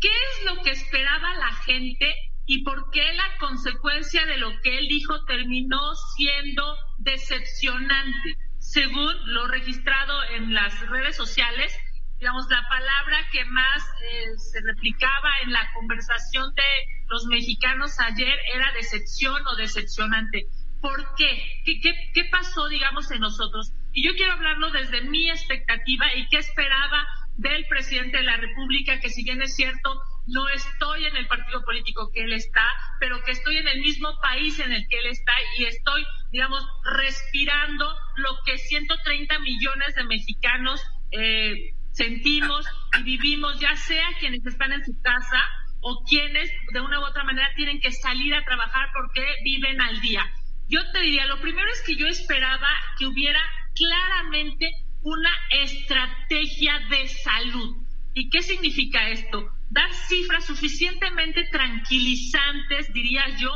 ¿qué 0.00 0.08
es 0.08 0.44
lo 0.46 0.62
que 0.62 0.70
esperaba 0.70 1.34
la 1.34 1.52
gente 1.66 2.14
y 2.46 2.64
por 2.64 2.90
qué 2.90 3.12
la 3.14 3.38
consecuencia 3.38 4.26
de 4.26 4.38
lo 4.38 4.50
que 4.62 4.78
él 4.78 4.88
dijo 4.88 5.24
terminó 5.24 5.94
siendo 6.16 6.76
decepcionante? 6.98 8.36
según 8.62 9.12
lo 9.26 9.48
registrado 9.48 10.22
en 10.30 10.54
las 10.54 10.80
redes 10.88 11.16
sociales, 11.16 11.76
digamos, 12.18 12.46
la 12.48 12.66
palabra 12.68 13.18
que 13.32 13.44
más 13.44 13.82
eh, 14.02 14.38
se 14.38 14.60
replicaba 14.60 15.28
en 15.42 15.52
la 15.52 15.68
conversación 15.74 16.54
de 16.54 16.62
los 17.08 17.26
mexicanos 17.26 17.98
ayer 17.98 18.38
era 18.54 18.72
decepción 18.72 19.46
o 19.46 19.56
decepcionante. 19.56 20.46
¿Por 20.80 21.14
qué? 21.16 21.62
¿Qué, 21.64 21.80
qué, 21.80 21.92
qué 22.14 22.24
pasó, 22.30 22.68
digamos, 22.68 23.10
en 23.10 23.20
nosotros? 23.20 23.72
Y 23.92 24.06
yo 24.06 24.14
quiero 24.14 24.32
hablarlo 24.32 24.70
desde 24.70 25.02
mi 25.02 25.28
expectativa 25.28 26.14
y 26.14 26.28
qué 26.28 26.38
esperaba 26.38 27.04
del 27.36 27.66
presidente 27.66 28.18
de 28.18 28.24
la 28.24 28.36
República, 28.36 29.00
que 29.00 29.10
si 29.10 29.24
bien 29.24 29.42
es 29.42 29.54
cierto, 29.54 30.00
no 30.26 30.48
estoy 30.50 31.06
en 31.06 31.16
el 31.16 31.26
partido 31.26 31.62
político 31.64 32.10
que 32.12 32.24
él 32.24 32.32
está, 32.32 32.64
pero 33.00 33.22
que 33.24 33.32
estoy 33.32 33.58
en 33.58 33.68
el 33.68 33.80
mismo 33.80 34.10
país 34.20 34.58
en 34.60 34.72
el 34.72 34.86
que 34.88 34.98
él 34.98 35.06
está 35.06 35.32
y 35.58 35.64
estoy, 35.64 36.04
digamos, 36.30 36.64
respirando 36.84 37.92
lo 38.16 38.30
que 38.44 38.58
130 38.58 39.38
millones 39.40 39.94
de 39.94 40.04
mexicanos 40.04 40.82
eh, 41.10 41.54
sentimos 41.92 42.66
y 42.98 43.02
vivimos, 43.02 43.58
ya 43.60 43.74
sea 43.76 44.06
quienes 44.20 44.44
están 44.46 44.72
en 44.72 44.84
su 44.84 45.00
casa 45.02 45.42
o 45.80 46.04
quienes 46.08 46.50
de 46.72 46.80
una 46.80 47.00
u 47.00 47.04
otra 47.04 47.24
manera 47.24 47.50
tienen 47.56 47.80
que 47.80 47.90
salir 47.90 48.34
a 48.34 48.44
trabajar 48.44 48.90
porque 48.94 49.24
viven 49.44 49.80
al 49.80 50.00
día. 50.00 50.24
Yo 50.68 50.80
te 50.92 51.00
diría, 51.00 51.26
lo 51.26 51.40
primero 51.40 51.68
es 51.72 51.82
que 51.82 51.96
yo 51.96 52.06
esperaba 52.06 52.68
que 52.98 53.06
hubiera 53.06 53.40
claramente 53.74 54.70
una 55.02 55.30
estrategia 55.50 56.78
de 56.90 57.08
salud. 57.08 57.76
¿Y 58.14 58.30
qué 58.30 58.42
significa 58.42 59.08
esto? 59.08 59.48
Dar 59.70 59.92
cifras 59.92 60.44
suficientemente 60.44 61.44
tranquilizantes, 61.50 62.92
diría 62.92 63.28
yo, 63.38 63.50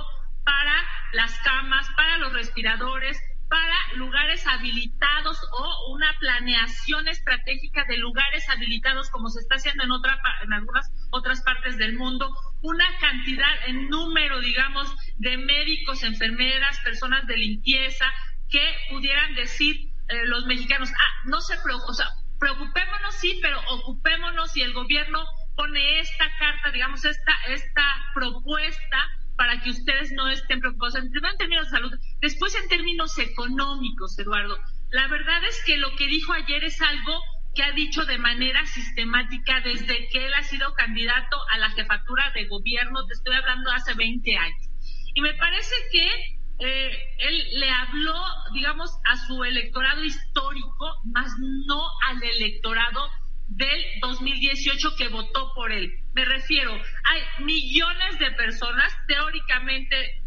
para 0.44 0.84
las 1.12 1.38
camas, 1.40 1.86
para 1.97 2.18
los 2.18 2.32
respiradores, 2.32 3.20
para 3.49 3.76
lugares 3.94 4.44
habilitados 4.47 5.38
o 5.53 5.94
una 5.94 6.12
planeación 6.18 7.07
estratégica 7.07 7.84
de 7.84 7.97
lugares 7.99 8.49
habilitados 8.49 9.09
como 9.11 9.28
se 9.28 9.40
está 9.40 9.55
haciendo 9.57 9.84
en 9.84 9.92
otra 9.92 10.18
en 10.42 10.53
algunas 10.53 10.90
otras 11.11 11.42
partes 11.42 11.76
del 11.76 11.97
mundo, 11.97 12.28
una 12.62 12.86
cantidad 12.99 13.68
en 13.68 13.88
número, 13.88 14.40
digamos, 14.40 14.92
de 15.18 15.36
médicos, 15.36 16.03
enfermeras, 16.03 16.80
personas 16.80 17.26
de 17.26 17.36
limpieza 17.36 18.07
que 18.49 18.74
pudieran 18.90 19.34
decir 19.34 19.92
eh, 20.09 20.27
los 20.27 20.47
mexicanos, 20.47 20.91
ah, 20.91 21.23
no 21.27 21.41
se 21.41 21.57
preocupen, 21.59 21.91
o 21.91 21.95
sea, 21.95 22.09
preocupémonos 22.39 23.15
sí, 23.17 23.39
pero 23.43 23.61
ocupémonos 23.69 24.57
y 24.57 24.63
el 24.63 24.73
gobierno 24.73 25.25
pone 25.57 26.01
esta 26.01 26.27
carta, 26.39 26.71
digamos, 26.71 27.05
esta, 27.05 27.33
esta 27.49 27.85
propuesta 28.15 29.11
para 29.37 29.61
que 29.61 29.71
ustedes 29.71 30.13
no 30.13 30.29
estén 30.29 30.61
preocupados, 30.61 30.97
en 30.97 31.11
términos 31.13 31.67
de 31.67 31.71
salud, 31.71 31.93
después 32.21 32.55
en 32.55 32.69
términos 32.69 33.19
económicos, 33.19 34.19
Eduardo. 34.19 34.59
La 34.91 35.09
verdad 35.09 35.45
es 35.45 35.63
que 35.65 35.77
lo 35.77 35.95
que 35.97 36.07
dijo 36.07 36.33
ayer 36.33 36.65
es 36.65 36.81
algo 36.81 37.21
que 37.55 37.63
ha 37.63 37.73
dicho 37.73 38.05
de 38.05 38.19
manera 38.19 38.65
sistemática 38.67 39.61
desde 39.63 40.09
que 40.09 40.27
él 40.27 40.35
ha 40.35 40.43
sido 40.43 40.75
candidato 40.75 41.37
a 41.53 41.59
la 41.59 41.71
jefatura 41.71 42.31
de 42.33 42.47
gobierno, 42.47 43.07
te 43.07 43.15
estoy 43.15 43.35
hablando 43.35 43.71
hace 43.73 43.95
20 43.95 44.37
años. 44.37 44.69
Y 45.15 45.21
me 45.23 45.35
parece 45.35 45.75
que 45.91 46.36
eh, 46.59 47.17
él 47.19 47.45
le 47.61 47.71
habló, 47.71 48.15
digamos, 48.55 48.91
a 49.05 49.17
su 49.27 49.45
electorado 49.45 50.03
histórico, 50.03 51.03
más 51.13 51.31
no 51.67 51.83
al 52.09 52.23
electorado 52.23 53.09
del 53.49 53.85
2018 54.01 54.97
que 54.97 55.09
votó 55.09 55.53
por 55.55 55.73
él. 55.73 55.93
Me 56.15 56.25
refiero, 56.25 56.73
hay 56.73 57.45
millones 57.45 58.19
de 58.19 58.31
personas, 58.33 58.93
teóricamente 59.07 60.23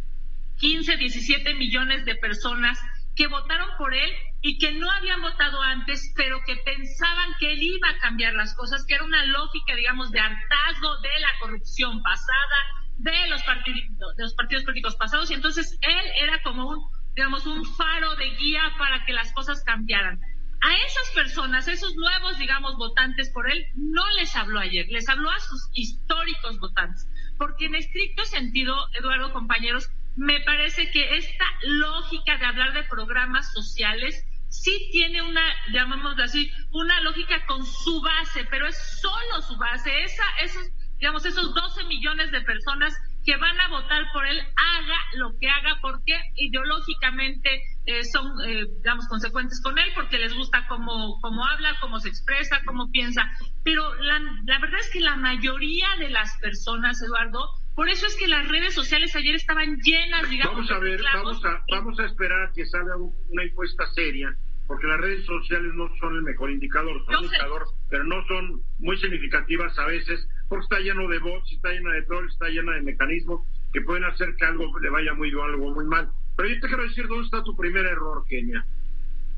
15, 0.60 0.98
17 0.98 1.54
millones 1.56 2.06
de 2.06 2.16
personas 2.16 2.80
que 3.16 3.28
votaron 3.28 3.70
por 3.78 3.94
él 3.94 4.12
y 4.42 4.58
que 4.60 4.72
no 4.72 4.90
habían 4.90 5.22
votado 5.22 5.62
antes, 5.62 6.14
pero 6.16 6.40
que 6.46 6.56
pensaban 6.58 7.36
que 7.40 7.52
él 7.52 7.62
iba 7.62 7.90
a 7.90 7.98
cambiar 7.98 8.34
las 8.34 8.56
cosas, 8.56 8.86
que 8.86 8.96
era 8.96 9.04
una 9.04 9.26
lógica, 9.26 9.76
digamos, 9.76 10.12
de 10.12 10.20
hartazgo 10.20 10.98
de 11.02 11.20
la 11.20 11.40
corrupción 11.42 12.02
pasada, 12.02 12.79
de 13.00 13.30
los 13.30 13.42
partidos, 13.44 14.16
de 14.18 14.24
los 14.24 14.34
partidos 14.34 14.64
políticos 14.66 14.96
pasados 14.98 15.32
y 15.32 15.34
entonces 15.34 15.78
él 15.82 16.12
era 16.22 16.42
como 16.44 16.68
un, 16.70 16.80
digamos, 17.16 17.46
un 17.46 17.66
faro 17.76 18.16
de 18.16 18.30
guía 18.36 18.62
para 18.78 19.06
que 19.06 19.14
las 19.14 19.32
cosas 19.34 19.64
cambiaran. 19.64 20.20
A 20.62 20.76
esas 20.86 21.12
personas, 21.12 21.70
esos 21.70 21.96
nuevos, 21.96 22.38
digamos, 22.38 22.76
votantes 22.76 23.30
por 23.30 23.50
él, 23.50 23.66
no 23.76 24.04
les 24.18 24.36
habló 24.36 24.60
ayer, 24.60 24.86
les 24.90 25.08
habló 25.08 25.30
a 25.32 25.40
sus 25.40 25.70
históricos 25.74 26.60
votantes. 26.60 27.08
Porque 27.38 27.66
en 27.66 27.76
estricto 27.76 28.26
sentido, 28.26 28.76
Eduardo, 28.94 29.32
compañeros, 29.32 29.90
me 30.18 30.42
parece 30.42 30.92
que 30.92 31.16
esta 31.16 31.46
lógica 31.64 32.38
de 32.38 32.46
hablar 32.46 32.74
de 32.74 32.84
programas 32.84 33.54
sociales 33.54 34.26
sí 34.50 34.90
tiene 34.92 35.22
una, 35.22 35.42
llamémoslo 35.72 36.22
así, 36.22 36.52
una 36.72 37.00
lógica 37.02 37.46
con 37.46 37.66
su 37.66 38.02
base, 38.02 38.46
pero 38.50 38.68
es 38.68 38.78
solo 39.02 39.42
su 39.42 39.56
base. 39.56 40.04
Esa, 40.04 40.24
esos, 40.42 40.64
digamos, 41.00 41.26
esos 41.26 41.54
12 41.54 41.86
millones 41.86 42.32
de 42.32 42.42
personas 42.42 42.94
que 43.26 43.36
van 43.38 43.60
a 43.60 43.70
votar 43.70 44.04
por 44.14 44.26
él, 44.26 44.40
haga 44.40 44.98
lo 45.16 45.38
que 45.40 45.50
haga, 45.50 45.78
porque 45.82 46.14
ideológicamente 46.36 47.62
eh, 47.86 48.04
son, 48.04 48.26
eh, 48.46 48.66
digamos, 48.78 49.08
consecuentes 49.08 49.62
con 49.62 49.78
él, 49.78 49.92
porque 49.96 50.18
les 50.18 50.34
gusta 50.34 50.66
cómo, 50.68 51.20
cómo 51.22 51.46
habla, 51.46 51.76
cómo 51.82 52.00
se 52.00 52.10
expresa, 52.10 52.62
cómo 52.66 52.90
piensa. 52.92 53.30
Pero 53.64 53.94
la, 53.96 54.20
la 54.46 54.60
verdad 54.60 54.80
es 54.80 54.90
que 54.92 55.00
la 55.00 55.16
mayoría 55.16 55.88
de 56.00 56.10
las 56.10 56.38
personas, 56.40 57.02
Eduardo, 57.02 57.40
por 57.76 57.88
eso 57.88 58.06
es 58.08 58.16
que 58.18 58.28
las 58.28 58.46
redes 58.50 58.74
sociales 58.74 59.16
ayer 59.16 59.36
estaban 59.36 59.78
llenas, 59.78 60.30
digamos. 60.30 60.56
Vamos 60.56 60.72
a 60.72 60.80
ver, 60.80 61.02
vamos 61.14 61.46
a, 61.46 61.64
vamos 61.72 62.00
a 62.00 62.06
esperar 62.06 62.52
que 62.54 62.66
salga 62.66 62.98
una 62.98 63.44
encuesta 63.44 63.86
seria, 63.94 64.36
porque 64.68 64.86
las 64.86 65.00
redes 65.00 65.26
sociales 65.26 65.72
no 65.76 65.88
son 66.00 66.16
el 66.16 66.24
mejor 66.24 66.52
indicador, 66.52 67.02
son 67.06 67.16
un 67.16 67.24
indicador, 67.24 67.64
pero 67.90 68.04
no 68.04 68.22
son 68.28 68.62
muy 68.80 68.98
significativas 68.98 69.80
a 69.80 69.86
veces, 69.86 70.28
porque 70.50 70.64
está 70.64 70.80
lleno 70.80 71.08
de 71.08 71.20
bots, 71.20 71.52
está 71.52 71.70
llena 71.70 71.94
de 71.94 72.04
trolls, 72.04 72.34
está 72.34 72.50
llena 72.50 72.74
de 72.74 72.82
mecanismos 72.82 73.48
que 73.72 73.82
pueden 73.82 74.04
hacer 74.04 74.36
que 74.36 74.46
algo 74.46 74.78
le 74.80 74.90
vaya 74.90 75.14
muy 75.14 75.30
bien, 75.30 75.44
algo 75.44 75.72
muy 75.72 75.86
mal. 75.86 76.10
Pero 76.36 76.50
yo 76.50 76.60
te 76.60 76.68
quiero 76.68 76.84
decir 76.84 77.08
dónde 77.08 77.26
está 77.26 77.44
tu 77.44 77.56
primer 77.56 77.86
error, 77.86 78.26
Kenia. 78.28 78.66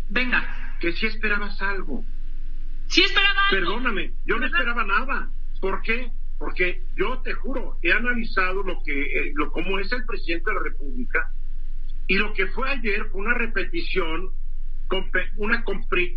Venga. 0.09 0.77
Que 0.79 0.93
si 0.93 1.05
esperabas 1.05 1.61
algo. 1.61 2.03
Sí 2.87 3.03
esperaba 3.03 3.49
algo. 3.49 3.59
Perdóname, 3.59 4.13
yo 4.25 4.37
no 4.37 4.45
esperaba 4.45 4.83
nada. 4.85 5.29
¿Por 5.59 5.81
qué? 5.81 6.11
porque 6.41 6.81
yo 6.97 7.21
te 7.21 7.33
juro, 7.33 7.77
he 7.83 7.93
analizado 7.93 8.63
lo 8.63 8.81
que, 8.83 8.99
eh, 8.99 9.31
lo, 9.35 9.51
cómo 9.51 9.77
es 9.77 9.91
el 9.91 10.03
presidente 10.05 10.49
de 10.49 10.55
la 10.55 10.63
República 10.63 11.29
y 12.07 12.15
lo 12.15 12.33
que 12.33 12.47
fue 12.47 12.67
ayer 12.67 13.05
fue 13.11 13.21
una 13.21 13.35
repetición, 13.35 14.31
una, 15.37 15.63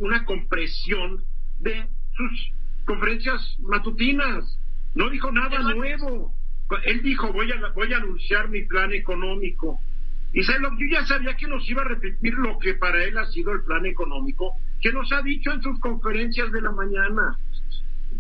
una 0.01 0.25
compresión 0.25 1.23
de 1.61 1.87
sus 2.17 2.53
conferencias 2.87 3.57
matutinas. 3.61 4.59
No 4.95 5.11
dijo 5.11 5.31
nada 5.33 5.59
nuevo. 5.75 6.35
Él 6.85 7.03
dijo, 7.03 7.33
voy 7.33 7.51
a, 7.53 7.73
voy 7.75 7.93
a 7.93 7.99
anunciar 7.99 8.49
mi 8.49 8.63
plan 8.63 8.93
económico. 8.93 9.81
Y 10.33 10.43
yo 10.43 10.57
ya 10.91 11.07
sabía 11.07 11.37
que 11.37 11.47
nos 11.47 11.69
iba 11.71 11.83
a 11.83 11.89
repetir 11.89 12.35
lo 12.35 12.59
que 12.59 12.75
para 12.75 13.05
él 13.05 13.17
ha 13.19 13.27
sido 13.27 13.53
el 13.53 13.63
plan 13.63 13.87
económico, 13.87 14.53
que 14.81 14.93
nos 14.93 15.13
ha 15.13 15.23
dicho 15.23 15.53
en 15.53 15.63
sus 15.63 15.79
conferencias 15.79 16.51
de 16.51 16.61
la 16.61 16.73
mañana. 16.73 17.39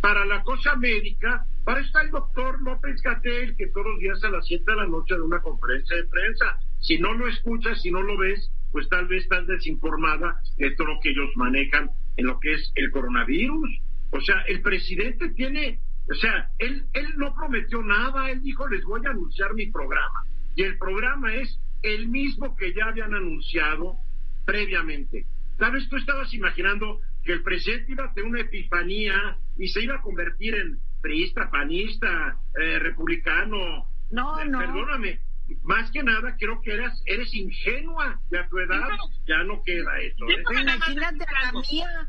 Para 0.00 0.24
la 0.24 0.42
cosa 0.42 0.76
médica, 0.76 1.44
para 1.64 1.80
está 1.80 2.02
el 2.02 2.10
doctor 2.10 2.62
López 2.62 3.00
Gatel, 3.02 3.56
que 3.56 3.68
todos 3.68 3.86
los 3.86 3.98
días 3.98 4.22
a 4.22 4.30
las 4.30 4.46
7 4.46 4.64
de 4.64 4.76
la 4.76 4.86
noche 4.86 5.14
de 5.14 5.22
una 5.22 5.40
conferencia 5.40 5.96
de 5.96 6.04
prensa. 6.04 6.58
Si 6.78 6.98
no 6.98 7.14
lo 7.14 7.26
escuchas, 7.26 7.80
si 7.80 7.90
no 7.90 8.02
lo 8.02 8.16
ves, 8.18 8.50
pues 8.70 8.88
tal 8.88 9.08
vez 9.08 9.22
estás 9.22 9.46
desinformada 9.46 10.36
de 10.58 10.70
todo 10.76 10.88
lo 10.88 11.00
que 11.00 11.10
ellos 11.10 11.30
manejan 11.36 11.90
en 12.16 12.26
lo 12.26 12.38
que 12.38 12.52
es 12.52 12.72
el 12.74 12.90
coronavirus. 12.90 13.70
O 14.10 14.20
sea, 14.20 14.42
el 14.46 14.60
presidente 14.62 15.30
tiene, 15.30 15.80
o 16.10 16.14
sea, 16.14 16.50
él, 16.58 16.86
él 16.92 17.06
no 17.16 17.34
prometió 17.34 17.82
nada, 17.82 18.30
él 18.30 18.42
dijo, 18.42 18.68
les 18.68 18.84
voy 18.84 19.00
a 19.06 19.10
anunciar 19.10 19.54
mi 19.54 19.70
programa. 19.70 20.24
Y 20.54 20.62
el 20.62 20.76
programa 20.78 21.34
es 21.34 21.58
el 21.82 22.08
mismo 22.08 22.56
que 22.56 22.74
ya 22.74 22.86
habían 22.86 23.14
anunciado 23.14 23.96
previamente. 24.44 25.26
¿Sabes? 25.58 25.88
Tú 25.88 25.96
estabas 25.96 26.32
imaginando 26.34 27.00
que 27.24 27.32
el 27.32 27.42
presidente 27.42 27.92
iba 27.92 28.04
a 28.04 28.12
tener 28.12 28.28
una 28.28 28.40
epifanía 28.40 29.38
y 29.56 29.68
se 29.68 29.82
iba 29.82 29.96
a 29.96 30.02
convertir 30.02 30.54
en 30.54 30.78
priista, 31.00 31.50
panista, 31.50 32.36
eh, 32.60 32.78
republicano. 32.78 33.86
No, 34.10 34.40
eh, 34.40 34.44
no. 34.46 34.58
Perdóname, 34.58 35.20
más 35.62 35.90
que 35.90 36.02
nada 36.02 36.36
creo 36.38 36.60
que 36.60 36.72
eras, 36.72 37.02
eres 37.06 37.34
ingenua 37.34 38.20
de 38.30 38.38
a 38.38 38.48
tu 38.48 38.58
edad, 38.58 38.88
ya 39.26 39.42
no 39.44 39.62
queda 39.62 40.00
eso. 40.00 40.28
¿eh? 40.28 40.60
Imagínate 40.60 41.24
a 41.24 41.52
la 41.52 41.60
mía. 41.60 42.08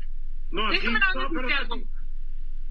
No, 0.50 0.70
no, 0.70 1.28
pero, 1.34 1.48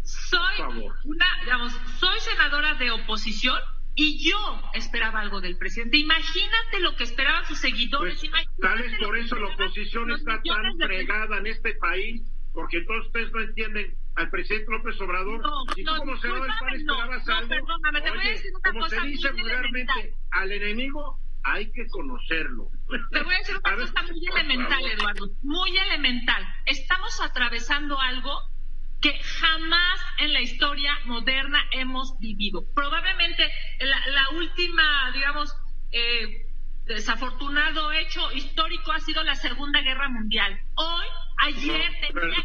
soy 0.05 0.61
una, 1.03 1.25
digamos, 1.43 1.73
soy 1.99 2.19
senadora 2.19 2.75
de 2.75 2.91
oposición 2.91 3.59
y 3.95 4.29
yo 4.29 4.37
esperaba 4.73 5.21
algo 5.21 5.41
del 5.41 5.57
presidente. 5.57 5.97
Imagínate 5.97 6.79
lo 6.81 6.95
que 6.95 7.05
esperaban 7.05 7.45
sus 7.45 7.59
seguidores. 7.59 8.19
Pues, 8.29 8.47
tal 8.59 8.79
vez 8.79 8.91
por 8.99 9.17
eso 9.17 9.35
la 9.35 9.53
oposición 9.53 10.11
está 10.11 10.41
tan 10.43 10.77
fregada 10.77 11.37
en 11.37 11.47
este 11.47 11.73
país, 11.75 12.21
porque 12.53 12.81
todos 12.81 13.07
ustedes 13.07 13.31
no 13.31 13.41
entienden 13.41 13.95
al 14.15 14.29
presidente 14.29 14.71
López 14.71 14.99
Obrador. 15.01 15.41
No, 15.41 15.63
y 15.75 15.83
tú 15.83 15.91
no, 15.91 15.97
como 15.97 16.17
senador 16.17 16.47
PAN 16.47 16.75
esperabas 16.75 17.29
algo. 17.29 17.49
Perdóname, 17.49 18.01
te 18.01 18.09
voy 18.11 18.19
a 18.19 18.29
decir 18.29 18.51
una 18.53 18.71
como 18.71 18.79
cosa 18.81 19.01
se 19.01 19.07
dice 19.07 19.31
vulgarmente, 19.31 20.13
al 20.31 20.51
enemigo 20.51 21.19
hay 21.43 21.71
que 21.71 21.87
conocerlo. 21.87 22.69
Te 23.11 23.23
voy 23.23 23.35
a 23.35 23.37
decir 23.39 23.55
una 23.63 23.75
cosa 23.75 24.03
muy 24.03 24.27
elemental, 24.27 24.85
Eduardo, 24.85 25.27
muy 25.41 25.77
elemental. 25.77 26.45
Estamos 26.65 27.21
atravesando 27.21 27.99
algo 27.99 28.54
que 29.05 29.19
jamás 29.19 29.99
en 30.17 30.33
la 30.33 30.41
historia 30.41 30.97
moderna 31.05 31.59
hemos 31.71 32.17
vivido. 32.19 32.63
Probablemente 32.73 33.43
la, 33.79 34.07
la 34.07 34.29
última, 34.31 35.11
digamos, 35.13 35.55
eh, 35.91 36.47
desafortunado 36.85 37.91
hecho 37.91 38.31
histórico 38.31 38.91
ha 38.91 38.99
sido 38.99 39.23
la 39.23 39.35
Segunda 39.35 39.81
Guerra 39.81 40.09
Mundial. 40.09 40.59
Hoy, 40.75 41.05
ayer 41.37 41.91
tenía 42.01 42.43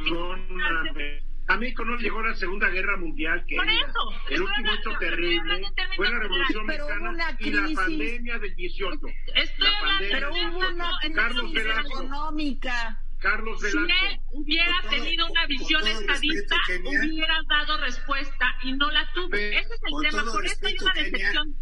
que 0.92 1.30
a 1.48 1.56
México 1.56 1.84
no 1.84 1.96
llegó 1.96 2.22
la 2.22 2.34
Segunda 2.34 2.68
Guerra 2.68 2.96
Mundial, 2.98 3.44
que 3.48 3.56
el 3.56 4.42
último 4.42 4.72
hecho 4.72 4.90
terrible 5.00 5.62
fue 5.96 6.10
la 6.10 6.18
Revolución 6.20 6.66
Mexicana 6.66 7.36
y 7.40 7.50
la 7.50 7.68
pandemia 7.74 8.38
del 8.38 8.54
18. 8.54 8.98
Estoy 9.34 9.66
hablando, 9.66 10.06
pero 10.10 10.30
hubo 10.30 10.58
una 10.58 10.90
Carlos 11.14 11.52
Velasco. 11.52 12.02
económica. 12.02 13.00
Carlos 13.20 13.60
Velasco. 13.60 13.86
Si 13.86 14.06
él 14.06 14.20
hubiera 14.32 14.82
tenido 14.88 15.26
una 15.30 15.46
visión 15.46 15.86
estadista, 15.86 16.56
hubiera 16.84 17.34
dado 17.48 17.78
respuesta 17.78 18.46
y 18.64 18.72
no 18.72 18.90
la 18.90 19.08
tuvo. 19.14 19.34
Ese 19.34 19.58
es 19.58 19.80
el 19.82 20.10
tema, 20.10 20.24
por 20.24 20.44
eso 20.44 20.66
hay 20.66 20.76
una 20.80 20.92
decepción. 20.94 21.56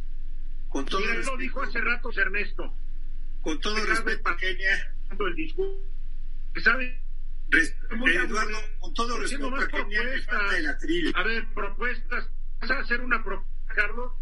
Con 0.68 0.84
todo 0.86 1.00
Mira, 1.00 1.14
lo 1.14 1.36
dijo 1.36 1.62
hace 1.62 1.80
rato 1.80 2.11
Ernesto. 2.14 2.74
Con 3.40 3.61
todo 3.61 3.76
respeto, 3.76 4.36
Kenia. 4.36 4.94
El 5.11 5.34
discurso. 5.34 5.82
¿Sabe? 6.62 7.02
Eduardo, 7.50 8.59
con 8.80 8.92
todo 8.94 9.18
respeto 9.18 9.54
a 9.54 9.68
Kenia, 9.68 10.00
A 11.14 11.22
ver, 11.22 11.46
propuestas. 11.54 12.28
¿Vas 12.61 12.70
a 12.70 12.78
hacer 12.80 13.00
una 13.00 13.22
propuesta, 13.22 13.74
Carlos? 13.74 14.12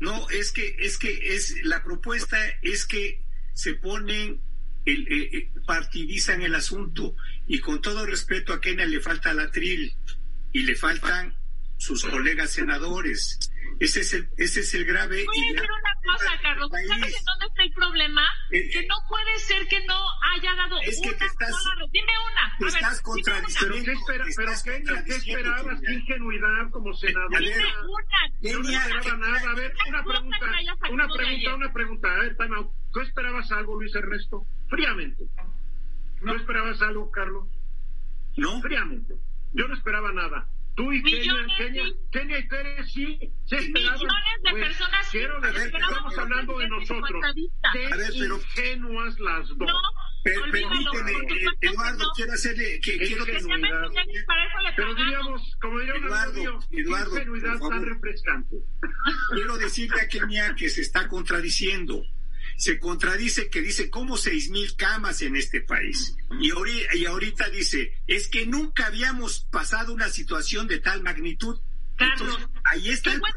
No, 0.00 0.28
es 0.30 0.52
que, 0.52 0.74
es 0.78 0.98
que 0.98 1.34
es, 1.34 1.64
la 1.64 1.82
propuesta 1.84 2.36
es 2.62 2.86
que 2.86 3.24
se 3.52 3.74
ponen, 3.74 4.40
el, 4.84 5.08
eh, 5.08 5.30
eh, 5.32 5.50
partidizan 5.66 6.42
el 6.42 6.54
asunto 6.54 7.16
y 7.46 7.60
con 7.60 7.80
todo 7.80 8.06
respeto 8.06 8.52
a 8.52 8.60
Kenia 8.60 8.86
le 8.86 9.00
falta 9.00 9.32
la 9.34 9.50
tril 9.50 9.94
y 10.52 10.62
le 10.62 10.74
faltan 10.74 11.34
sus 11.76 12.04
colegas 12.04 12.50
senadores. 12.50 13.38
Ese 13.80 14.00
es 14.00 14.14
el, 14.14 14.28
ese 14.36 14.60
es 14.60 14.74
el 14.74 14.84
grave. 14.84 15.26
Cosa, 16.04 16.38
Carlos. 16.42 16.70
¿Sabes 16.70 17.16
en 17.16 17.24
dónde 17.24 17.46
está 17.48 17.62
el 17.62 17.72
problema? 17.72 18.22
Eh, 18.50 18.68
que 18.70 18.86
no 18.86 18.96
puede 19.08 19.38
ser 19.38 19.66
que 19.68 19.84
no 19.86 19.98
haya 20.32 20.54
dado 20.54 20.80
es 20.80 20.98
una 20.98 21.18
que 21.18 21.24
estás, 21.24 21.62
sola. 21.62 21.84
Dime 21.90 22.12
una. 22.30 22.56
Te 22.58 22.66
estás 22.66 23.02
contradiciendo. 23.02 23.74
¿Pero 23.74 23.84
qué, 23.84 23.92
espera, 23.92 24.24
pero 24.36 24.52
qué, 24.64 25.04
¿qué 25.04 25.14
esperabas? 25.16 25.80
¿Qué 25.80 25.92
ingenuidad 25.94 26.70
como 26.70 26.92
senadora? 26.94 27.38
Dime 27.38 27.64
una. 27.88 28.20
Yo 28.40 28.58
no 28.60 28.68
esperaba 28.68 29.16
nada. 29.16 29.50
A 29.50 29.54
ver, 29.54 29.74
una 29.88 30.04
pregunta. 30.04 30.38
Una 30.90 31.08
pregunta, 31.08 31.54
una 31.54 31.72
pregunta. 31.72 32.08
A 32.08 32.18
ver, 32.18 32.36
¿Tú 32.92 33.00
esperabas 33.00 33.50
algo, 33.50 33.74
Luis 33.74 33.94
Ernesto? 33.94 34.46
Fríamente. 34.68 35.24
¿No 36.22 36.36
esperabas 36.36 36.80
algo, 36.82 37.10
Carlos? 37.10 37.48
No. 38.36 38.60
Fríamente. 38.60 39.14
Yo 39.52 39.68
no 39.68 39.74
esperaba 39.74 40.12
nada. 40.12 40.48
Tú 40.76 40.92
y 40.92 41.02
Kenia, 41.02 41.46
Kenia, 41.56 41.84
Kenia 42.10 42.38
y 42.38 42.48
Pérez 42.48 42.92
sí 42.92 43.18
se 43.44 43.56
esperaban. 43.56 43.98
Millones 43.98 44.42
de 44.42 44.50
pues, 44.50 44.64
personas 44.64 45.08
quiero 45.10 45.40
decir 45.40 45.70
que 45.70 45.78
estamos 45.78 46.18
hablando 46.18 46.58
de 46.58 46.68
nosotros. 46.68 47.24
Qué 47.72 47.86
a 47.86 47.96
ver, 47.96 48.10
pero, 48.18 48.36
ingenuas 48.36 49.20
las 49.20 49.48
dos. 49.48 49.58
No, 49.58 49.80
per, 50.24 50.34
permíteme, 50.50 51.12
eh, 51.12 51.46
Eduardo, 51.60 52.04
quiero 52.16 52.32
hacerle 52.32 52.80
que 52.80 52.98
quiero 52.98 53.24
que 53.24 53.38
Pero 54.76 54.94
diríamos, 54.94 55.56
como 55.60 55.78
diría 55.78 55.94
un 55.94 56.04
Eduardo, 56.06 56.60
Eduardo, 56.70 57.16
ingenuidad 57.18 57.58
tan 57.60 57.86
refrescante. 57.86 58.56
Quiero 59.32 59.56
decirle 59.58 60.00
a 60.00 60.08
Kenia 60.08 60.54
que 60.56 60.68
se 60.68 60.80
está 60.80 61.06
contradiciendo 61.06 62.02
se 62.56 62.78
contradice 62.78 63.50
que 63.50 63.62
dice 63.62 63.90
como 63.90 64.16
seis 64.16 64.50
mil 64.50 64.76
camas 64.76 65.22
en 65.22 65.36
este 65.36 65.60
país. 65.60 66.16
Y 66.40 66.50
ahorita, 66.50 66.96
y 66.96 67.06
ahorita 67.06 67.48
dice, 67.50 67.92
es 68.06 68.28
que 68.28 68.46
nunca 68.46 68.86
habíamos 68.86 69.46
pasado 69.50 69.92
una 69.92 70.08
situación 70.08 70.66
de 70.66 70.80
tal 70.80 71.02
magnitud. 71.02 71.60
Carlos, 71.96 72.48
ahí 72.64 72.88
está 72.88 73.12
qué 73.12 73.18
bueno 73.18 73.34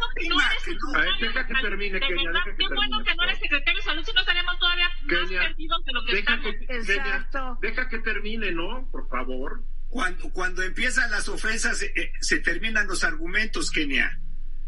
que 3.03 3.15
no 3.15 3.23
eres 3.23 3.39
secretario 3.39 3.79
de 3.79 3.83
salud. 3.83 4.03
si 4.03 4.13
no 4.13 4.21
estaríamos 4.21 4.57
todavía 4.57 4.89
más 5.05 5.29
perdidos 5.29 5.85
de 5.85 5.93
lo 5.93 6.05
que 6.05 6.19
estamos. 6.19 6.55
Exacto. 6.67 7.57
deja 7.61 7.87
que 7.87 7.99
termine, 7.99 8.51
¿no? 8.51 8.89
Por 8.91 9.07
favor. 9.09 9.63
Cuando, 9.89 10.31
cuando 10.31 10.63
empiezan 10.63 11.11
las 11.11 11.29
ofensas, 11.29 11.83
eh, 11.83 12.11
se 12.19 12.39
terminan 12.39 12.87
los 12.87 13.03
argumentos, 13.03 13.69
Kenia. 13.71 14.19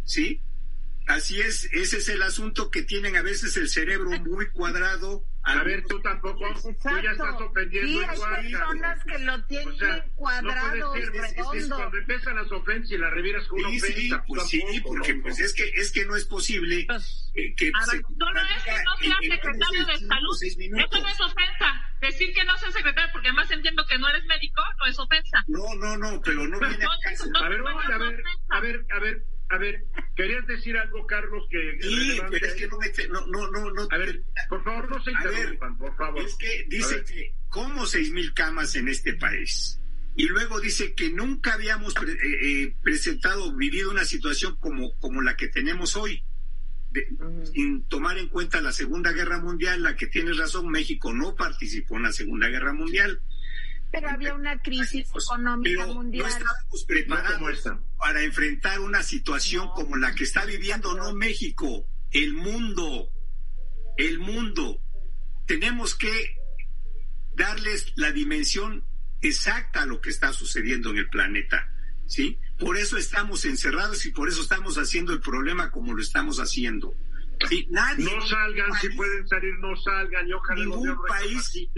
¿Sí? 0.03 0.41
Así 1.09 1.41
es, 1.41 1.65
ese 1.73 1.97
es 1.97 2.09
el 2.09 2.21
asunto 2.21 2.69
que 2.69 2.83
tienen 2.83 3.15
a 3.15 3.23
veces 3.23 3.57
el 3.57 3.67
cerebro 3.67 4.11
muy 4.11 4.47
cuadrado. 4.51 5.25
A 5.41 5.63
ver, 5.63 5.83
tú 5.87 5.99
tampoco, 6.01 6.45
tú 6.61 6.89
ya 7.03 7.11
estás 7.11 7.41
ofendiendo 7.41 7.99
sí, 7.99 8.05
hay 8.05 8.51
personas 8.51 9.03
que 9.03 9.17
lo 9.17 9.43
tienen 9.45 10.03
cuadrado, 10.13 10.75
no 10.75 10.93
redondo. 10.93 11.75
cuando 11.77 11.97
empiezan 11.97 12.35
las 12.35 12.51
ofensas 12.51 12.91
y 12.91 12.97
las 12.99 13.11
reviras 13.11 13.47
con 13.47 13.57
una 13.57 13.69
ofensa. 13.69 13.87
Sí, 13.95 14.11
pues 14.27 14.49
sí, 14.49 14.81
porque 14.85 15.15
pues 15.15 15.39
es 15.39 15.53
que, 15.55 15.63
es 15.69 15.91
que 15.91 16.05
no 16.05 16.15
es 16.15 16.25
posible 16.25 16.85
pues, 16.85 17.31
eh, 17.33 17.55
que 17.55 17.71
a 17.73 17.91
ver, 17.91 18.03
solo 18.03 18.41
es 18.41 18.63
que 18.63 18.83
no 18.83 18.97
sea 18.97 19.17
secretario 19.19 19.85
de 19.87 19.97
salud. 19.97 20.37
Eso 20.43 21.01
no 21.01 21.07
es 21.07 21.21
ofensa. 21.21 21.89
Decir 22.01 22.33
que 22.35 22.43
no 22.43 22.55
sea 22.59 22.71
secretario, 22.71 23.11
porque 23.11 23.29
además 23.29 23.49
entiendo 23.49 23.83
que 23.87 23.97
no 23.97 24.07
eres 24.09 24.25
médico, 24.25 24.61
no 24.77 24.85
es 24.85 24.99
ofensa. 24.99 25.43
No, 25.47 25.73
no, 25.73 25.97
no, 25.97 26.21
pero 26.21 26.47
no 26.47 26.59
viene 26.59 26.85
a 26.85 27.45
A 27.45 27.49
ver, 27.49 27.63
vamos 27.63 27.83
a 27.83 27.97
ver, 27.97 28.23
a 28.49 28.59
ver, 28.59 28.85
a 28.91 28.99
ver, 28.99 29.23
a 29.49 29.57
ver, 29.57 29.83
querías 30.15 30.45
decir 30.45 30.77
algo, 30.77 31.05
Carlos, 31.07 31.45
que... 31.49 31.77
Sí, 31.81 32.21
pero 32.29 32.45
es 32.45 32.53
que 32.53 32.67
no 32.67 32.77
me... 32.77 32.87
No, 33.07 33.27
no, 33.27 33.51
no, 33.51 33.71
no 33.71 33.87
a 33.89 33.97
ver, 33.97 34.23
por 34.47 34.63
favor, 34.63 34.89
no 34.89 35.03
se 35.03 35.11
interrumpan, 35.11 35.77
por 35.77 35.95
favor. 35.97 36.21
Es 36.21 36.35
que 36.35 36.65
dice 36.69 37.03
que 37.03 37.33
como 37.49 37.85
seis 37.87 38.11
mil 38.11 38.33
camas 38.33 38.75
en 38.75 38.87
este 38.87 39.13
país. 39.13 39.79
Y 40.15 40.27
luego 40.27 40.59
dice 40.59 40.93
que 40.93 41.09
nunca 41.11 41.53
habíamos 41.53 41.95
eh, 41.95 42.17
eh, 42.43 42.75
presentado, 42.83 43.55
vivido 43.55 43.89
una 43.89 44.05
situación 44.05 44.55
como, 44.59 44.97
como 44.99 45.21
la 45.21 45.35
que 45.35 45.47
tenemos 45.47 45.95
hoy. 45.95 46.23
sin 47.53 47.87
tomar 47.87 48.17
en 48.17 48.27
cuenta 48.27 48.61
la 48.61 48.71
Segunda 48.71 49.11
Guerra 49.13 49.39
Mundial, 49.39 49.81
la 49.81 49.95
que 49.95 50.07
tienes 50.07 50.37
razón, 50.37 50.69
México 50.69 51.13
no 51.13 51.35
participó 51.35 51.97
en 51.97 52.03
la 52.03 52.11
Segunda 52.11 52.49
Guerra 52.49 52.73
Mundial, 52.73 53.21
pero 53.91 54.09
había 54.09 54.33
una 54.33 54.61
crisis 54.61 55.07
económica 55.09 55.85
mundial. 55.87 56.27
No 56.27 56.37
estábamos 56.37 56.83
preparados 56.85 57.63
para 57.97 58.23
enfrentar 58.23 58.79
una 58.79 59.03
situación 59.03 59.69
como 59.75 59.95
la 59.95 60.13
que 60.13 60.23
está 60.23 60.45
viviendo 60.45 60.95
no 60.95 61.13
México, 61.13 61.87
el 62.11 62.33
mundo, 62.33 63.09
el 63.97 64.19
mundo. 64.19 64.81
Tenemos 65.45 65.95
que 65.95 66.35
darles 67.35 67.93
la 67.95 68.11
dimensión 68.11 68.85
exacta 69.21 69.83
a 69.83 69.85
lo 69.85 70.01
que 70.01 70.09
está 70.09 70.33
sucediendo 70.33 70.91
en 70.91 70.97
el 70.97 71.09
planeta, 71.09 71.71
¿sí? 72.05 72.39
Por 72.57 72.77
eso 72.77 72.97
estamos 72.97 73.45
encerrados 73.45 74.05
y 74.05 74.11
por 74.11 74.29
eso 74.29 74.41
estamos 74.41 74.77
haciendo 74.77 75.13
el 75.13 75.21
problema 75.21 75.71
como 75.71 75.93
lo 75.93 76.01
estamos 76.01 76.39
haciendo 76.39 76.95
no 77.97 78.21
salgan, 78.27 78.73
si 78.73 78.89
pueden 78.89 79.27
salir, 79.27 79.57
no 79.59 79.75
salgan. 79.77 80.27
Y 80.27 80.33
ojalá 80.33 80.61
ningún 80.61 80.97
país, 81.07 81.69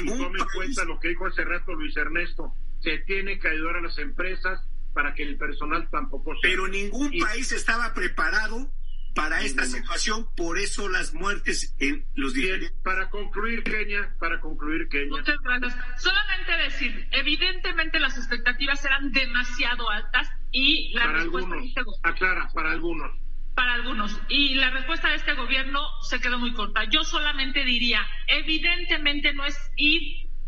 ningún 0.00 0.18
tome 0.18 0.38
en 0.38 0.46
cuenta 0.54 0.84
lo 0.84 0.98
que 0.98 1.08
dijo 1.08 1.26
hace 1.26 1.44
rato 1.44 1.74
Luis 1.74 1.96
Ernesto. 1.96 2.54
Se 2.80 2.98
tiene 3.06 3.38
que 3.38 3.48
ayudar 3.48 3.76
a 3.76 3.82
las 3.82 3.98
empresas 3.98 4.60
para 4.94 5.14
que 5.14 5.22
el 5.22 5.36
personal 5.36 5.88
tampoco 5.90 6.32
Pero 6.42 6.66
ningún 6.66 7.12
país 7.20 7.52
estaba 7.52 7.92
preparado 7.94 8.72
para 9.14 9.42
esta 9.42 9.64
situación, 9.64 10.26
por 10.36 10.56
eso 10.58 10.88
las 10.88 11.12
muertes 11.14 11.74
en 11.80 12.06
los 12.14 12.32
diferentes. 12.32 12.72
Para 12.84 13.10
concluir, 13.10 13.62
Kenia, 13.64 14.14
para 14.18 14.40
concluir, 14.40 14.88
Kenia. 14.88 15.18
Muchas 15.18 15.38
gracias. 15.42 15.76
Solamente 15.98 16.52
decir, 16.64 17.08
evidentemente 17.10 17.98
las 17.98 18.16
expectativas 18.16 18.84
eran 18.84 19.10
demasiado 19.10 19.90
altas 19.90 20.28
y 20.52 20.92
la 20.94 21.04
para 21.04 21.20
algunos, 21.22 21.64
aclara, 22.02 22.48
para 22.54 22.70
algunos 22.70 23.29
para 23.60 23.74
algunos. 23.74 24.18
Y 24.30 24.54
la 24.54 24.70
respuesta 24.70 25.10
de 25.10 25.16
este 25.16 25.34
gobierno 25.34 25.82
se 26.08 26.18
quedó 26.18 26.38
muy 26.38 26.54
corta. 26.54 26.84
Yo 26.84 27.04
solamente 27.04 27.62
diría, 27.62 28.00
evidentemente 28.26 29.34
no 29.34 29.44
es 29.44 29.54
ir 29.76 30.00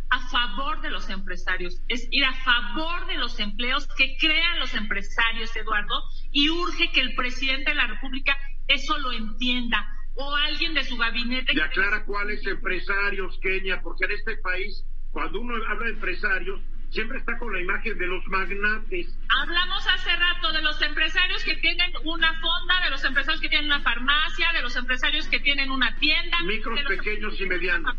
a 0.08 0.18
favor 0.30 0.80
de 0.80 0.90
los 0.90 1.10
empresarios, 1.10 1.82
es 1.88 2.08
ir 2.10 2.24
a 2.24 2.32
favor 2.32 3.06
de 3.08 3.18
los 3.18 3.38
empleos 3.38 3.86
que 3.98 4.16
crean 4.18 4.60
los 4.60 4.72
empresarios, 4.72 5.54
Eduardo, 5.54 6.02
y 6.30 6.48
urge 6.48 6.90
que 6.90 7.02
el 7.02 7.14
presidente 7.14 7.72
de 7.72 7.74
la 7.74 7.86
República 7.86 8.34
eso 8.66 8.96
lo 8.96 9.12
entienda 9.12 9.86
o 10.14 10.34
alguien 10.34 10.72
de 10.72 10.84
su 10.84 10.96
gabinete. 10.96 11.52
Y 11.54 11.60
aclara 11.60 12.06
cuáles 12.06 12.46
empresarios, 12.46 13.38
Kenia, 13.42 13.82
porque 13.82 14.06
en 14.06 14.12
este 14.12 14.38
país, 14.38 14.86
cuando 15.10 15.38
uno 15.38 15.54
habla 15.68 15.84
de 15.84 15.92
empresarios, 15.92 16.62
siempre 16.92 17.18
está 17.18 17.38
con 17.38 17.52
la 17.52 17.60
imagen 17.60 17.98
de 17.98 18.06
los 18.06 18.24
magnates. 18.28 19.18
Hablamos 19.28 19.86
hace 19.88 20.14
rato 20.14 20.52
de 20.52 20.62
los 20.62 20.80
empresarios 20.82 21.42
que 21.42 21.56
tienen 21.56 21.90
una 22.04 22.32
fonda, 22.40 22.80
de 22.84 22.90
los 22.90 23.02
empresarios 23.04 23.40
que 23.40 23.48
tienen 23.48 23.66
una 23.66 23.80
farmacia, 23.80 24.52
de 24.52 24.62
los 24.62 24.76
empresarios 24.76 25.26
que 25.28 25.40
tienen 25.40 25.70
una 25.70 25.96
tienda. 25.96 26.38
Micros, 26.44 26.80
pequeños 26.86 27.40
y 27.40 27.46
medianos. 27.46 27.96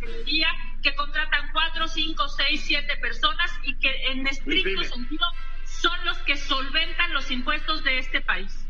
Que 0.82 0.96
contratan 0.96 1.50
cuatro, 1.52 1.88
cinco, 1.88 2.28
seis, 2.30 2.62
siete 2.66 2.96
personas 2.98 3.52
y 3.64 3.76
que 3.80 3.90
en 4.12 4.28
estricto 4.28 4.84
sentido 4.84 5.26
son 5.66 6.06
los 6.06 6.18
que 6.20 6.38
solventan 6.38 7.14
los 7.14 7.32
impuestos 7.32 7.84
de 7.84 7.98
este 7.98 8.22
país. 8.22 8.68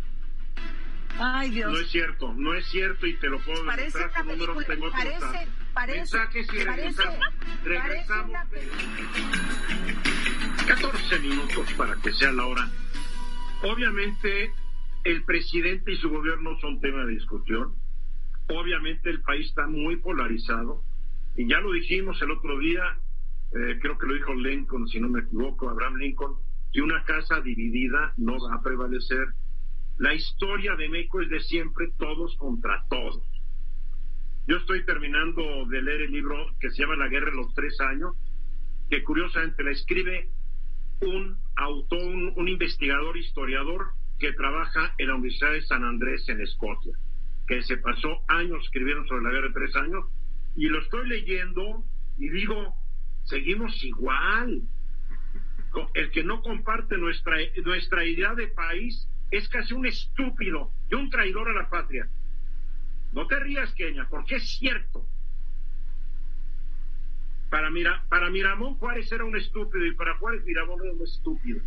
Ay, 1.20 1.52
Dios. 1.52 1.72
No 1.72 1.80
es 1.80 1.92
cierto, 1.92 2.34
no 2.34 2.54
es 2.54 2.66
cierto 2.68 3.06
y 3.06 3.16
te 3.18 3.28
lo 3.28 3.40
puedo 3.40 3.64
demostrar 3.64 4.12
con 4.12 4.28
números 4.28 4.66
tengo 4.66 4.90
parece, 4.90 5.48
parece, 5.74 6.00
Mensajes 6.00 6.48
y 6.54 6.64
regresamos. 6.64 7.20
regresamos. 7.64 8.38
14 10.68 11.20
minutos 11.20 11.74
para 11.74 11.96
que 11.98 12.12
sea 12.14 12.32
la 12.32 12.46
hora. 12.46 12.70
Obviamente 13.64 14.52
el 15.04 15.24
presidente 15.24 15.92
y 15.92 15.98
su 15.98 16.10
gobierno 16.10 16.58
son 16.60 16.80
tema 16.80 17.06
de 17.06 17.14
discusión. 17.14 17.76
Obviamente 18.50 19.10
el 19.10 19.22
país 19.22 19.48
está 19.48 19.68
muy 19.68 19.98
polarizado. 19.98 20.84
Y 21.36 21.48
ya 21.48 21.60
lo 21.60 21.72
dijimos 21.72 22.22
el 22.22 22.32
otro 22.32 22.60
día, 22.60 22.84
eh, 23.54 23.80
creo 23.82 23.98
que 23.98 24.08
lo 24.08 24.14
dijo 24.14 24.34
Lincoln, 24.34 24.88
si 24.88 25.00
no 25.00 25.10
me 25.10 25.22
equivoco, 25.22 25.70
Abraham 25.70 25.96
Lincoln, 25.98 26.36
que 26.72 26.82
una 26.82 27.04
casa 27.04 27.42
dividida 27.42 28.14
no 28.18 28.38
va 28.40 28.56
a 28.56 28.62
prevalecer. 28.62 29.28
La 29.98 30.14
historia 30.14 30.76
de 30.76 30.90
México 30.90 31.22
es 31.22 31.30
de 31.30 31.40
siempre 31.42 31.88
todos 31.98 32.36
contra 32.38 32.86
todos. 32.90 33.22
Yo 34.46 34.58
estoy 34.58 34.84
terminando 34.86 35.66
de 35.68 35.82
leer 35.82 36.02
el 36.02 36.12
libro 36.12 36.36
que 36.60 36.70
se 36.72 36.82
llama 36.82 36.98
La 36.98 37.08
guerra 37.08 37.32
de 37.32 37.38
los 37.38 37.54
tres 37.54 37.80
años, 37.80 38.14
que 38.90 39.02
curiosamente 39.02 39.64
la 39.64 39.72
escribe 39.72 40.30
un 41.02 41.38
autor, 41.56 42.02
un, 42.36 42.48
investigador 42.50 43.16
historiador 43.16 43.92
que 44.20 44.34
trabaja 44.34 44.94
en 44.98 45.08
la 45.08 45.16
Universidad 45.16 45.54
de 45.54 45.62
San 45.62 45.86
Andrés 45.86 46.28
en 46.28 46.42
Escocia, 46.42 46.94
que 47.48 47.62
se 47.62 47.78
pasó 47.78 48.20
años 48.28 48.66
escribiendo 48.66 49.08
sobre 49.08 49.24
la 49.24 49.32
guerra 49.32 49.48
de 49.48 49.54
tres 49.54 49.76
años, 49.78 50.06
y 50.58 50.68
lo 50.68 50.80
estoy 50.80 51.08
leyendo 51.08 51.86
y 52.18 52.28
digo, 52.30 52.76
seguimos 53.24 53.82
igual. 53.84 54.62
El 55.94 56.12
que 56.12 56.24
no 56.24 56.42
comparte 56.42 56.98
nuestra, 56.98 57.38
nuestra 57.64 58.06
idea 58.06 58.36
de 58.36 58.48
país 58.50 59.08
es 59.32 59.48
casi 59.48 59.74
un 59.74 59.86
estúpido 59.86 60.70
y 60.92 60.96
un 60.96 61.10
traidor 61.10 61.50
a 61.50 61.54
la 61.54 61.70
patria. 61.70 62.10
No 63.14 63.28
te 63.28 63.40
rías, 63.40 63.74
Kenia, 63.76 64.08
porque 64.10 64.36
es 64.36 64.58
cierto. 64.58 65.06
Para, 67.50 67.70
Mira, 67.70 68.04
para 68.10 68.30
Miramón 68.32 68.76
Juárez 68.76 69.12
era 69.12 69.24
un 69.24 69.38
estúpido 69.38 69.86
y 69.86 69.96
para 69.96 70.18
Juárez 70.18 70.44
Miramón 70.44 70.82
era 70.84 70.94
un 70.94 71.02
estúpido 71.04 71.62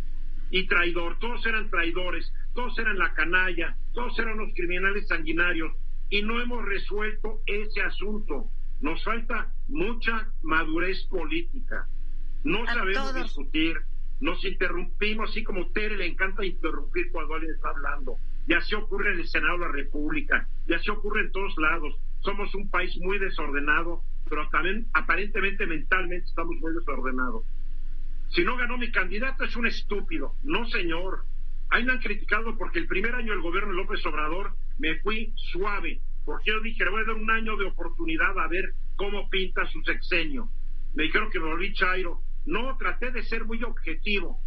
y 0.51 0.67
traidor. 0.67 1.17
Todos 1.19 1.45
eran 1.45 1.69
traidores, 1.69 2.31
todos 2.53 2.77
eran 2.77 2.97
la 2.97 3.13
canalla, 3.13 3.77
todos 3.93 4.17
eran 4.19 4.37
los 4.37 4.53
criminales 4.53 5.07
sanguinarios 5.07 5.73
y 6.09 6.21
no 6.21 6.41
hemos 6.41 6.65
resuelto 6.65 7.41
ese 7.45 7.81
asunto. 7.81 8.49
Nos 8.81 9.03
falta 9.03 9.53
mucha 9.69 10.31
madurez 10.43 11.05
política. 11.05 11.87
No 12.43 12.65
sabemos 12.65 13.15
discutir, 13.15 13.77
nos 14.19 14.43
interrumpimos, 14.45 15.29
así 15.29 15.43
como 15.43 15.71
Tere 15.71 15.97
le 15.97 16.07
encanta 16.07 16.45
interrumpir 16.45 17.11
cuando 17.11 17.35
alguien 17.35 17.53
está 17.53 17.69
hablando. 17.69 18.17
Y 18.47 18.53
así 18.53 18.75
ocurre 18.75 19.13
en 19.13 19.19
el 19.19 19.27
Senado 19.27 19.59
de 19.59 19.65
la 19.65 19.71
República, 19.71 20.47
y 20.67 20.73
así 20.73 20.89
ocurre 20.89 21.21
en 21.21 21.31
todos 21.31 21.53
lados. 21.57 21.95
Somos 22.21 22.53
un 22.55 22.69
país 22.69 22.97
muy 22.97 23.19
desordenado 23.19 24.03
pero 24.29 24.47
también 24.49 24.87
aparentemente 24.93 25.65
mentalmente 25.65 26.25
estamos 26.25 26.55
muy 26.57 26.73
desordenados. 26.73 27.45
Si 28.29 28.43
no 28.43 28.57
ganó 28.57 28.77
mi 28.77 28.91
candidato 28.91 29.43
es 29.43 29.55
un 29.55 29.67
estúpido. 29.67 30.33
No, 30.43 30.65
señor. 30.67 31.23
Ahí 31.69 31.83
me 31.83 31.93
han 31.93 31.99
criticado 31.99 32.57
porque 32.57 32.79
el 32.79 32.87
primer 32.87 33.15
año 33.15 33.33
del 33.33 33.41
gobierno 33.41 33.71
de 33.71 33.75
López 33.75 34.05
Obrador 34.05 34.53
me 34.79 34.99
fui 34.99 35.33
suave, 35.51 35.99
porque 36.25 36.51
yo 36.51 36.61
dije, 36.61 36.83
le 36.85 36.91
voy 36.91 37.01
a 37.01 37.05
dar 37.05 37.15
un 37.15 37.29
año 37.29 37.57
de 37.57 37.65
oportunidad 37.65 38.39
a 38.39 38.47
ver 38.47 38.73
cómo 38.95 39.29
pinta 39.29 39.65
su 39.67 39.81
sexenio. 39.81 40.49
Me 40.95 41.03
dijeron 41.03 41.29
que 41.29 41.39
me 41.39 41.47
volví 41.47 41.73
chairo. 41.73 42.21
No, 42.45 42.77
traté 42.77 43.11
de 43.11 43.23
ser 43.23 43.45
muy 43.45 43.61
objetivo. 43.63 44.39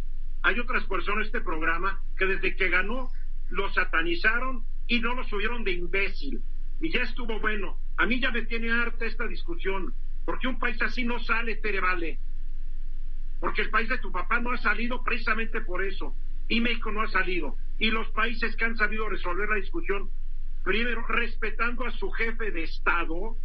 Hay 0.43 0.59
otras 0.59 0.83
personas 0.85 1.21
en 1.21 1.25
este 1.27 1.41
programa 1.41 2.01
que 2.17 2.25
desde 2.25 2.55
que 2.55 2.69
ganó 2.69 3.09
lo 3.51 3.69
satanizaron 3.71 4.65
y 4.87 4.99
no 4.99 5.13
lo 5.13 5.23
subieron 5.25 5.63
de 5.63 5.71
imbécil. 5.73 6.41
Y 6.81 6.91
ya 6.91 7.03
estuvo 7.03 7.39
bueno. 7.39 7.77
A 7.97 8.05
mí 8.05 8.19
ya 8.19 8.31
me 8.31 8.45
tiene 8.45 8.71
harta 8.71 9.05
esta 9.05 9.27
discusión, 9.27 9.93
porque 10.25 10.47
un 10.47 10.57
país 10.57 10.81
así 10.81 11.05
no 11.05 11.19
sale, 11.19 11.57
Tere 11.57 11.79
Vale. 11.79 12.19
Porque 13.39 13.61
el 13.61 13.69
país 13.69 13.89
de 13.89 13.99
tu 13.99 14.11
papá 14.11 14.39
no 14.39 14.51
ha 14.51 14.57
salido 14.57 15.03
precisamente 15.03 15.61
por 15.61 15.83
eso. 15.83 16.15
y 16.49 16.59
México 16.59 16.91
no 16.91 17.01
ha 17.01 17.07
salido. 17.07 17.55
Y 17.79 17.91
los 17.91 18.09
países 18.09 18.57
que 18.57 18.65
han 18.65 18.75
sabido 18.75 19.07
resolver 19.07 19.47
la 19.47 19.55
discusión, 19.55 20.09
primero 20.65 21.05
respetando 21.07 21.85
a 21.85 21.91
su 21.91 22.11
jefe 22.11 22.51
de 22.51 22.63
Estado, 22.63 23.37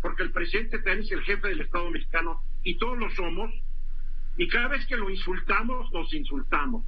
porque 0.00 0.22
el 0.22 0.30
presidente 0.30 0.78
también 0.78 1.00
es 1.00 1.10
el 1.10 1.22
jefe 1.22 1.48
del 1.48 1.62
Estado 1.62 1.90
mexicano 1.90 2.40
y 2.62 2.78
todos 2.78 2.98
lo 2.98 3.10
somos, 3.10 3.50
y 4.36 4.46
cada 4.46 4.68
vez 4.68 4.86
que 4.86 4.96
lo 4.96 5.10
insultamos, 5.10 5.90
nos 5.92 6.12
insultamos. 6.14 6.84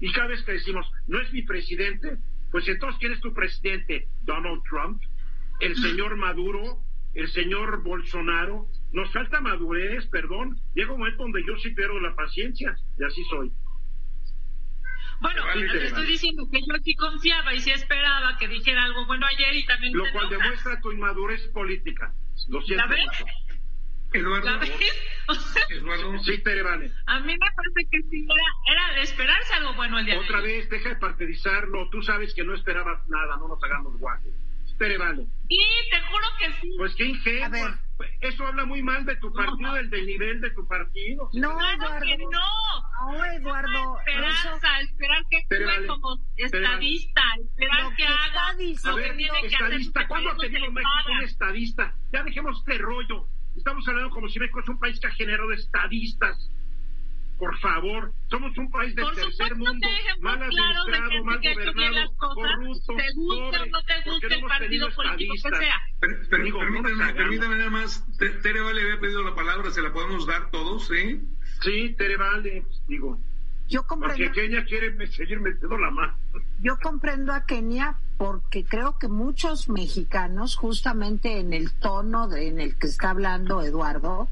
Y 0.00 0.12
cada 0.12 0.28
vez 0.28 0.42
que 0.42 0.52
decimos, 0.52 0.90
no 1.06 1.20
es 1.20 1.32
mi 1.32 1.42
presidente, 1.42 2.16
pues 2.50 2.66
entonces, 2.68 2.98
¿quién 3.00 3.12
es 3.12 3.20
tu 3.20 3.32
presidente? 3.32 4.08
Donald 4.22 4.62
Trump, 4.68 5.02
el 5.60 5.76
señor 5.76 6.16
Maduro, 6.16 6.82
el 7.14 7.28
señor 7.28 7.82
Bolsonaro. 7.82 8.66
Nos 8.92 9.12
falta 9.12 9.40
madurez, 9.40 10.06
perdón. 10.08 10.56
Llega 10.74 10.92
un 10.92 10.98
momento 10.98 11.22
donde 11.22 11.44
yo 11.46 11.56
sí 11.58 11.70
pierdo 11.70 12.00
la 12.00 12.14
paciencia, 12.14 12.74
y 12.98 13.04
así 13.04 13.22
soy. 13.24 13.52
Bueno, 15.20 15.42
te 15.52 15.84
estoy 15.84 16.06
diciendo 16.06 16.48
que 16.50 16.60
yo 16.60 16.74
sí 16.82 16.94
confiaba 16.94 17.54
y 17.54 17.60
sí 17.60 17.70
esperaba 17.70 18.38
que 18.38 18.48
dijera 18.48 18.84
algo 18.84 19.06
bueno 19.06 19.26
ayer 19.26 19.54
y 19.54 19.66
también. 19.66 19.92
Lo 19.94 20.04
cual 20.12 20.30
demuestra 20.30 20.80
tu 20.80 20.92
inmadurez 20.92 21.46
política. 21.48 22.14
Lo 22.48 22.62
siento. 22.62 22.86
¿La 22.86 22.90
ves? 22.90 23.06
Eduardo. 24.12 24.48
Eduardo. 25.70 26.18
Sí, 26.24 26.38
te 26.42 26.62
vale. 26.62 26.90
A 27.06 27.20
mí 27.20 27.32
me 27.32 27.38
parece 27.38 27.90
que 27.90 28.02
sí 28.10 28.26
era, 28.28 28.74
era 28.74 28.94
de 28.94 29.02
esperarse 29.02 29.54
algo 29.54 29.74
bueno 29.74 29.98
el 29.98 30.06
día 30.06 30.18
Otra 30.18 30.40
vez, 30.40 30.68
deja 30.68 30.88
de 30.90 30.96
partidizarlo. 30.96 31.88
Tú 31.90 32.02
sabes 32.02 32.34
que 32.34 32.44
no 32.44 32.54
esperabas 32.54 33.08
nada, 33.08 33.36
no 33.36 33.48
nos 33.48 33.62
hagamos 33.62 33.96
guajes. 33.98 34.34
Tere 34.78 34.96
vale. 34.96 35.26
Sí, 35.46 35.58
te 35.90 36.00
juro 36.00 36.26
que 36.38 36.52
sí. 36.60 36.74
Pues 36.78 36.94
qué 36.94 37.04
ingenuo. 37.04 37.68
Eso 38.22 38.46
habla 38.46 38.64
muy 38.64 38.82
mal 38.82 39.04
de 39.04 39.14
tu 39.16 39.30
partido, 39.30 39.74
del, 39.74 39.90
del 39.90 40.06
nivel 40.06 40.40
de 40.40 40.50
tu 40.52 40.66
partido. 40.66 41.28
No, 41.34 41.50
Eduardo. 41.50 42.06
Que 42.06 42.16
no. 42.16 43.12
No, 43.12 43.24
Eduardo. 43.26 43.98
Esperanza, 43.98 44.80
esperar 44.80 45.22
que 45.30 45.36
actúe 45.36 45.86
como 45.86 46.18
estadista, 46.34 47.22
esperar 47.42 47.94
que, 47.94 48.04
haga 48.06 48.52
lo 48.54 48.96
que 48.96 49.10
tiene 49.10 49.40
que 49.42 49.56
hacer. 49.56 50.06
¿Cuándo 50.08 50.30
ha 50.30 50.36
tenido 50.36 50.72
México 50.72 51.12
un 51.12 51.24
estadista? 51.24 51.94
Ya 52.12 52.22
dejemos 52.22 52.58
este 52.60 52.78
rollo. 52.78 53.28
Estamos 53.56 53.86
hablando 53.88 54.10
como 54.10 54.28
si 54.28 54.38
México 54.38 54.60
es 54.60 54.68
un 54.68 54.78
país 54.78 54.98
que 55.00 55.06
ha 55.06 55.12
generado 55.12 55.52
estadistas. 55.52 56.50
Por 57.38 57.58
favor, 57.60 58.12
somos 58.28 58.56
un 58.58 58.70
país 58.70 58.94
del 58.94 59.06
tercer 59.14 59.56
mundo, 59.56 59.88
mal 60.20 60.42
administrado, 60.42 61.24
mal 61.24 61.40
gobernado, 61.40 62.14
corrupto, 62.18 62.96
te 62.96 63.12
gusta 63.14 63.62
o 63.62 63.66
no 63.66 63.82
te 63.82 64.10
gusta 64.10 64.34
el 64.34 64.42
partido 64.42 64.90
político 64.94 65.34
que 65.34 65.56
sea. 65.56 65.80
permítame, 66.28 67.14
permítame 67.14 67.56
nada 67.56 67.70
más, 67.70 68.04
Tere 68.18 68.60
Vale 68.60 68.82
había 68.82 69.00
pedido 69.00 69.22
la 69.22 69.34
palabra, 69.34 69.70
¿se 69.70 69.80
la 69.80 69.90
podemos 69.90 70.26
dar 70.26 70.50
todos, 70.50 70.86
sí? 70.88 71.22
Sí, 71.62 71.94
Tere 71.96 72.18
Vale, 72.18 72.62
digo. 72.86 73.18
Yo 73.70 73.86
comprendo. 73.86 74.16
Porque 74.24 74.40
Kenia 74.40 74.64
quiere 74.64 75.06
seguir 75.06 75.40
metiendo 75.40 75.78
la 75.78 75.90
mano. 75.90 76.14
Yo 76.60 76.76
comprendo 76.82 77.32
a 77.32 77.46
Kenia 77.46 77.98
porque 78.18 78.64
creo 78.64 78.98
que 78.98 79.08
muchos 79.08 79.68
mexicanos, 79.68 80.56
justamente 80.56 81.38
en 81.38 81.52
el 81.52 81.72
tono 81.72 82.30
en 82.34 82.60
el 82.60 82.76
que 82.76 82.88
está 82.88 83.10
hablando 83.10 83.62
Eduardo, 83.62 84.28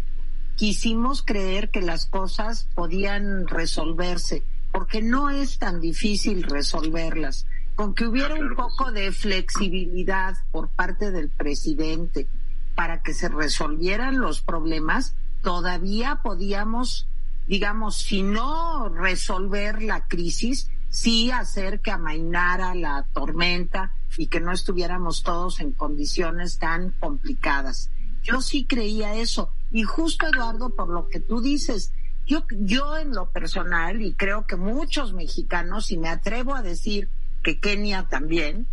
quisimos 0.57 1.23
creer 1.23 1.71
que 1.71 1.81
las 1.81 2.07
cosas 2.07 2.69
podían 2.75 3.47
resolverse, 3.47 4.43
porque 4.73 5.01
no 5.01 5.31
es 5.31 5.59
tan 5.59 5.81
difícil 5.81 6.43
resolverlas. 6.43 7.47
Con 7.77 7.95
que 7.95 8.09
hubiera 8.09 8.35
ah, 8.35 8.41
un 8.41 8.57
poco 8.57 8.91
de 8.91 9.13
flexibilidad 9.13 10.35
por 10.51 10.69
parte 10.69 11.13
del 11.13 11.31
presidente 11.31 12.27
para 12.75 13.03
que 13.03 13.15
se 13.15 13.29
resolvieran 13.29 14.19
los 14.21 14.43
problemas, 14.43 15.15
todavía 15.43 16.21
podíamos, 16.25 17.07
digamos, 17.49 17.97
si 17.97 18.23
no 18.23 18.89
resolver 18.91 19.83
la 19.83 20.07
crisis, 20.07 20.71
sí 20.91 21.31
hacer 21.31 21.81
que 21.81 21.91
amainara 21.91 22.75
la 22.75 23.07
tormenta 23.13 23.93
y 24.17 24.27
que 24.27 24.41
no 24.41 24.53
estuviéramos 24.53 25.23
todos 25.23 25.61
en 25.61 25.73
condiciones 25.73 26.59
tan 26.59 26.91
complicadas. 27.01 27.91
Yo 28.23 28.43
sí 28.43 28.67
creía 28.67 29.15
eso. 29.15 29.51
Y 29.71 29.83
justo, 29.83 30.27
Eduardo, 30.27 30.71
por 30.71 30.89
lo 30.89 31.09
que 31.09 31.21
tú 31.21 31.41
dices, 31.41 31.93
yo, 32.27 32.45
yo 32.51 32.99
en 32.99 33.15
lo 33.15 33.31
personal, 33.31 34.03
y 34.03 34.13
creo 34.13 34.47
que 34.47 34.57
muchos 34.57 35.15
mexicanos, 35.15 35.91
y 35.91 35.97
me 35.97 36.09
atrevo 36.09 36.55
a 36.55 36.63
decir 36.63 37.09
que 37.43 37.59
Kenia 37.59 38.09
también, 38.09 38.67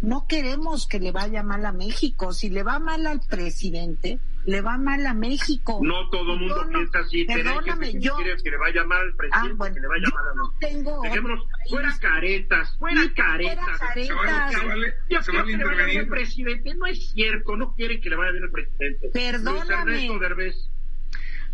no 0.00 0.26
queremos 0.26 0.86
que 0.86 1.00
le 1.00 1.12
vaya 1.12 1.42
mal 1.42 1.64
a 1.64 1.72
México. 1.72 2.32
Si 2.32 2.50
le 2.50 2.62
va 2.62 2.78
mal 2.78 3.06
al 3.06 3.20
presidente, 3.20 4.20
le 4.48 4.62
va 4.62 4.78
mal 4.78 5.06
a 5.06 5.12
México. 5.12 5.78
No 5.82 6.08
todo 6.08 6.32
el 6.32 6.40
mundo 6.40 6.66
piensa 6.72 7.00
así. 7.00 7.26
Perdóname, 7.26 8.00
yo. 8.00 8.16
que 8.16 8.50
le 8.50 8.56
vaya 8.56 8.82
mal 8.82 9.00
al 9.00 9.14
presidente, 9.14 9.56
ah, 9.60 9.72
que 9.74 9.80
le 9.80 9.88
vaya 9.88 10.08
mal 10.08 10.24
a 10.26 10.34
no 10.34 10.54
tengo. 10.58 11.02
Dejémonos, 11.02 11.44
fuera 11.68 11.94
caretas, 12.00 12.78
fuera 12.78 13.02
caretas. 13.14 13.78
Fuera 13.78 13.78
caretas. 13.78 14.54
Se 14.54 14.66
vale, 14.66 14.94
yo 15.10 15.20
quiero 15.20 15.44
que 15.44 15.56
le 15.58 15.64
vaya 15.64 15.84
bien 15.84 16.00
al 16.00 16.08
presidente. 16.08 16.74
No 16.76 16.86
es 16.86 17.10
cierto, 17.10 17.56
no 17.56 17.74
quieren 17.74 18.00
que 18.00 18.08
le 18.08 18.16
vaya 18.16 18.32
bien 18.32 18.44
al 18.44 18.50
presidente. 18.50 19.10
Perdóname. 19.12 20.08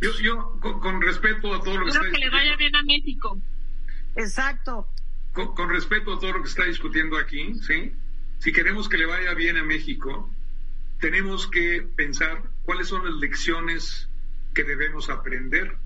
Yo, 0.00 0.10
yo 0.22 0.58
con, 0.60 0.78
con, 0.78 1.02
respeto 1.02 1.52
a 1.52 1.62
todo 1.62 1.78
lo 1.78 1.86
que 1.86 1.90
Quiero 1.90 2.12
que 2.12 2.18
le 2.18 2.30
vaya 2.30 2.54
bien 2.56 2.76
a 2.76 2.82
México. 2.84 3.40
Exacto. 4.14 4.86
Con, 5.32 5.52
con 5.56 5.68
respeto 5.68 6.14
a 6.14 6.20
todo 6.20 6.34
lo 6.34 6.42
que 6.42 6.48
está 6.48 6.64
discutiendo 6.64 7.18
aquí, 7.18 7.54
¿sí? 7.54 7.92
Si 8.38 8.52
queremos 8.52 8.88
que 8.88 8.98
le 8.98 9.06
vaya 9.06 9.34
bien 9.34 9.56
a 9.56 9.64
México, 9.64 10.30
tenemos 11.00 11.48
que 11.48 11.84
pensar 11.96 12.53
cuáles 12.64 12.88
son 12.88 13.04
las 13.04 13.14
lecciones 13.16 14.08
que 14.54 14.64
debemos 14.64 15.10
aprender 15.10 15.76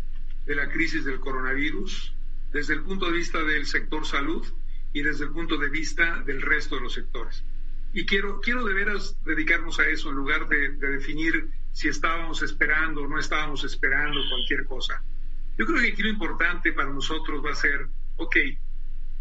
de 0.47 0.55
la 0.55 0.71
crisis 0.71 1.05
del 1.05 1.21
coronavirus 1.21 2.15
desde 2.53 2.75
el 2.75 2.83
punto 2.83 3.07
de 3.07 3.13
vista 3.13 3.43
del 3.43 3.67
sector 3.67 4.07
salud 4.07 4.47
y 4.93 5.03
desde 5.03 5.25
el 5.25 5.31
punto 5.31 5.59
de 5.59 5.69
vista 5.69 6.23
del 6.23 6.41
resto 6.43 6.77
de 6.77 6.83
los 6.83 6.95
sectores. 6.95 7.45
Y 7.93 8.07
quiero, 8.07 8.41
quiero 8.41 8.65
de 8.65 8.75
veras 8.75 9.17
dedicarnos 9.25 9.79
a 9.81 9.89
eso 9.89 10.11
en 10.11 10.17
lugar 10.17 10.49
de, 10.49 10.73
de 10.73 10.89
definir 10.91 11.51
si 11.73 11.89
estábamos 11.89 12.43
esperando 12.43 13.03
o 13.03 13.09
no 13.09 13.19
estábamos 13.19 13.65
esperando 13.65 14.21
cualquier 14.29 14.65
cosa. 14.67 15.03
Yo 15.59 15.67
creo 15.67 15.81
que 15.81 15.93
aquí 15.93 16.03
lo 16.03 16.11
importante 16.11 16.73
para 16.73 16.91
nosotros 16.91 17.45
va 17.45 17.53
a 17.53 17.55
ser, 17.55 17.89
ok, 18.17 18.37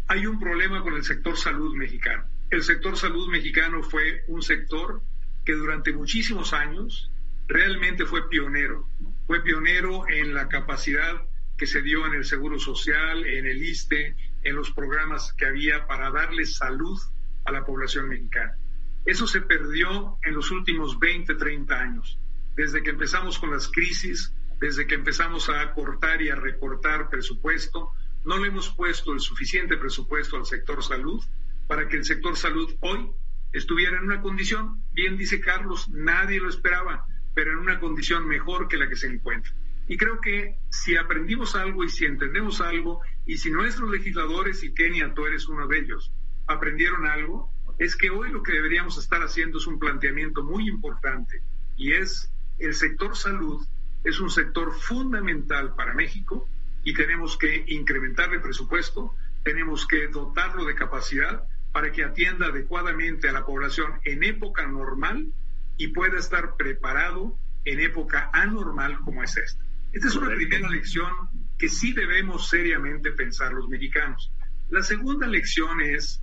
hay 0.08 0.26
un 0.26 0.38
problema 0.38 0.82
con 0.82 0.94
el 0.94 1.04
sector 1.04 1.36
salud 1.36 1.74
mexicano 1.74 2.24
el 2.50 2.62
sector 2.62 2.96
salud 2.96 3.28
mexicano 3.28 3.82
fue 3.82 4.24
un 4.28 4.42
sector 4.42 5.02
que 5.44 5.52
durante 5.52 5.92
muchísimos 5.92 6.52
años 6.52 7.10
realmente 7.48 8.04
fue 8.04 8.28
pionero. 8.28 8.88
Fue 9.26 9.42
pionero 9.42 10.08
en 10.08 10.34
la 10.34 10.48
capacidad 10.48 11.26
que 11.56 11.66
se 11.66 11.82
dio 11.82 12.06
en 12.06 12.14
el 12.14 12.24
Seguro 12.24 12.58
Social, 12.58 13.26
en 13.26 13.46
el 13.46 13.62
ISTE, 13.62 14.14
en 14.42 14.54
los 14.54 14.70
programas 14.70 15.32
que 15.32 15.46
había 15.46 15.86
para 15.86 16.10
darle 16.10 16.46
salud 16.46 16.98
a 17.44 17.50
la 17.50 17.64
población 17.64 18.08
mexicana. 18.08 18.56
Eso 19.04 19.26
se 19.26 19.40
perdió 19.40 20.18
en 20.22 20.34
los 20.34 20.50
últimos 20.50 20.98
20, 20.98 21.34
30 21.34 21.74
años, 21.74 22.20
desde 22.54 22.82
que 22.82 22.90
empezamos 22.90 23.38
con 23.38 23.50
las 23.50 23.68
crisis, 23.68 24.32
desde 24.60 24.86
que 24.86 24.94
empezamos 24.94 25.48
a 25.48 25.72
cortar 25.72 26.20
y 26.22 26.28
a 26.28 26.34
recortar 26.34 27.08
presupuesto, 27.08 27.92
no 28.24 28.38
le 28.38 28.48
hemos 28.48 28.68
puesto 28.70 29.12
el 29.12 29.20
suficiente 29.20 29.76
presupuesto 29.76 30.36
al 30.36 30.44
sector 30.44 30.82
salud 30.82 31.24
para 31.66 31.88
que 31.88 31.96
el 31.96 32.04
sector 32.04 32.36
salud 32.36 32.74
hoy 32.80 33.10
estuviera 33.52 33.98
en 33.98 34.04
una 34.04 34.20
condición, 34.20 34.84
bien 34.92 35.16
dice 35.16 35.40
Carlos, 35.40 35.88
nadie 35.88 36.40
lo 36.40 36.48
esperaba, 36.48 37.06
pero 37.38 37.52
en 37.52 37.58
una 37.58 37.78
condición 37.78 38.26
mejor 38.26 38.66
que 38.66 38.76
la 38.76 38.88
que 38.88 38.96
se 38.96 39.06
encuentra. 39.06 39.52
Y 39.86 39.96
creo 39.96 40.20
que 40.20 40.56
si 40.70 40.96
aprendimos 40.96 41.54
algo 41.54 41.84
y 41.84 41.88
si 41.88 42.04
entendemos 42.04 42.60
algo, 42.60 43.00
y 43.26 43.38
si 43.38 43.48
nuestros 43.48 43.88
legisladores, 43.90 44.64
y 44.64 44.74
Kenia, 44.74 45.14
tú 45.14 45.24
eres 45.24 45.46
uno 45.46 45.68
de 45.68 45.78
ellos, 45.78 46.10
aprendieron 46.48 47.06
algo, 47.06 47.48
es 47.78 47.94
que 47.94 48.10
hoy 48.10 48.32
lo 48.32 48.42
que 48.42 48.54
deberíamos 48.54 48.98
estar 48.98 49.22
haciendo 49.22 49.58
es 49.58 49.68
un 49.68 49.78
planteamiento 49.78 50.42
muy 50.42 50.68
importante, 50.68 51.40
y 51.76 51.92
es 51.92 52.28
el 52.58 52.74
sector 52.74 53.16
salud 53.16 53.64
es 54.02 54.18
un 54.18 54.30
sector 54.30 54.72
fundamental 54.74 55.76
para 55.76 55.94
México 55.94 56.48
y 56.82 56.92
tenemos 56.92 57.38
que 57.38 57.64
incrementar 57.68 58.34
el 58.34 58.42
presupuesto, 58.42 59.14
tenemos 59.44 59.86
que 59.86 60.08
dotarlo 60.08 60.64
de 60.64 60.74
capacidad 60.74 61.44
para 61.70 61.92
que 61.92 62.02
atienda 62.02 62.46
adecuadamente 62.46 63.28
a 63.28 63.32
la 63.32 63.46
población 63.46 64.00
en 64.04 64.24
época 64.24 64.66
normal 64.66 65.32
y 65.78 65.88
pueda 65.88 66.18
estar 66.18 66.56
preparado 66.56 67.38
en 67.64 67.80
época 67.80 68.30
anormal 68.32 68.98
como 69.00 69.22
es 69.22 69.36
esta. 69.36 69.64
Esta 69.92 70.08
es 70.08 70.16
una 70.16 70.34
primera 70.34 70.68
lección 70.68 71.10
que 71.56 71.68
sí 71.68 71.92
debemos 71.92 72.48
seriamente 72.50 73.12
pensar 73.12 73.52
los 73.52 73.68
mexicanos. 73.68 74.30
La 74.68 74.82
segunda 74.82 75.26
lección 75.26 75.80
es, 75.80 76.22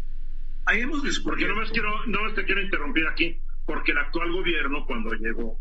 hayamos 0.66 1.04
descubierto... 1.04 1.54
Porque 1.56 1.66
no 1.66 1.72
quiero, 1.72 2.06
no 2.06 2.34
te 2.34 2.46
quiero 2.46 2.62
interrumpir 2.62 3.08
aquí, 3.08 3.42
porque 3.66 3.92
el 3.92 3.98
actual 3.98 4.32
gobierno 4.32 4.86
cuando 4.86 5.14
llegó 5.14 5.60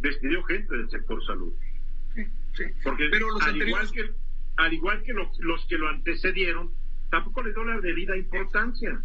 despidió 0.00 0.42
gente 0.44 0.76
del 0.76 0.90
sector 0.90 1.24
salud. 1.24 1.54
Sí, 2.14 2.24
sí. 2.54 2.64
Porque 2.82 3.08
Pero 3.10 3.30
los 3.30 3.42
al, 3.42 3.56
igual 3.56 3.90
que, 3.92 4.10
al 4.56 4.72
igual 4.72 5.02
que 5.02 5.12
los, 5.12 5.28
los 5.40 5.66
que 5.66 5.78
lo 5.78 5.88
antecedieron, 5.88 6.72
tampoco 7.10 7.42
le 7.42 7.52
dio 7.52 7.64
la 7.64 7.80
debida 7.80 8.16
importancia. 8.16 9.02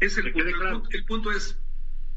Es 0.00 0.18
el, 0.18 0.32
punto, 0.32 0.88
el, 0.90 1.04
punto, 1.04 1.30
es, 1.30 1.58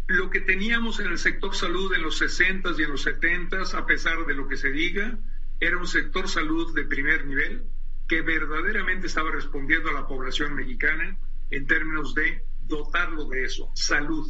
lo 0.08 0.30
que 0.30 0.40
teníamos 0.40 1.00
en 1.00 1.08
el 1.08 1.18
sector 1.18 1.54
salud 1.54 1.94
en 1.94 2.02
los 2.02 2.18
60 2.18 2.72
y 2.78 2.84
en 2.84 2.92
los 2.92 3.02
70 3.02 3.58
a 3.78 3.86
pesar 3.86 4.26
de 4.26 4.34
lo 4.34 4.48
que 4.48 4.56
se 4.56 4.72
diga, 4.72 5.20
era 5.60 5.78
un 5.78 5.88
sector 5.88 6.30
salud 6.30 6.74
de 6.74 6.86
primer 6.86 7.26
nivel, 7.26 7.64
que 8.08 8.22
verdaderamente 8.22 9.08
estaba 9.08 9.32
respondiendo 9.32 9.90
a 9.90 9.94
la 9.94 10.08
población 10.08 10.56
mexicana 10.56 11.18
en 11.50 11.68
términos 11.68 12.16
de 12.16 12.42
dotarlo 12.64 13.28
de 13.28 13.44
eso, 13.44 13.70
salud. 13.76 14.26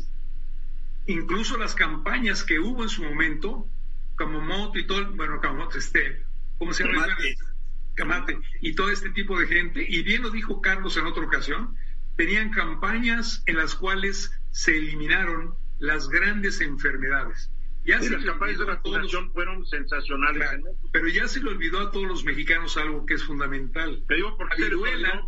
Incluso 1.06 1.58
las 1.58 1.76
campañas 1.76 2.44
que 2.44 2.60
hubo 2.60 2.82
en 2.82 2.90
su 2.90 3.04
momento, 3.04 3.68
como 4.18 4.42
Moto 4.42 4.80
y 4.80 4.88
todo, 4.88 5.12
bueno, 5.16 5.40
como 5.40 5.66
Moto, 5.66 5.78
este, 5.78 6.24
¿cómo 6.58 6.74
se 6.74 6.86
llama? 6.86 7.06
Camate. 7.94 8.38
y 8.62 8.76
todo 8.76 8.92
este 8.92 9.10
tipo 9.10 9.40
de 9.40 9.48
gente, 9.48 9.86
y 9.88 10.04
bien 10.04 10.22
lo 10.22 10.30
dijo 10.30 10.62
Carlos 10.62 10.98
en 10.98 11.06
otra 11.06 11.24
ocasión, 11.24 11.76
tenían 12.16 12.52
campañas 12.52 13.44
en 13.46 13.58
las 13.58 13.76
cuales 13.76 14.32
se 14.52 14.78
eliminaron 14.78 15.56
las 15.80 16.10
grandes 16.10 16.62
enfermedades. 16.62 17.52
Ya 17.88 17.98
las 18.00 18.24
campañas 18.26 18.60
de 18.60 18.66
vacunación 18.66 19.32
fueron 19.32 19.66
sensacionales. 19.66 20.60
pero 20.92 21.08
ya 21.08 21.26
se 21.30 21.42
le 21.42 21.52
olvidó 21.52 21.80
a 21.80 21.90
todos 21.90 22.06
los 22.06 22.26
mexicanos 22.26 22.76
algo 22.76 23.06
que 23.06 23.14
es 23.14 23.24
fundamental. 23.24 24.04
Te 24.10 24.16
digo 24.16 24.36
por 24.36 24.50
qué 24.50 24.70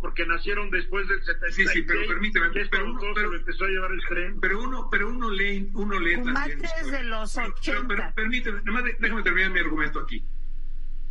porque 0.02 0.26
nacieron 0.26 0.70
después 0.70 1.08
del 1.08 1.24
76. 1.24 1.70
Sí, 1.70 1.78
sí, 1.78 1.84
pero 1.86 2.06
permíteme. 2.06 2.50
Pero 2.50 2.90
uno, 2.90 3.00
pero, 3.14 3.34
empezó 3.34 3.64
a 3.64 3.68
llevar 3.68 3.92
el 3.92 4.02
tren. 4.06 4.38
Pero 4.40 4.62
uno, 4.62 4.90
pero 4.90 5.08
uno 5.08 5.30
lee, 5.30 5.70
uno 5.72 5.98
lee 5.98 6.22
también. 6.22 6.60
de 6.90 7.04
los 7.04 7.38
80. 7.38 7.88
Pero, 7.88 8.12
permíteme, 8.14 8.60
déjame 8.98 9.22
terminar 9.22 9.52
mi 9.52 9.60
argumento 9.60 10.00
aquí. 10.00 10.22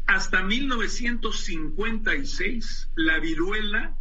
Hasta 0.05 0.43
1956, 0.43 2.91
la 2.95 3.17
viruela 3.17 3.97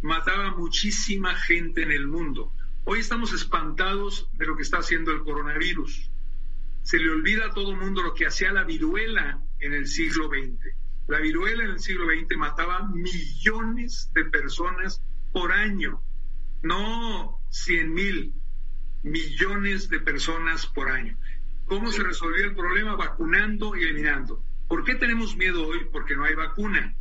mataba 0.00 0.56
muchísima 0.56 1.34
gente 1.34 1.82
en 1.82 1.92
el 1.92 2.06
mundo. 2.06 2.54
Hoy 2.86 3.00
estamos 3.00 3.32
espantados 3.32 4.28
de 4.34 4.46
lo 4.46 4.56
que 4.56 4.62
está 4.62 4.78
haciendo 4.78 5.10
el 5.10 5.22
coronavirus 5.22 6.10
se 6.84 6.98
le 6.98 7.10
olvida 7.10 7.46
a 7.46 7.50
todo 7.50 7.70
el 7.70 7.78
mundo 7.78 8.02
lo 8.02 8.12
que 8.12 8.26
hacía 8.26 8.52
la 8.52 8.62
viruela 8.62 9.42
en 9.58 9.72
el 9.72 9.86
siglo 9.86 10.28
XX. 10.28 10.76
La 11.08 11.18
viruela 11.18 11.64
en 11.64 11.70
el 11.70 11.80
siglo 11.80 12.04
XX 12.06 12.36
mataba 12.36 12.86
millones 12.86 14.10
de 14.12 14.26
personas 14.26 15.02
por 15.32 15.50
año, 15.52 16.02
no 16.62 17.40
cien 17.48 17.94
mil, 17.94 18.34
millones 19.02 19.88
de 19.88 20.00
personas 20.00 20.66
por 20.66 20.90
año. 20.90 21.16
¿Cómo 21.64 21.90
se 21.90 22.02
resolvió 22.02 22.44
el 22.44 22.54
problema? 22.54 22.96
Vacunando 22.96 23.74
y 23.76 23.82
eliminando. 23.82 24.44
¿Por 24.68 24.84
qué 24.84 24.94
tenemos 24.94 25.36
miedo 25.38 25.66
hoy? 25.66 25.86
Porque 25.90 26.16
no 26.16 26.24
hay 26.24 26.34
vacuna. 26.34 26.94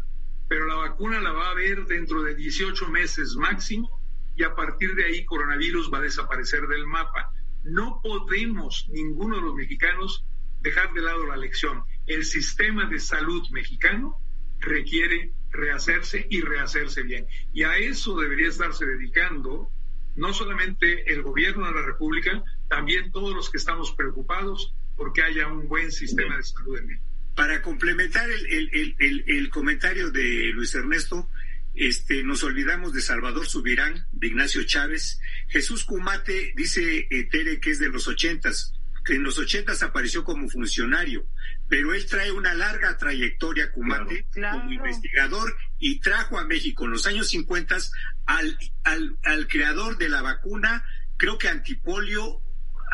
Pero 0.48 0.66
la 0.66 0.76
vacuna 0.76 1.20
la 1.20 1.34
va 1.34 1.48
a 1.48 1.52
haber 1.52 1.86
dentro 1.88 2.24
de 2.24 2.36
18 2.36 2.88
meses 2.88 3.36
máximo 3.36 4.03
y 4.36 4.44
a 4.44 4.56
partir 4.56 4.96
de 4.96 5.06
ahí 5.06 5.26
coronavirus 5.26 5.92
va 5.94 6.00
a 6.00 6.02
desaparecer 6.02 6.68
del 6.68 6.86
mapa. 6.88 7.32
No 7.64 8.00
podemos, 8.02 8.88
ninguno 8.90 9.38
de 9.38 9.42
los 9.42 9.56
mexicanos, 9.56 10.26
dejar 10.62 10.94
de 10.94 11.02
lado 11.02 11.26
la 11.26 11.38
lección. 11.38 11.84
El 12.08 12.26
sistema 12.26 12.86
de 12.86 13.00
salud 13.00 13.44
mexicano 13.52 14.18
requiere 14.60 15.34
rehacerse 15.52 16.26
y 16.30 16.42
rehacerse 16.42 17.04
bien. 17.04 17.28
Y 17.54 17.64
a 17.64 17.78
eso 17.78 18.20
debería 18.20 18.48
estarse 18.48 18.86
dedicando 18.86 19.70
no 20.16 20.34
solamente 20.34 21.12
el 21.12 21.22
gobierno 21.22 21.66
de 21.68 21.74
la 21.74 21.86
República, 21.86 22.44
también 22.68 23.12
todos 23.12 23.36
los 23.36 23.50
que 23.50 23.58
estamos 23.58 23.94
preocupados 23.94 24.74
porque 24.96 25.24
haya 25.24 25.48
un 25.48 25.68
buen 25.68 25.92
sistema 25.92 26.38
de 26.38 26.44
salud 26.44 26.78
en 26.78 26.88
México. 26.88 27.06
Para 27.36 27.62
complementar 27.64 28.30
el 28.30 29.50
comentario 29.50 30.12
de 30.12 30.52
Luis 30.54 30.76
Ernesto, 30.76 31.28
este, 31.76 32.24
nos 32.24 32.44
olvidamos 32.44 32.94
de 32.94 33.02
Salvador 33.02 33.46
Subirán, 33.48 34.06
de 34.12 34.28
Ignacio 34.28 34.64
Chávez. 34.64 35.20
Jesús 35.48 35.84
Cumate 35.84 36.54
dice 36.56 37.08
eh, 37.10 37.28
Tere 37.30 37.60
que 37.60 37.72
es 37.72 37.80
de 37.80 37.90
los 37.90 38.08
ochentas, 38.08 38.74
que 39.04 39.16
en 39.16 39.24
los 39.24 39.38
ochentas 39.38 39.84
apareció 39.84 40.24
como 40.24 40.48
funcionario, 40.50 41.28
pero 41.68 41.94
él 41.94 42.06
trae 42.06 42.32
una 42.32 42.54
larga 42.54 42.98
trayectoria, 42.98 43.72
Cumate, 43.72 44.28
como 44.34 44.72
investigador 44.72 45.56
y 45.80 46.00
trajo 46.00 46.40
a 46.40 46.46
México 46.46 46.86
en 46.86 46.92
los 46.92 47.06
años 47.06 47.30
cincuentas 47.30 47.92
al, 48.26 48.58
al, 48.84 49.18
al 49.24 49.48
creador 49.48 49.98
de 49.98 50.10
la 50.10 50.22
vacuna, 50.22 50.86
creo 51.18 51.38
que 51.38 51.50
antipolio, 51.50 52.42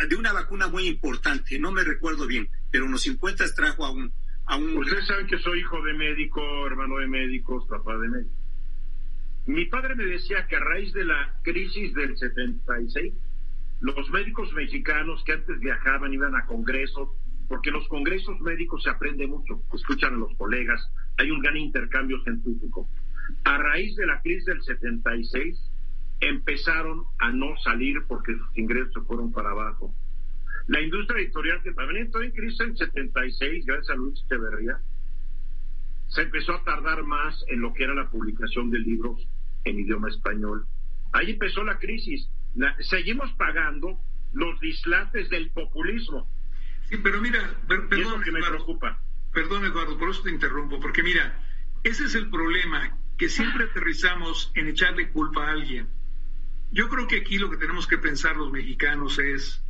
de 0.08 0.16
una 0.16 0.34
vacuna 0.34 0.68
muy 0.68 0.88
importante, 0.88 1.60
no 1.60 1.72
me 1.72 1.84
recuerdo 1.84 2.26
bien, 2.26 2.50
pero 2.72 2.86
en 2.86 2.92
los 2.92 3.04
cincuentas 3.04 3.54
trajo 3.54 3.86
a 3.86 3.92
un... 3.92 4.12
A 4.46 4.56
un... 4.56 4.78
Ustedes 4.78 5.06
saben 5.06 5.28
que 5.28 5.38
soy 5.40 5.60
hijo 5.60 5.84
de 5.84 5.94
médico, 5.94 6.42
hermano 6.66 6.98
de 6.98 7.08
médicos, 7.08 7.68
papá 7.70 7.98
de 7.98 8.08
médicos. 8.08 8.39
Mi 9.50 9.66
padre 9.66 9.95
me 9.95 10.06
decía 10.06 10.45
que 10.45 10.58
a 10.58 10.60
raíz 10.60 10.93
de 10.93 11.04
la 11.04 11.34
crisis 11.41 11.91
del 11.95 12.16
76, 12.16 13.16
los 13.82 14.10
médicos 14.12 14.54
mexicanos 14.54 15.24
que 15.26 15.32
antes 15.32 15.60
viajaban, 15.60 16.14
iban 16.14 16.36
a 16.36 16.45
congresos, 16.45 17.10
porque 17.47 17.72
los 17.72 17.88
congresos 17.88 18.39
médicos 18.41 18.84
se 18.84 18.91
aprende 18.91 19.26
mucho, 19.26 19.64
escuchan 19.74 20.14
a 20.14 20.18
los 20.18 20.38
colegas, 20.38 20.80
hay 21.18 21.32
un 21.32 21.39
gran 21.39 21.58
intercambio 21.58 22.22
científico. 22.22 22.88
A 23.43 23.58
raíz 23.58 23.95
de 23.95 24.06
la 24.06 24.22
crisis 24.22 24.45
del 24.45 24.62
76, 24.62 25.72
empezaron 26.20 27.06
a 27.18 27.32
no 27.32 27.58
salir 27.64 28.04
porque 28.08 28.38
sus 28.38 28.56
ingresos 28.56 28.93
se 28.93 29.02
fueron 29.02 29.32
para 29.32 29.50
abajo. 29.50 29.95
La 30.68 30.80
industria 30.80 31.24
editorial, 31.24 31.64
que 31.64 31.74
también 31.74 32.06
entró 32.06 32.22
en 32.22 32.34
crisis 32.34 32.60
en 32.60 32.78
76, 32.78 33.66
gracias 33.66 33.89
a 33.89 33.95
Luis 33.95 34.24
Echeverría, 34.26 34.78
se 36.10 36.22
empezó 36.22 36.54
a 36.54 36.64
tardar 36.64 37.02
más 37.04 37.43
en 37.47 37.62
lo 37.62 37.74
que 37.74 37.86
era 37.86 37.95
la 37.95 38.12
publicación 38.12 38.70
de 38.70 38.78
libros 38.78 39.28
en 39.64 39.80
idioma 39.80 40.10
español. 40.10 40.66
Ahí 41.12 41.32
empezó 41.32 41.64
la 41.64 41.78
crisis. 41.78 42.28
seguimos 42.82 43.32
pagando 43.34 43.99
los 44.34 44.60
dislates 44.60 45.30
del 45.30 45.51
populismo. 45.51 46.28
Sí, 46.89 46.97
pero 47.03 47.22
mira, 47.22 47.55
perdón, 47.68 48.22
que 48.24 48.32
me 48.32 48.41
preocupa. 48.41 48.99
Perdón, 49.34 49.66
Eduardo, 49.66 49.97
por 49.97 50.10
eso 50.10 50.24
te 50.24 50.32
interrumpo, 50.32 50.80
porque 50.80 51.03
mira, 51.03 51.39
ese 51.84 52.05
es 52.05 52.16
el 52.16 52.30
problema, 52.30 52.97
que 53.18 53.30
siempre 53.30 53.66
aterrizamos 53.66 54.51
en 54.55 54.68
echarle 54.68 55.10
culpa 55.12 55.47
a 55.47 55.51
alguien. 55.51 55.88
Yo 56.72 56.89
creo 56.89 57.07
que 57.07 57.18
aquí 57.18 57.38
lo 57.38 57.49
que 57.49 57.57
tenemos 57.57 57.88
que 57.88 57.97
pensar 57.97 58.36
los 58.36 58.51
mexicanos 58.51 59.20
es 59.20 59.64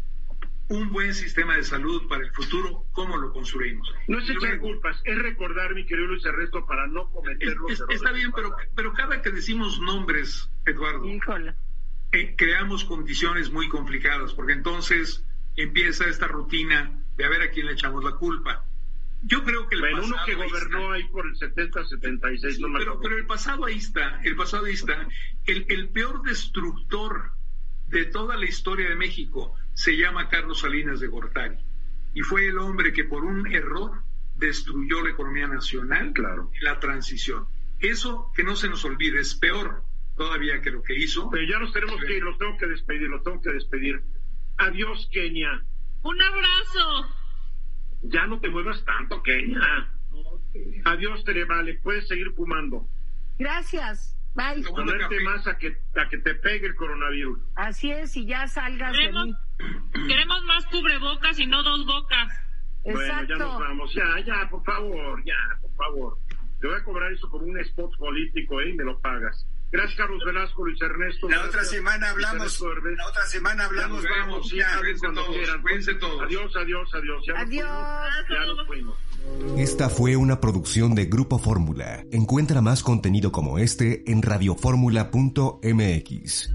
un 0.70 0.92
buen 0.92 1.14
sistema 1.16 1.56
de 1.56 1.64
salud 1.64 2.08
para 2.08 2.24
el 2.24 2.32
futuro, 2.32 2.86
¿cómo 2.92 3.18
lo 3.18 3.34
construimos? 3.34 3.92
No 4.08 4.20
es 4.20 4.30
echar 4.30 4.60
culpas, 4.60 5.02
es 5.04 5.18
recordar, 5.18 5.74
mi 5.74 5.86
querido 5.86 6.08
Luis 6.08 6.24
Ernesto, 6.26 6.66
para 6.66 6.88
no 6.88 7.10
cometer 7.10 7.56
los 7.58 7.72
errores. 7.72 7.98
Está 7.98 8.12
bien, 8.12 8.32
pero, 8.32 8.56
pero 8.76 8.94
cada 8.94 9.22
que 9.22 9.32
decimos 9.32 9.80
nombres, 9.80 10.50
Eduardo, 10.66 11.06
eh, 12.12 12.36
creamos 12.38 12.86
condiciones 12.86 13.52
muy 13.52 13.68
complicadas, 13.68 14.34
porque 14.34 14.54
entonces 14.54 15.26
empieza 15.56 16.08
esta 16.08 16.28
rutina 16.28 17.04
de 17.18 17.26
a 17.26 17.30
ver 17.30 17.42
a 17.42 17.50
quién 17.50 17.66
le 17.66 17.74
echamos 17.74 18.04
la 18.04 18.12
culpa. 18.12 18.64
Yo 19.24 19.44
creo 19.44 19.68
que 19.68 19.76
el 19.76 19.82
bueno, 19.82 20.04
uno 20.06 20.16
que 20.26 20.36
gobernó 20.36 20.92
ahí 20.92 21.04
por 21.06 21.28
el 21.28 21.36
70, 21.36 21.84
76, 21.84 22.60
no 22.60 22.70
pero, 22.78 23.00
pero 23.02 23.18
el 23.18 23.26
pasado 23.26 23.66
ahí 23.66 23.78
está, 23.78 24.22
el 24.24 24.36
pasado 24.36 24.66
ahí 24.66 24.74
está. 24.74 25.08
El, 25.46 25.66
el 25.68 25.90
peor 25.90 26.22
destructor 26.22 27.32
de 27.88 28.06
toda 28.06 28.38
la 28.38 28.46
historia 28.46 28.88
de 28.88 28.96
México 28.96 29.56
se 29.80 29.96
llama 29.96 30.28
Carlos 30.28 30.60
Salinas 30.60 31.00
de 31.00 31.08
Gortari 31.08 31.56
y 32.14 32.20
fue 32.20 32.48
el 32.48 32.58
hombre 32.58 32.92
que 32.92 33.06
por 33.06 33.24
un 33.24 33.48
error 33.48 34.04
destruyó 34.36 35.02
la 35.02 35.12
economía 35.12 35.48
nacional 35.48 36.12
claro. 36.12 36.52
y 36.54 36.66
la 36.66 36.82
transición. 36.82 37.48
Eso 37.80 38.30
que 38.36 38.44
no 38.44 38.58
se 38.58 38.68
nos 38.68 38.84
olvide 38.84 39.22
es 39.22 39.36
peor 39.36 39.84
todavía 40.18 40.60
que 40.62 40.72
lo 40.72 40.84
que 40.84 40.96
hizo. 40.98 41.30
Pero 41.30 41.48
ya 41.48 41.60
nos 41.60 41.72
tenemos 41.72 41.96
que 42.02 42.18
ir, 42.18 42.24
los 42.24 42.38
tengo 42.38 42.58
que 42.58 42.68
despedir, 42.68 43.08
los 43.08 43.24
tengo 43.24 43.42
que 43.42 43.54
despedir. 43.54 44.02
Adiós, 44.58 45.08
Kenia. 45.14 45.64
Un 46.04 46.22
abrazo. 46.24 47.16
Ya 48.02 48.28
no 48.28 48.42
te 48.42 48.50
muevas 48.50 48.84
tanto, 48.84 49.24
Kenia. 49.24 49.94
Adiós, 50.84 51.24
Terevale. 51.24 51.76
Puedes 51.76 52.06
seguir 52.10 52.34
fumando. 52.34 52.86
Gracias. 53.38 54.14
Bye. 54.36 54.62
Ponerte 54.62 55.22
más 55.22 55.48
a 55.48 55.58
que, 55.58 55.78
a 55.96 56.10
que 56.10 56.18
te 56.18 56.36
pegue 56.36 56.68
el 56.68 56.76
coronavirus. 56.76 57.40
Así 57.56 57.92
es, 57.92 58.18
y 58.18 58.26
ya 58.26 58.46
salgas 58.48 58.92
de 58.92 59.10
mí. 59.14 59.34
Queremos 59.94 60.44
más 60.46 60.66
cubrebocas 60.68 61.38
y 61.40 61.46
no 61.46 61.62
dos 61.64 61.86
bocas. 61.86 62.28
Bueno, 62.84 63.24
ya 63.28 63.36
nos 63.36 63.60
vamos. 63.60 63.94
Ya, 63.94 64.20
ya, 64.26 64.50
por 64.50 64.64
favor, 64.64 65.22
ya, 65.26 65.36
por 65.62 65.76
favor. 65.76 66.18
Te 66.60 66.68
voy 66.68 66.76
a 66.76 66.84
cobrar 66.84 67.12
eso 67.12 67.30
como 67.30 67.46
un 67.46 67.60
spot 67.60 67.96
político, 67.98 68.60
¿eh? 68.62 68.70
Y 68.70 68.74
me 68.74 68.84
lo 68.84 69.00
pagas. 69.00 69.46
Gracias, 69.72 69.98
Carlos 69.98 70.24
Velasco, 70.26 70.66
Luis 70.66 70.82
Ernesto. 70.82 71.30
La 71.30 71.44
otra 71.44 71.64
semana 71.64 72.10
hablamos. 72.10 72.60
La 72.60 73.08
otra 73.08 73.24
semana 73.28 73.66
hablamos. 73.66 74.04
Vamos, 74.04 74.52
ya. 74.52 74.68
Cuídense 75.62 75.94
todos. 75.96 76.24
Adiós, 76.24 76.52
adiós, 76.56 76.90
adiós. 76.94 77.24
Ya 77.28 77.40
adiós. 77.40 77.70
ya 78.30 78.46
nos 78.46 78.66
fuimos. 78.66 78.98
Esta 79.58 79.90
fue 79.90 80.16
una 80.16 80.42
producción 80.42 80.96
de 80.96 81.06
Grupo 81.06 81.38
Fórmula. 81.38 82.04
Encuentra 82.12 82.62
más 82.62 82.82
contenido 82.82 83.32
como 83.32 83.60
este 83.60 84.12
en 84.12 84.24
radioformula.mx. 84.24 86.50